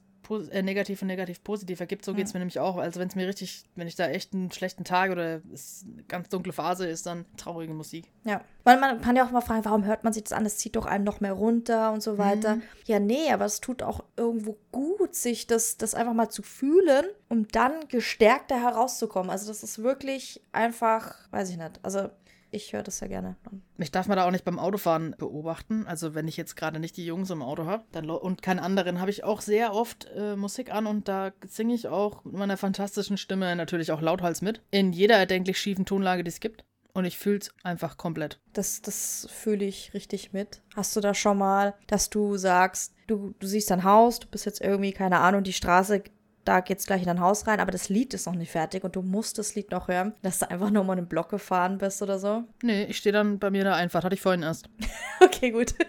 äh, 0.50 0.62
negativ 0.62 1.02
und 1.02 1.08
negativ 1.08 1.42
positiv 1.42 1.80
ergibt. 1.80 2.04
So 2.04 2.14
geht 2.14 2.26
es 2.26 2.34
mir 2.34 2.40
nämlich 2.40 2.58
auch. 2.60 2.76
Also 2.76 3.00
wenn 3.00 3.08
es 3.08 3.14
mir 3.14 3.26
richtig, 3.26 3.64
wenn 3.76 3.86
ich 3.86 3.96
da 3.96 4.08
echt 4.08 4.34
einen 4.34 4.50
schlechten 4.50 4.84
Tag 4.84 5.10
oder 5.10 5.22
eine 5.22 6.02
ganz 6.08 6.28
dunkle 6.28 6.52
Phase 6.52 6.86
ist, 6.86 7.06
dann 7.06 7.24
traurige 7.36 7.74
Musik. 7.74 8.10
Ja. 8.24 8.40
Weil 8.64 8.80
man 8.80 9.00
kann 9.00 9.16
ja 9.16 9.26
auch 9.26 9.30
mal 9.30 9.40
fragen, 9.40 9.64
warum 9.64 9.84
hört 9.84 10.04
man 10.04 10.12
sich 10.12 10.24
das 10.24 10.32
an? 10.32 10.44
Das 10.44 10.58
zieht 10.58 10.76
doch 10.76 10.86
einem 10.86 11.04
noch 11.04 11.20
mehr 11.20 11.32
runter 11.32 11.92
und 11.92 12.02
so 12.02 12.18
weiter. 12.18 12.56
Mhm. 12.56 12.62
Ja, 12.86 13.00
nee, 13.00 13.30
aber 13.30 13.44
es 13.44 13.60
tut 13.60 13.82
auch 13.82 14.04
irgendwo 14.16 14.56
gut, 14.72 15.14
sich 15.14 15.46
das, 15.46 15.76
das 15.76 15.94
einfach 15.94 16.14
mal 16.14 16.30
zu 16.30 16.42
fühlen, 16.42 17.04
um 17.28 17.46
dann 17.48 17.88
gestärkter 17.88 18.60
herauszukommen. 18.60 19.30
Also 19.30 19.48
das 19.48 19.62
ist 19.62 19.82
wirklich 19.82 20.42
einfach, 20.52 21.14
weiß 21.30 21.50
ich 21.50 21.58
nicht. 21.58 21.80
Also 21.82 22.10
ich 22.54 22.72
höre 22.72 22.82
das 22.82 23.00
ja 23.00 23.08
gerne. 23.08 23.36
Ich 23.78 23.90
darf 23.90 24.06
man 24.06 24.16
da 24.16 24.26
auch 24.26 24.30
nicht 24.30 24.44
beim 24.44 24.58
Autofahren 24.58 25.14
beobachten. 25.18 25.86
Also 25.86 26.14
wenn 26.14 26.28
ich 26.28 26.36
jetzt 26.36 26.56
gerade 26.56 26.78
nicht 26.78 26.96
die 26.96 27.04
Jungs 27.04 27.30
im 27.30 27.42
Auto 27.42 27.66
habe 27.66 27.84
und 28.20 28.42
keinen 28.42 28.60
anderen, 28.60 29.00
habe 29.00 29.10
ich 29.10 29.24
auch 29.24 29.40
sehr 29.40 29.74
oft 29.74 30.08
äh, 30.16 30.36
Musik 30.36 30.72
an 30.72 30.86
und 30.86 31.08
da 31.08 31.32
singe 31.46 31.74
ich 31.74 31.88
auch 31.88 32.24
mit 32.24 32.34
meiner 32.34 32.56
fantastischen 32.56 33.16
Stimme 33.16 33.54
natürlich 33.56 33.90
auch 33.92 34.00
lauthals 34.00 34.42
mit. 34.42 34.62
In 34.70 34.92
jeder 34.92 35.16
erdenklich 35.16 35.58
schiefen 35.58 35.84
Tonlage, 35.84 36.24
die 36.24 36.28
es 36.28 36.40
gibt. 36.40 36.64
Und 36.92 37.06
ich 37.06 37.18
fühle 37.18 37.38
es 37.38 37.52
einfach 37.64 37.96
komplett. 37.96 38.38
Das, 38.52 38.80
das 38.80 39.26
fühle 39.28 39.64
ich 39.64 39.94
richtig 39.94 40.32
mit. 40.32 40.62
Hast 40.76 40.94
du 40.94 41.00
da 41.00 41.12
schon 41.12 41.38
mal, 41.38 41.74
dass 41.88 42.08
du 42.08 42.36
sagst, 42.36 42.94
du, 43.08 43.34
du 43.40 43.46
siehst 43.48 43.72
ein 43.72 43.82
Haus, 43.82 44.20
du 44.20 44.28
bist 44.28 44.46
jetzt 44.46 44.60
irgendwie, 44.60 44.92
keine 44.92 45.18
Ahnung, 45.18 45.42
die 45.42 45.52
Straße 45.52 46.04
da 46.44 46.60
geht's 46.60 46.86
gleich 46.86 47.02
in 47.02 47.06
dein 47.06 47.20
Haus 47.20 47.46
rein, 47.46 47.60
aber 47.60 47.70
das 47.70 47.88
Lied 47.88 48.14
ist 48.14 48.26
noch 48.26 48.34
nicht 48.34 48.52
fertig 48.52 48.84
und 48.84 48.96
du 48.96 49.02
musst 49.02 49.38
das 49.38 49.54
Lied 49.54 49.70
noch 49.70 49.88
hören, 49.88 50.14
dass 50.22 50.38
du 50.38 50.50
einfach 50.50 50.70
nur 50.70 50.84
mal 50.84 50.96
einen 50.96 51.08
Block 51.08 51.30
gefahren 51.30 51.78
bist 51.78 52.02
oder 52.02 52.18
so. 52.18 52.44
Nee, 52.62 52.84
ich 52.84 52.98
stehe 52.98 53.12
dann 53.12 53.38
bei 53.38 53.50
mir 53.50 53.64
da 53.64 53.74
einfach, 53.74 54.04
hatte 54.04 54.14
ich 54.14 54.20
vorhin 54.20 54.42
erst. 54.42 54.68
okay, 55.20 55.50
gut. 55.50 55.74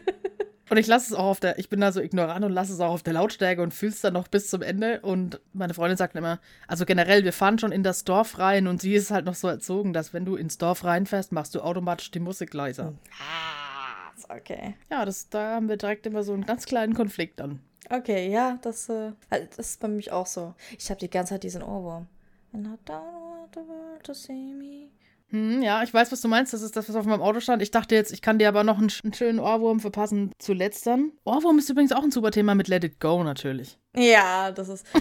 Und 0.69 0.77
ich 0.77 0.87
lasse 0.87 1.13
es 1.13 1.19
auch 1.19 1.25
auf 1.25 1.39
der, 1.39 1.59
ich 1.59 1.69
bin 1.69 1.79
da 1.79 1.91
so 1.91 2.01
ignorant 2.01 2.43
und 2.43 2.51
lasse 2.51 2.73
es 2.73 2.79
auch 2.79 2.91
auf 2.91 3.03
der 3.03 3.13
Lautstärke 3.13 3.61
und 3.61 3.71
fühle 3.71 3.91
es 3.91 4.01
dann 4.01 4.13
noch 4.13 4.27
bis 4.27 4.49
zum 4.49 4.63
Ende. 4.63 4.99
Und 5.01 5.39
meine 5.53 5.75
Freundin 5.75 5.97
sagt 5.97 6.15
immer, 6.15 6.39
also 6.67 6.85
generell, 6.85 7.23
wir 7.23 7.33
fahren 7.33 7.59
schon 7.59 7.71
in 7.71 7.83
das 7.83 8.03
Dorf 8.03 8.39
rein 8.39 8.65
und 8.65 8.81
sie 8.81 8.95
ist 8.95 9.11
halt 9.11 9.25
noch 9.25 9.35
so 9.35 9.47
erzogen, 9.47 9.93
dass 9.93 10.11
wenn 10.11 10.25
du 10.25 10.35
ins 10.35 10.57
Dorf 10.57 10.83
reinfährst, 10.83 11.31
machst 11.31 11.53
du 11.53 11.61
automatisch 11.61 12.09
die 12.09 12.19
Musik 12.19 12.53
leiser. 12.55 12.93
Ah, 13.21 14.35
okay. 14.35 14.75
Ja, 14.89 15.05
das, 15.05 15.29
da 15.29 15.53
haben 15.53 15.69
wir 15.69 15.77
direkt 15.77 16.07
immer 16.07 16.23
so 16.23 16.33
einen 16.33 16.47
ganz 16.47 16.65
kleinen 16.65 16.95
Konflikt 16.95 17.39
dann. 17.39 17.59
Okay, 17.89 18.29
ja, 18.31 18.57
das, 18.61 18.89
äh, 18.89 19.11
also, 19.29 19.47
das 19.55 19.71
ist 19.71 19.79
bei 19.79 19.87
mich 19.87 20.11
auch 20.11 20.25
so. 20.25 20.53
Ich 20.77 20.89
habe 20.89 20.99
die 20.99 21.09
ganze 21.09 21.35
Zeit 21.35 21.43
diesen 21.43 21.63
Ohrwurm. 21.63 22.07
Hm, 25.29 25.61
ja, 25.61 25.83
ich 25.83 25.93
weiß, 25.93 26.11
was 26.11 26.21
du 26.21 26.27
meinst. 26.27 26.53
Das 26.53 26.61
ist 26.61 26.75
das, 26.75 26.87
was 26.87 26.95
auf 26.95 27.05
meinem 27.05 27.21
Auto 27.21 27.39
stand. 27.39 27.61
Ich 27.61 27.71
dachte 27.71 27.95
jetzt, 27.95 28.13
ich 28.13 28.21
kann 28.21 28.39
dir 28.39 28.47
aber 28.47 28.63
noch 28.63 28.77
einen, 28.77 28.91
einen 29.03 29.13
schönen 29.13 29.39
Ohrwurm 29.39 29.79
verpassen 29.79 30.31
zuletzt 30.39 30.85
dann. 30.87 31.11
Ohrwurm 31.25 31.57
ist 31.57 31.69
übrigens 31.69 31.91
auch 31.91 32.03
ein 32.03 32.11
super 32.11 32.31
Thema 32.31 32.55
mit 32.55 32.67
Let 32.67 32.83
It 32.83 32.99
Go 32.99 33.23
natürlich. 33.23 33.77
Ja, 33.95 34.51
das 34.51 34.69
ist. 34.69 34.85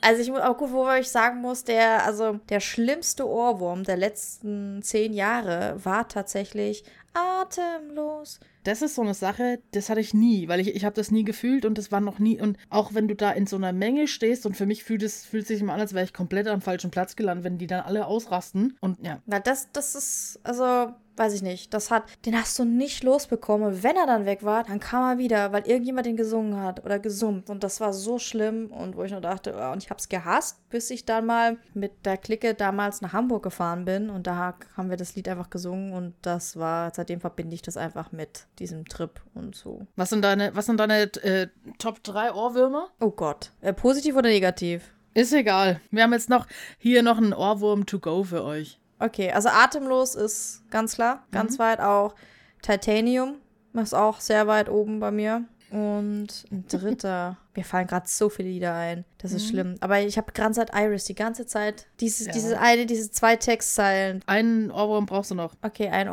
Also 0.00 0.22
ich 0.22 0.30
muss 0.30 0.42
auch 0.42 0.56
gut, 0.56 0.70
wo 0.70 0.88
ich 0.92 1.08
sagen 1.08 1.40
muss, 1.40 1.64
der, 1.64 2.04
also 2.04 2.34
der 2.50 2.60
schlimmste 2.60 3.26
Ohrwurm 3.26 3.82
der 3.82 3.96
letzten 3.96 4.80
zehn 4.80 5.12
Jahre 5.12 5.84
war 5.84 6.06
tatsächlich 6.06 6.84
atemlos 7.14 8.38
das 8.68 8.82
ist 8.82 8.96
so 8.96 9.02
eine 9.02 9.14
Sache, 9.14 9.60
das 9.70 9.88
hatte 9.88 10.00
ich 10.00 10.12
nie, 10.12 10.46
weil 10.46 10.60
ich, 10.60 10.76
ich 10.76 10.84
habe 10.84 10.94
das 10.94 11.10
nie 11.10 11.24
gefühlt 11.24 11.64
und 11.64 11.78
das 11.78 11.90
war 11.90 12.00
noch 12.00 12.18
nie. 12.18 12.38
Und 12.38 12.58
auch 12.68 12.92
wenn 12.92 13.08
du 13.08 13.16
da 13.16 13.30
in 13.30 13.46
so 13.46 13.56
einer 13.56 13.72
Menge 13.72 14.06
stehst 14.06 14.44
und 14.44 14.58
für 14.58 14.66
mich 14.66 14.84
fühlt 14.84 15.02
es 15.02 15.24
fühlt 15.24 15.46
sich 15.46 15.62
immer 15.62 15.72
an, 15.72 15.80
als 15.80 15.94
wäre 15.94 16.04
ich 16.04 16.12
komplett 16.12 16.46
am 16.48 16.60
falschen 16.60 16.90
Platz 16.90 17.16
gelandet, 17.16 17.44
wenn 17.44 17.56
die 17.56 17.66
dann 17.66 17.80
alle 17.80 18.06
ausrasten. 18.06 18.76
Und 18.80 18.98
ja. 19.04 19.22
Na, 19.24 19.40
das, 19.40 19.72
das 19.72 19.94
ist, 19.94 20.40
also 20.44 20.92
weiß 21.18 21.34
ich 21.34 21.42
nicht, 21.42 21.74
das 21.74 21.90
hat, 21.90 22.04
den 22.24 22.36
hast 22.36 22.58
du 22.58 22.64
nicht 22.64 23.02
losbekommen. 23.02 23.82
Wenn 23.82 23.96
er 23.96 24.06
dann 24.06 24.26
weg 24.26 24.42
war, 24.42 24.64
dann 24.64 24.80
kam 24.80 25.10
er 25.10 25.18
wieder, 25.18 25.52
weil 25.52 25.66
irgendjemand 25.66 26.06
den 26.06 26.16
gesungen 26.16 26.60
hat 26.60 26.84
oder 26.84 26.98
gesummt. 26.98 27.50
Und 27.50 27.64
das 27.64 27.80
war 27.80 27.92
so 27.92 28.18
schlimm. 28.18 28.70
Und 28.70 28.96
wo 28.96 29.04
ich 29.04 29.12
nur 29.12 29.20
dachte, 29.20 29.54
oh, 29.58 29.72
und 29.72 29.82
ich 29.82 29.90
hab's 29.90 30.08
gehasst, 30.08 30.68
bis 30.70 30.90
ich 30.90 31.04
dann 31.04 31.26
mal 31.26 31.58
mit 31.74 32.04
der 32.04 32.16
Clique 32.16 32.54
damals 32.54 33.00
nach 33.00 33.12
Hamburg 33.12 33.42
gefahren 33.42 33.84
bin. 33.84 34.10
Und 34.10 34.26
da 34.26 34.54
haben 34.76 34.90
wir 34.90 34.96
das 34.96 35.14
Lied 35.16 35.28
einfach 35.28 35.50
gesungen. 35.50 35.92
Und 35.92 36.14
das 36.22 36.56
war, 36.56 36.92
seitdem 36.94 37.20
verbinde 37.20 37.54
ich 37.54 37.62
das 37.62 37.76
einfach 37.76 38.12
mit 38.12 38.46
diesem 38.58 38.86
Trip 38.86 39.20
und 39.34 39.54
so. 39.54 39.86
Was 39.96 40.10
sind 40.10 40.22
deine, 40.22 40.54
was 40.54 40.66
sind 40.66 40.78
deine 40.78 41.02
äh, 41.22 41.48
Top 41.78 42.02
3 42.02 42.32
Ohrwürmer? 42.32 42.88
Oh 43.00 43.10
Gott. 43.10 43.52
Äh, 43.60 43.72
positiv 43.72 44.16
oder 44.16 44.28
negativ? 44.28 44.92
Ist 45.14 45.32
egal. 45.32 45.80
Wir 45.90 46.04
haben 46.04 46.12
jetzt 46.12 46.30
noch 46.30 46.46
hier 46.78 47.02
noch 47.02 47.18
einen 47.18 47.32
Ohrwurm 47.32 47.86
to 47.86 47.98
go 47.98 48.22
für 48.22 48.44
euch. 48.44 48.78
Okay, 48.98 49.30
also 49.32 49.48
atemlos 49.48 50.14
ist 50.14 50.62
ganz 50.70 50.94
klar, 50.94 51.24
ganz 51.30 51.54
mhm. 51.58 51.62
weit 51.62 51.80
auch. 51.80 52.14
Titanium 52.62 53.36
ist 53.74 53.94
auch 53.94 54.20
sehr 54.20 54.46
weit 54.46 54.68
oben 54.68 54.98
bei 55.00 55.10
mir. 55.10 55.44
Und 55.70 56.28
ein 56.50 56.64
dritter. 56.66 57.36
Mir 57.54 57.64
fallen 57.64 57.86
gerade 57.86 58.08
so 58.08 58.28
viele 58.30 58.48
Lieder 58.48 58.72
ein. 58.74 59.04
Das 59.18 59.32
ist 59.32 59.44
Mhm. 59.46 59.48
schlimm. 59.50 59.74
Aber 59.80 60.00
ich 60.00 60.16
habe 60.16 60.32
ganze 60.32 60.60
Zeit 60.60 60.70
Iris 60.74 61.04
die 61.04 61.14
ganze 61.14 61.44
Zeit. 61.46 61.86
Dieses, 62.00 62.26
Ja. 62.28 62.32
diese 62.32 62.58
eine, 62.58 62.86
diese 62.86 63.10
zwei 63.10 63.36
Textzeilen. 63.36 64.22
Einen 64.26 64.70
Ohrwurm 64.70 65.04
brauchst 65.06 65.30
du 65.30 65.34
noch. 65.34 65.54
Okay, 65.62 65.88
ein 65.90 66.08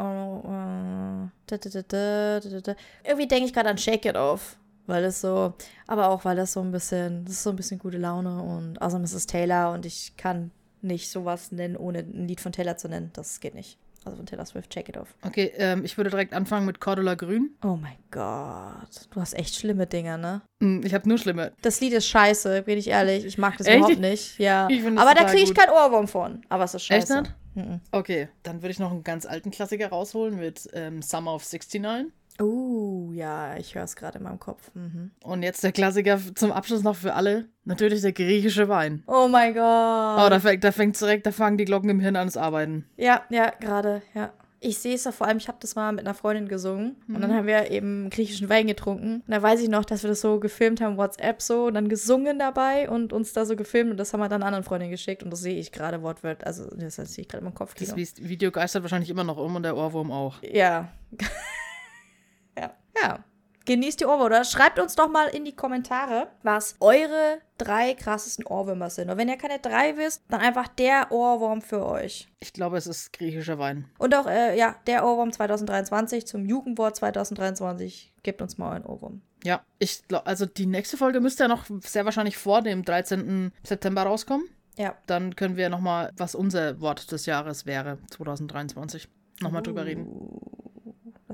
da. 2.62 2.76
Irgendwie 3.04 3.28
denke 3.28 3.46
ich 3.46 3.54
gerade 3.54 3.70
an 3.70 3.78
Shake 3.78 4.06
It 4.06 4.18
Off. 4.18 4.58
Weil 4.88 5.02
das 5.02 5.22
so, 5.22 5.54
aber 5.88 6.10
auch 6.10 6.26
weil 6.26 6.36
das 6.36 6.54
so 6.54 6.62
ein 6.62 6.72
bisschen, 6.72 7.26
das 7.26 7.36
ist 7.36 7.44
so 7.44 7.50
ein 7.50 7.56
bisschen 7.56 7.80
gute 7.80 7.98
Laune 7.98 8.44
und 8.44 8.80
außerdem 8.82 9.04
ist 9.06 9.14
es 9.14 9.26
Taylor 9.26 9.72
und 9.72 9.84
ich 9.86 10.16
kann 10.16 10.52
nicht 10.86 11.10
sowas 11.10 11.52
nennen, 11.52 11.76
ohne 11.78 12.00
ein 12.00 12.28
Lied 12.28 12.40
von 12.42 12.52
Taylor 12.52 12.78
zu 12.78 12.88
nennen. 12.88 13.10
Das 13.14 13.40
geht 13.40 13.56
nicht. 13.56 13.78
Also 14.06 14.18
von 14.18 14.28
Taylor 14.28 14.46
Swift, 14.46 14.72
Shake 14.72 14.90
It 14.90 14.98
Off. 14.98 15.16
Okay, 15.24 15.52
ähm, 15.58 15.84
ich 15.84 15.98
würde 15.98 16.12
direkt 16.12 16.34
anfangen 16.34 16.68
mit 16.68 16.80
Cordula 16.80 17.16
Grün. 17.16 17.56
Oh 17.64 17.76
mein 17.76 17.98
Gott. 18.12 19.08
Du 19.12 19.20
hast 19.20 19.34
echt 19.34 19.56
schlimme 19.56 19.88
Dinger, 19.88 20.18
ne? 20.18 20.42
Hm, 20.62 20.82
Ich 20.86 20.94
habe 20.94 21.10
nur 21.10 21.18
schlimme. 21.18 21.54
Das 21.64 21.82
Lied 21.82 21.94
ist 21.94 22.08
scheiße, 22.08 22.62
bin 22.62 22.78
ich 22.78 22.88
ehrlich. 22.90 23.26
Ich 23.26 23.40
mag 23.40 23.58
das 23.58 23.66
Echt? 23.66 23.78
überhaupt 23.80 24.00
nicht. 24.00 24.38
Ja. 24.38 24.68
Aber 24.96 25.16
da 25.16 25.24
kriege 25.24 25.42
ich 25.44 25.56
keinen 25.56 25.72
Ohrwurm 25.72 26.08
von. 26.08 26.42
Aber 26.50 26.66
es 26.66 26.76
ist 26.76 26.82
Echt 26.92 27.08
scheiße. 27.08 27.22
nicht? 27.24 27.34
Mhm. 27.56 27.80
Okay, 27.92 28.28
dann 28.44 28.62
würde 28.62 28.70
ich 28.74 28.80
noch 28.80 28.92
einen 28.92 29.04
ganz 29.04 29.26
alten 29.26 29.50
Klassiker 29.50 29.88
rausholen 29.90 30.36
mit 30.38 30.70
ähm, 30.74 31.02
Summer 31.02 31.34
of 31.34 31.44
69. 31.44 32.12
Uh, 32.40 32.95
ja, 33.16 33.55
ich 33.57 33.76
höre 33.76 33.84
es 33.84 33.95
gerade 33.95 34.18
in 34.18 34.24
meinem 34.24 34.39
Kopf. 34.39 34.72
Mhm. 34.74 35.11
Und 35.24 35.43
jetzt 35.43 35.63
der 35.63 35.72
Klassiker 35.72 36.20
zum 36.36 36.51
Abschluss 36.51 36.84
noch 36.84 36.95
für 36.95 37.13
alle. 37.13 37.45
Natürlich 37.63 38.01
der 38.01 38.11
griechische 38.13 38.70
Wein. 38.70 39.03
Oh 39.07 39.28
mein 39.28 39.53
Gott. 39.53 39.61
Oh, 39.63 40.30
da 40.30 40.39
fängt, 40.39 40.63
da 40.63 40.72
fängt 40.72 40.99
direkt, 40.99 41.26
da 41.26 41.32
fangen 41.32 41.57
die 41.57 41.66
Glocken 41.66 41.89
im 41.89 41.99
Hirn 41.99 42.16
an 42.16 42.30
zu 42.30 42.39
arbeiten. 42.41 42.86
Ja, 42.97 43.24
ja, 43.30 43.49
gerade, 43.59 44.01
ja. 44.13 44.32
Ich 44.61 44.80
sehe 44.80 44.95
es 44.95 45.03
ja 45.03 45.11
vor 45.11 45.28
allem, 45.28 45.38
ich 45.38 45.47
habe 45.47 45.57
das 45.61 45.76
mal 45.76 45.91
mit 45.91 46.05
einer 46.05 46.16
Freundin 46.16 46.47
gesungen 46.47 46.95
und 47.07 47.18
Mhm. 47.18 47.22
dann 47.22 47.34
haben 47.36 47.45
wir 47.45 47.70
eben 47.70 48.09
griechischen 48.09 48.49
Wein 48.49 48.66
getrunken. 48.66 49.16
Und 49.18 49.32
da 49.32 49.39
weiß 49.41 49.61
ich 49.61 49.70
noch, 49.70 49.86
dass 49.86 50.01
wir 50.01 50.09
das 50.09 50.22
so 50.22 50.39
gefilmt 50.39 50.82
haben, 50.82 50.97
WhatsApp 50.97 51.39
so 51.41 51.66
und 51.66 51.76
dann 51.76 51.88
gesungen 51.88 52.39
dabei 52.39 52.89
und 52.89 53.13
uns 53.13 53.34
da 53.34 53.45
so 53.45 53.55
gefilmt 53.55 53.91
und 53.91 53.97
das 53.97 54.11
haben 54.13 54.22
wir 54.22 54.30
dann 54.30 54.41
anderen 54.41 54.63
Freundinnen 54.63 54.91
geschickt 54.91 55.22
und 55.22 55.30
das 55.30 55.41
sehe 55.41 55.59
ich 55.59 55.72
gerade 55.72 56.01
wortwörtlich, 56.01 56.47
also 56.47 56.68
das 56.76 56.95
sehe 56.95 57.22
ich 57.24 57.28
gerade 57.28 57.39
in 57.39 57.45
meinem 57.45 57.53
Kopf. 57.53 57.76
Das 57.76 57.95
Vis- 57.95 58.16
Video 58.18 58.49
geistert 58.51 58.82
wahrscheinlich 58.82 59.09
immer 59.11 59.24
noch 59.24 59.38
um 59.38 59.55
und 59.55 59.63
der 59.63 59.76
Ohrwurm 59.78 60.11
auch. 60.11 60.41
Ja. 60.41 60.89
Ja. 63.02 63.24
Genießt 63.66 64.00
die 64.00 64.06
Ohrwürmer. 64.06 64.26
Oder 64.26 64.43
schreibt 64.43 64.80
uns 64.80 64.96
doch 64.96 65.10
mal 65.10 65.28
in 65.28 65.43
die 65.43 65.56
Kommentare, 65.56 66.28
was 66.43 66.76
eure 66.80 67.39
drei 67.58 67.96
krassesten 67.96 68.46
Ohrwürmer 68.46 68.89
sind. 68.89 69.10
Und 69.10 69.18
wenn 69.18 69.28
ihr 69.28 69.38
keine 69.38 69.60
drei 69.60 69.98
wisst, 69.98 70.24
dann 70.30 70.41
einfach 70.41 70.68
der 70.68 71.12
Ohrwurm 71.12 71.62
für 71.62 71.86
euch. 71.86 72.28
Ich 72.39 72.54
glaube, 72.54 72.78
es 72.78 72.86
ist 72.86 73.12
griechischer 73.12 73.58
Wein. 73.58 73.89
Und 73.98 74.14
auch, 74.14 74.28
äh, 74.28 74.58
ja, 74.58 74.76
der 74.86 75.04
Ohrwurm 75.06 75.32
2023 75.32 76.28
zum 76.28 76.46
Jugendwort 76.46 76.96
2023. 76.96 78.14
Gebt 78.22 78.41
uns 78.41 78.58
mal 78.58 78.74
einen 78.74 78.86
Ohrwurm. 78.86 79.22
Ja, 79.43 79.64
ich 79.80 80.08
glaube, 80.08 80.28
also 80.28 80.46
die 80.46 80.66
nächste 80.66 80.98
Folge 80.98 81.20
müsste 81.20 81.43
ja 81.43 81.48
noch 81.48 81.66
sehr 81.82 82.06
wahrscheinlich 82.06 82.38
vor 82.38 82.62
dem 82.62 82.84
13. 82.84 83.52
September 83.64 84.04
rauskommen. 84.04 84.48
Ja. 84.78 84.96
Dann 85.06 85.36
können 85.36 85.56
wir 85.56 85.70
nochmal, 85.70 86.12
was 86.18 86.36
unser 86.36 86.82
Wort 86.82 87.12
des 87.12 87.26
Jahres 87.26 87.66
wäre, 87.66 87.98
2023, 88.12 89.08
nochmal 89.41 89.62
drüber 89.64 89.86
reden. 89.86 90.08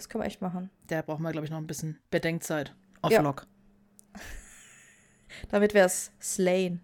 Das 0.01 0.09
können 0.09 0.23
wir 0.23 0.27
echt 0.27 0.41
machen. 0.41 0.71
Der 0.89 1.03
braucht 1.03 1.19
mal, 1.19 1.31
glaube 1.31 1.45
ich, 1.45 1.51
noch 1.51 1.59
ein 1.59 1.67
bisschen 1.67 1.99
Bedenkzeit. 2.09 2.73
Auf 3.03 3.11
Ja. 3.11 3.21
Lock. 3.21 3.45
Damit 5.51 5.75
wir 5.75 5.85
es 5.85 6.11
slayen. 6.19 6.81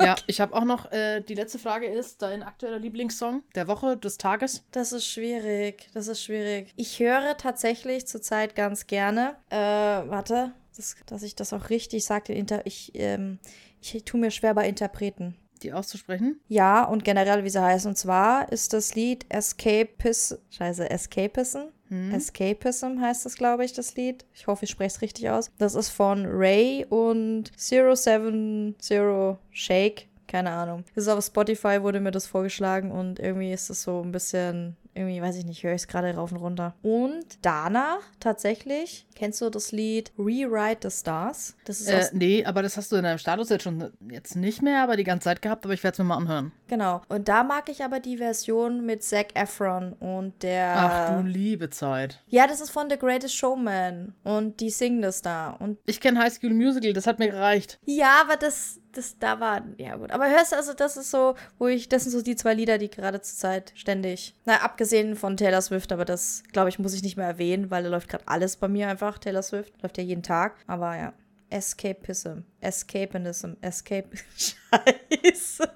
Ja, 0.00 0.16
ich 0.26 0.40
habe 0.40 0.54
auch 0.54 0.64
noch, 0.64 0.90
äh, 0.90 1.20
die 1.20 1.34
letzte 1.34 1.58
Frage 1.58 1.84
ist, 1.84 2.22
dein 2.22 2.42
aktueller 2.42 2.78
Lieblingssong 2.78 3.42
der 3.54 3.68
Woche, 3.68 3.98
des 3.98 4.16
Tages? 4.16 4.64
Das 4.70 4.92
ist 4.92 5.06
schwierig. 5.06 5.90
Das 5.92 6.08
ist 6.08 6.22
schwierig. 6.22 6.72
Ich 6.76 7.00
höre 7.00 7.36
tatsächlich 7.36 8.06
zurzeit 8.06 8.56
ganz 8.56 8.86
gerne. 8.86 9.36
Äh, 9.50 9.56
warte, 9.58 10.54
das, 10.74 10.96
dass 11.04 11.22
ich 11.22 11.36
das 11.36 11.52
auch 11.52 11.68
richtig 11.68 12.06
sage. 12.06 12.32
ich, 12.64 12.92
ähm, 12.94 13.40
ich 13.82 14.04
tue 14.06 14.18
mir 14.18 14.30
schwer 14.30 14.54
bei 14.54 14.66
Interpreten. 14.66 15.36
Die 15.62 15.74
auszusprechen? 15.74 16.40
Ja, 16.48 16.84
und 16.84 17.04
generell, 17.04 17.44
wie 17.44 17.50
sie 17.50 17.62
heißen. 17.62 17.90
Und 17.90 17.96
zwar 17.96 18.50
ist 18.50 18.72
das 18.72 18.94
Lied 18.94 19.26
Escapis. 19.28 20.38
Scheiße, 20.48 20.88
Escapism. 20.90 21.73
Hm? 21.88 22.12
Escapism 22.12 23.00
heißt 23.00 23.26
das, 23.26 23.36
glaube 23.36 23.64
ich, 23.64 23.72
das 23.72 23.94
Lied. 23.96 24.24
Ich 24.34 24.46
hoffe, 24.46 24.64
ich 24.64 24.70
spreche 24.70 24.96
es 24.96 25.02
richtig 25.02 25.30
aus. 25.30 25.50
Das 25.58 25.74
ist 25.74 25.90
von 25.90 26.24
Ray 26.26 26.86
und 26.88 27.50
070 27.56 29.36
Shake. 29.50 30.08
Keine 30.26 30.50
Ahnung. 30.50 30.84
Das 30.94 31.04
ist 31.04 31.10
auf 31.10 31.24
Spotify, 31.24 31.82
wurde 31.82 32.00
mir 32.00 32.10
das 32.10 32.26
vorgeschlagen 32.26 32.90
und 32.90 33.18
irgendwie 33.18 33.52
ist 33.52 33.70
es 33.70 33.82
so 33.82 34.02
ein 34.02 34.10
bisschen, 34.12 34.76
irgendwie, 34.94 35.20
weiß 35.20 35.36
ich 35.36 35.44
nicht, 35.44 35.62
höre 35.62 35.74
ich 35.74 35.82
es 35.82 35.88
gerade 35.88 36.14
rauf 36.14 36.32
und 36.32 36.38
runter. 36.38 36.74
Und 36.82 37.24
danach 37.42 38.00
tatsächlich, 38.20 39.06
kennst 39.14 39.40
du 39.40 39.50
das 39.50 39.72
Lied 39.72 40.12
Rewrite 40.18 40.90
the 40.90 40.96
Stars? 40.96 41.56
Das 41.64 41.80
ist 41.80 41.88
Äh, 41.88 42.08
nee, 42.12 42.44
aber 42.44 42.62
das 42.62 42.76
hast 42.76 42.90
du 42.92 42.96
in 42.96 43.04
deinem 43.04 43.18
Status 43.18 43.48
jetzt 43.48 43.62
schon 43.62 43.92
jetzt 44.10 44.36
nicht 44.36 44.62
mehr, 44.62 44.82
aber 44.82 44.96
die 44.96 45.04
ganze 45.04 45.24
Zeit 45.24 45.42
gehabt, 45.42 45.64
aber 45.64 45.74
ich 45.74 45.82
werde 45.82 45.94
es 45.94 45.98
mir 45.98 46.04
mal 46.04 46.16
anhören. 46.16 46.52
Genau. 46.68 47.02
Und 47.08 47.28
da 47.28 47.44
mag 47.44 47.68
ich 47.68 47.84
aber 47.84 48.00
die 48.00 48.16
Version 48.18 48.84
mit 48.86 49.02
Zac 49.02 49.28
Efron 49.34 49.92
und 49.94 50.42
der. 50.42 50.74
Ach 50.76 51.16
du 51.16 51.26
liebe 51.26 51.70
Zeit. 51.70 52.22
Ja, 52.28 52.46
das 52.46 52.60
ist 52.60 52.70
von 52.70 52.88
The 52.90 52.98
Greatest 52.98 53.34
Showman. 53.36 54.14
Und 54.24 54.60
die 54.60 54.70
singen 54.70 55.02
das 55.02 55.22
da. 55.22 55.50
Und 55.50 55.78
Ich 55.86 56.00
kenne 56.00 56.18
High 56.20 56.32
School 56.32 56.54
Musical, 56.54 56.92
das 56.92 57.06
hat 57.06 57.18
mir 57.18 57.28
gereicht. 57.30 57.78
ja, 57.84 58.20
aber 58.22 58.36
das, 58.36 58.80
das 58.92 59.18
da 59.18 59.40
war. 59.40 59.62
Ja, 59.78 59.96
gut. 59.96 60.10
Aber 60.10 60.28
hörst 60.28 60.52
du, 60.52 60.56
also, 60.56 60.72
das 60.72 60.96
ist 60.96 61.10
so, 61.10 61.34
wo 61.58 61.66
ich. 61.66 61.88
Das 61.88 62.02
sind 62.04 62.12
so 62.12 62.22
die 62.22 62.36
zwei 62.36 62.54
Lieder, 62.54 62.78
die 62.78 62.90
gerade 62.90 63.20
zur 63.20 63.36
Zeit 63.36 63.72
ständig. 63.74 64.34
Na, 64.44 64.56
abgesehen 64.62 64.83
von 65.16 65.36
Taylor 65.36 65.62
Swift, 65.62 65.92
aber 65.92 66.04
das, 66.04 66.42
glaube 66.52 66.68
ich, 66.68 66.78
muss 66.78 66.94
ich 66.94 67.02
nicht 67.02 67.16
mehr 67.16 67.26
erwähnen, 67.26 67.70
weil 67.70 67.82
da 67.82 67.88
läuft 67.88 68.08
gerade 68.08 68.24
alles 68.26 68.56
bei 68.56 68.68
mir 68.68 68.88
einfach. 68.88 69.18
Taylor 69.18 69.42
Swift 69.42 69.80
läuft 69.82 69.98
ja 69.98 70.04
jeden 70.04 70.22
Tag. 70.22 70.56
Aber 70.66 70.96
ja. 70.96 71.12
Escapism. 71.50 72.40
Escapism. 72.60 73.52
Escape. 73.60 74.08
Scheiße. 74.36 75.70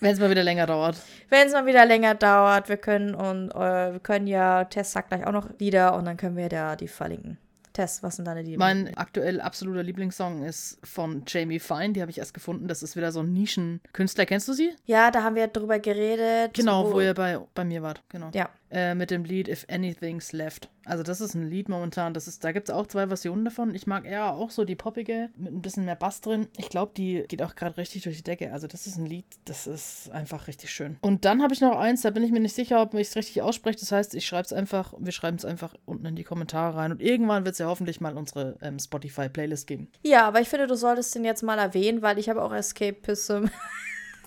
Wenn 0.00 0.12
es 0.12 0.20
mal 0.20 0.30
wieder 0.30 0.42
länger 0.42 0.66
dauert. 0.66 0.96
Wenn 1.30 1.46
es 1.46 1.52
mal 1.52 1.64
wieder 1.64 1.86
länger 1.86 2.14
dauert, 2.14 2.68
wir 2.68 2.76
können 2.76 3.14
und 3.14 3.50
äh, 3.52 3.92
wir 3.92 4.00
können 4.00 4.26
ja, 4.26 4.64
Tess 4.64 4.92
sagt 4.92 5.08
gleich 5.08 5.26
auch 5.26 5.32
noch 5.32 5.48
Lieder 5.58 5.94
und 5.94 6.04
dann 6.04 6.16
können 6.16 6.36
wir 6.36 6.48
da 6.48 6.76
die 6.76 6.88
verlinken. 6.88 7.38
Tess, 7.72 8.02
was 8.02 8.16
sind 8.16 8.26
deine 8.26 8.42
Lieder? 8.42 8.58
Mein 8.58 8.96
aktuell 8.96 9.40
absoluter 9.40 9.82
Lieblingssong 9.82 10.44
ist 10.44 10.78
von 10.84 11.22
Jamie 11.26 11.58
Fine, 11.58 11.92
die 11.92 12.00
habe 12.02 12.10
ich 12.10 12.18
erst 12.18 12.34
gefunden. 12.34 12.68
Das 12.68 12.82
ist 12.82 12.96
wieder 12.96 13.12
so 13.12 13.20
ein 13.20 13.32
Nischenkünstler. 13.32 14.26
Kennst 14.26 14.48
du 14.48 14.52
sie? 14.52 14.70
ja, 14.86 15.10
da 15.10 15.22
haben 15.22 15.36
wir 15.36 15.48
drüber 15.48 15.78
geredet. 15.78 16.54
Genau, 16.54 16.92
wo 16.92 17.00
ihr 17.00 17.14
bei, 17.14 17.38
bei 17.54 17.64
mir 17.64 17.82
wart. 17.82 18.02
Genau. 18.08 18.30
Ja. 18.34 18.48
Äh, 18.72 18.94
mit 18.94 19.10
dem 19.10 19.24
Lied 19.24 19.48
If 19.48 19.66
Anything's 19.70 20.32
Left. 20.32 20.70
Also 20.86 21.02
das 21.02 21.20
ist 21.20 21.34
ein 21.34 21.48
Lied 21.48 21.68
momentan, 21.68 22.14
das 22.14 22.26
ist, 22.26 22.42
da 22.42 22.52
gibt 22.52 22.70
es 22.70 22.74
auch 22.74 22.86
zwei 22.86 23.06
Versionen 23.06 23.44
davon. 23.44 23.74
Ich 23.74 23.86
mag 23.86 24.06
eher 24.06 24.32
auch 24.32 24.50
so 24.50 24.64
die 24.64 24.74
poppige, 24.74 25.28
mit 25.36 25.52
ein 25.52 25.60
bisschen 25.60 25.84
mehr 25.84 25.94
Bass 25.94 26.22
drin. 26.22 26.48
Ich 26.56 26.70
glaube, 26.70 26.92
die 26.96 27.22
geht 27.28 27.42
auch 27.42 27.54
gerade 27.54 27.76
richtig 27.76 28.04
durch 28.04 28.16
die 28.16 28.22
Decke. 28.22 28.50
Also 28.50 28.66
das 28.66 28.86
ist 28.86 28.96
ein 28.96 29.04
Lied, 29.04 29.26
das 29.44 29.66
ist 29.66 30.10
einfach 30.10 30.48
richtig 30.48 30.70
schön. 30.70 30.96
Und 31.02 31.26
dann 31.26 31.42
habe 31.42 31.52
ich 31.52 31.60
noch 31.60 31.76
eins, 31.76 32.00
da 32.00 32.08
bin 32.08 32.22
ich 32.22 32.32
mir 32.32 32.40
nicht 32.40 32.54
sicher, 32.54 32.80
ob 32.80 32.94
ich 32.94 33.08
es 33.08 33.16
richtig 33.16 33.42
ausspreche. 33.42 33.78
Das 33.78 33.92
heißt, 33.92 34.14
ich 34.14 34.26
schreibe 34.26 34.46
es 34.46 34.54
einfach, 34.54 34.94
wir 34.98 35.12
schreiben 35.12 35.36
es 35.36 35.44
einfach 35.44 35.74
unten 35.84 36.06
in 36.06 36.16
die 36.16 36.24
Kommentare 36.24 36.74
rein. 36.74 36.92
Und 36.92 37.02
irgendwann 37.02 37.44
wird 37.44 37.52
es 37.52 37.58
ja 37.58 37.66
hoffentlich 37.66 38.00
mal 38.00 38.16
unsere 38.16 38.56
ähm, 38.62 38.78
Spotify-Playlist 38.78 39.66
geben. 39.66 39.88
Ja, 40.02 40.26
aber 40.26 40.40
ich 40.40 40.48
finde, 40.48 40.66
du 40.66 40.76
solltest 40.76 41.14
den 41.14 41.26
jetzt 41.26 41.42
mal 41.42 41.58
erwähnen, 41.58 42.00
weil 42.00 42.18
ich 42.18 42.30
habe 42.30 42.42
auch 42.42 42.54
Escapism. 42.54 43.44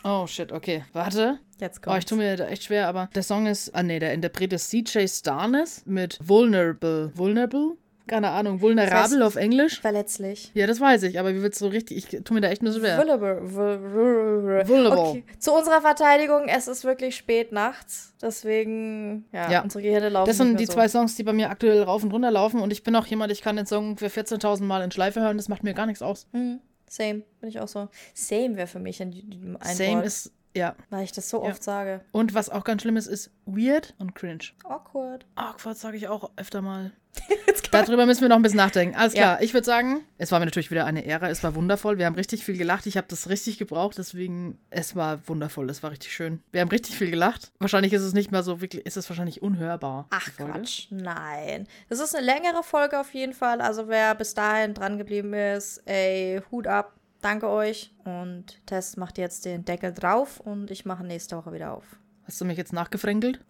Oh 0.08 0.28
shit, 0.28 0.52
okay. 0.52 0.84
Warte. 0.94 1.40
Jetzt 1.60 1.78
Oh, 1.80 1.92
ich 1.92 2.06
kommt. 2.06 2.10
tue 2.10 2.18
mir 2.20 2.36
da 2.38 2.46
echt 2.48 2.66
schwer, 2.66 2.88
aber 2.88 3.10
der 3.16 3.24
Song 3.24 3.48
ist, 3.48 3.74
ah 3.74 3.82
nee, 3.82 3.98
der 3.98 4.14
Interpret 4.14 4.54
ist 4.54 4.70
CJ 4.70 5.08
Starnes 5.08 5.82
mit 5.86 6.20
Vulnerable. 6.22 7.12
Vulnerable? 7.16 7.72
Keine 8.08 8.30
Ahnung, 8.30 8.62
vulnerable 8.62 9.26
auf 9.26 9.36
Englisch? 9.36 9.82
Verletzlich. 9.82 10.52
Ja, 10.54 10.68
das 10.68 10.80
weiß 10.80 11.02
ich, 11.04 11.18
aber 11.20 11.34
wie 11.34 11.42
wird's 11.42 11.58
so 11.58 11.70
richtig, 11.70 11.98
ich 12.14 12.24
tue 12.24 12.36
mir 12.36 12.42
da 12.42 12.50
echt 12.50 12.62
nur 12.62 12.72
schwer. 12.74 13.00
Vulnerable. 13.00 13.42
Vul- 13.42 14.68
Vulnerable. 14.68 15.00
Okay. 15.10 15.24
Zu 15.40 15.54
unserer 15.54 15.82
Verteidigung, 15.82 16.48
es 16.48 16.68
ist 16.68 16.84
wirklich 16.84 17.16
spät 17.16 17.52
nachts. 17.52 18.14
Deswegen, 18.22 19.26
ja, 19.32 19.52
Ja. 19.52 19.62
unsere 19.64 19.82
Gehirne 19.82 20.10
laufen 20.10 20.28
Das 20.28 20.38
sind 20.38 20.60
die 20.60 20.66
mehr 20.66 20.74
zwei 20.76 20.88
Songs, 20.88 21.16
die 21.16 21.24
bei 21.24 21.34
mir 21.34 21.50
aktuell 21.50 21.82
rauf 21.82 22.04
und 22.04 22.12
runter 22.12 22.30
laufen 22.30 22.60
und 22.62 22.72
ich 22.72 22.84
bin 22.84 22.96
auch 22.96 23.08
jemand, 23.08 23.32
ich 23.32 23.42
kann 23.42 23.56
den 23.56 23.66
Song 23.66 23.98
für 23.98 24.10
14.000 24.10 24.68
Mal 24.68 24.84
in 24.84 24.92
Schleife 24.92 25.22
hören, 25.22 25.38
das 25.38 25.50
macht 25.50 25.64
mir 25.64 25.74
gar 25.74 25.88
nichts 25.88 26.04
aus. 26.04 26.28
so. 26.32 26.38
Mhm. 26.38 26.60
Same, 26.96 27.24
bin 27.40 27.50
ich 27.50 27.60
auch 27.60 27.68
so. 27.68 27.90
Same 28.14 28.56
wäre 28.58 28.68
für 28.68 28.80
mich 28.80 29.02
ein, 29.02 29.58
ein 29.60 29.76
Same 29.76 29.96
Wort, 29.98 30.06
ist, 30.06 30.32
ja. 30.56 30.76
weil 30.90 31.04
ich 31.04 31.12
das 31.12 31.30
so 31.30 31.44
Ja. 31.44 31.50
oft 31.52 31.64
sage. 31.64 32.02
Und 32.12 32.34
was 32.34 32.50
auch 32.50 32.64
ganz 32.64 32.82
schlimm 32.82 32.98
ist, 32.98 33.08
ist 33.08 33.32
weird 33.46 33.94
und 34.00 34.16
cringe. 34.16 34.44
Awkward. 34.64 35.26
Awkward 35.36 35.78
sage 35.78 35.98
ich 35.98 36.08
auch 36.08 36.32
öfter 36.38 36.62
mal. 36.62 36.92
Darüber 37.72 38.06
müssen 38.06 38.22
wir 38.22 38.30
noch 38.30 38.36
ein 38.38 38.42
bisschen 38.42 38.58
nachdenken. 38.58 38.96
Alles 38.96 39.14
Ja. 39.14 39.22
klar, 39.36 39.42
ich 39.42 39.54
würde 39.54 39.66
sagen, 39.66 40.02
es 40.18 40.32
war 40.32 40.40
mir 40.40 40.46
natürlich 40.46 40.72
wieder 40.72 40.86
eine 40.86 41.04
Ehre. 41.06 41.30
Es 41.30 41.44
war 41.44 41.56
wundervoll. 41.56 41.98
Wir 41.98 42.06
haben 42.06 42.16
richtig 42.16 42.44
viel 42.46 42.58
gelacht. 42.58 42.86
Ich 42.86 42.96
habe 42.98 43.08
das 43.10 43.30
richtig 43.30 43.58
gebraucht, 43.58 43.98
deswegen, 43.98 44.58
es 44.70 44.96
war 44.96 45.28
wundervoll. 45.28 45.70
Es 45.70 45.84
war 45.84 45.92
richtig 45.92 46.14
schön. 46.14 46.42
Wir 46.52 46.62
haben 46.62 46.70
richtig 46.70 46.96
viel 46.98 47.10
gelacht. 47.12 47.52
Wahrscheinlich 47.60 47.92
ist 47.94 48.02
es 48.04 48.14
nicht 48.14 48.32
mehr 48.32 48.44
so 48.44 48.62
wirklich, 48.62 48.86
ist 48.86 48.98
es 48.98 49.10
wahrscheinlich 49.10 49.42
unhörbar. 49.42 50.08
Ach. 50.12 50.30
Quatsch, 50.38 50.88
nein. 50.92 51.68
Das 51.90 52.00
ist 52.00 52.16
eine 52.16 52.26
längere 52.26 52.64
Folge 52.64 53.00
auf 53.00 53.14
jeden 53.14 53.34
Fall. 53.34 53.62
Also 53.62 53.88
wer 53.88 54.16
bis 54.16 54.34
dahin 54.34 54.74
dran 54.74 54.98
geblieben 54.98 55.34
ist, 55.34 55.82
ey, 55.86 56.42
Hut 56.52 56.68
ab. 56.68 56.94
Danke 57.22 57.50
euch. 57.50 57.94
Und 58.04 58.62
Tess 58.68 58.98
macht 58.98 59.18
jetzt 59.18 59.46
den 59.46 59.66
Deckel 59.66 59.94
drauf 59.94 60.40
und 60.40 60.70
ich 60.72 60.86
mache 60.86 61.04
nächste 61.04 61.36
Woche 61.38 61.52
wieder 61.54 61.74
auf. 61.74 61.84
Hast 62.26 62.40
du 62.40 62.46
mich 62.46 62.58
jetzt 62.58 62.74
nachgefränkelt? 62.74 63.40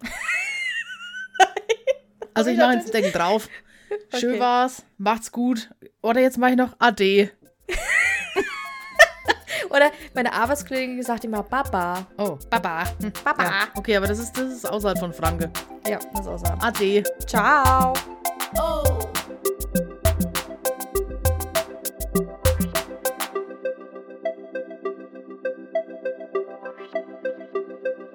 Also 2.36 2.50
ich 2.50 2.58
mache 2.58 2.74
jetzt 2.74 2.92
den 2.92 3.02
Deckel 3.02 3.12
drauf. 3.12 3.48
Schön 4.18 4.32
Okay. 4.32 4.40
war's. 4.40 4.82
Macht's 4.98 5.32
gut. 5.32 5.70
Oder 6.02 6.20
jetzt 6.20 6.38
mache 6.38 6.50
ich 6.52 6.56
noch 6.56 6.74
Ade. 6.78 7.30
Oder 9.70 9.90
meine 10.14 10.32
Arbeitskollegin 10.32 11.02
sagt 11.02 11.24
immer 11.24 11.42
Baba. 11.42 12.06
Oh, 12.18 12.38
Baba. 12.50 12.84
Hm, 13.00 13.12
Baba. 13.24 13.44
Ja. 13.44 13.50
Okay, 13.74 13.96
aber 13.96 14.06
das 14.06 14.18
ist, 14.18 14.36
das 14.36 14.52
ist 14.52 14.68
außerhalb 14.68 14.98
von 14.98 15.12
Franke. 15.12 15.50
Ja, 15.88 15.98
das 16.14 16.26
ist 16.26 16.46
so. 16.46 16.52
Ade. 16.60 17.02
Ciao. 17.26 17.94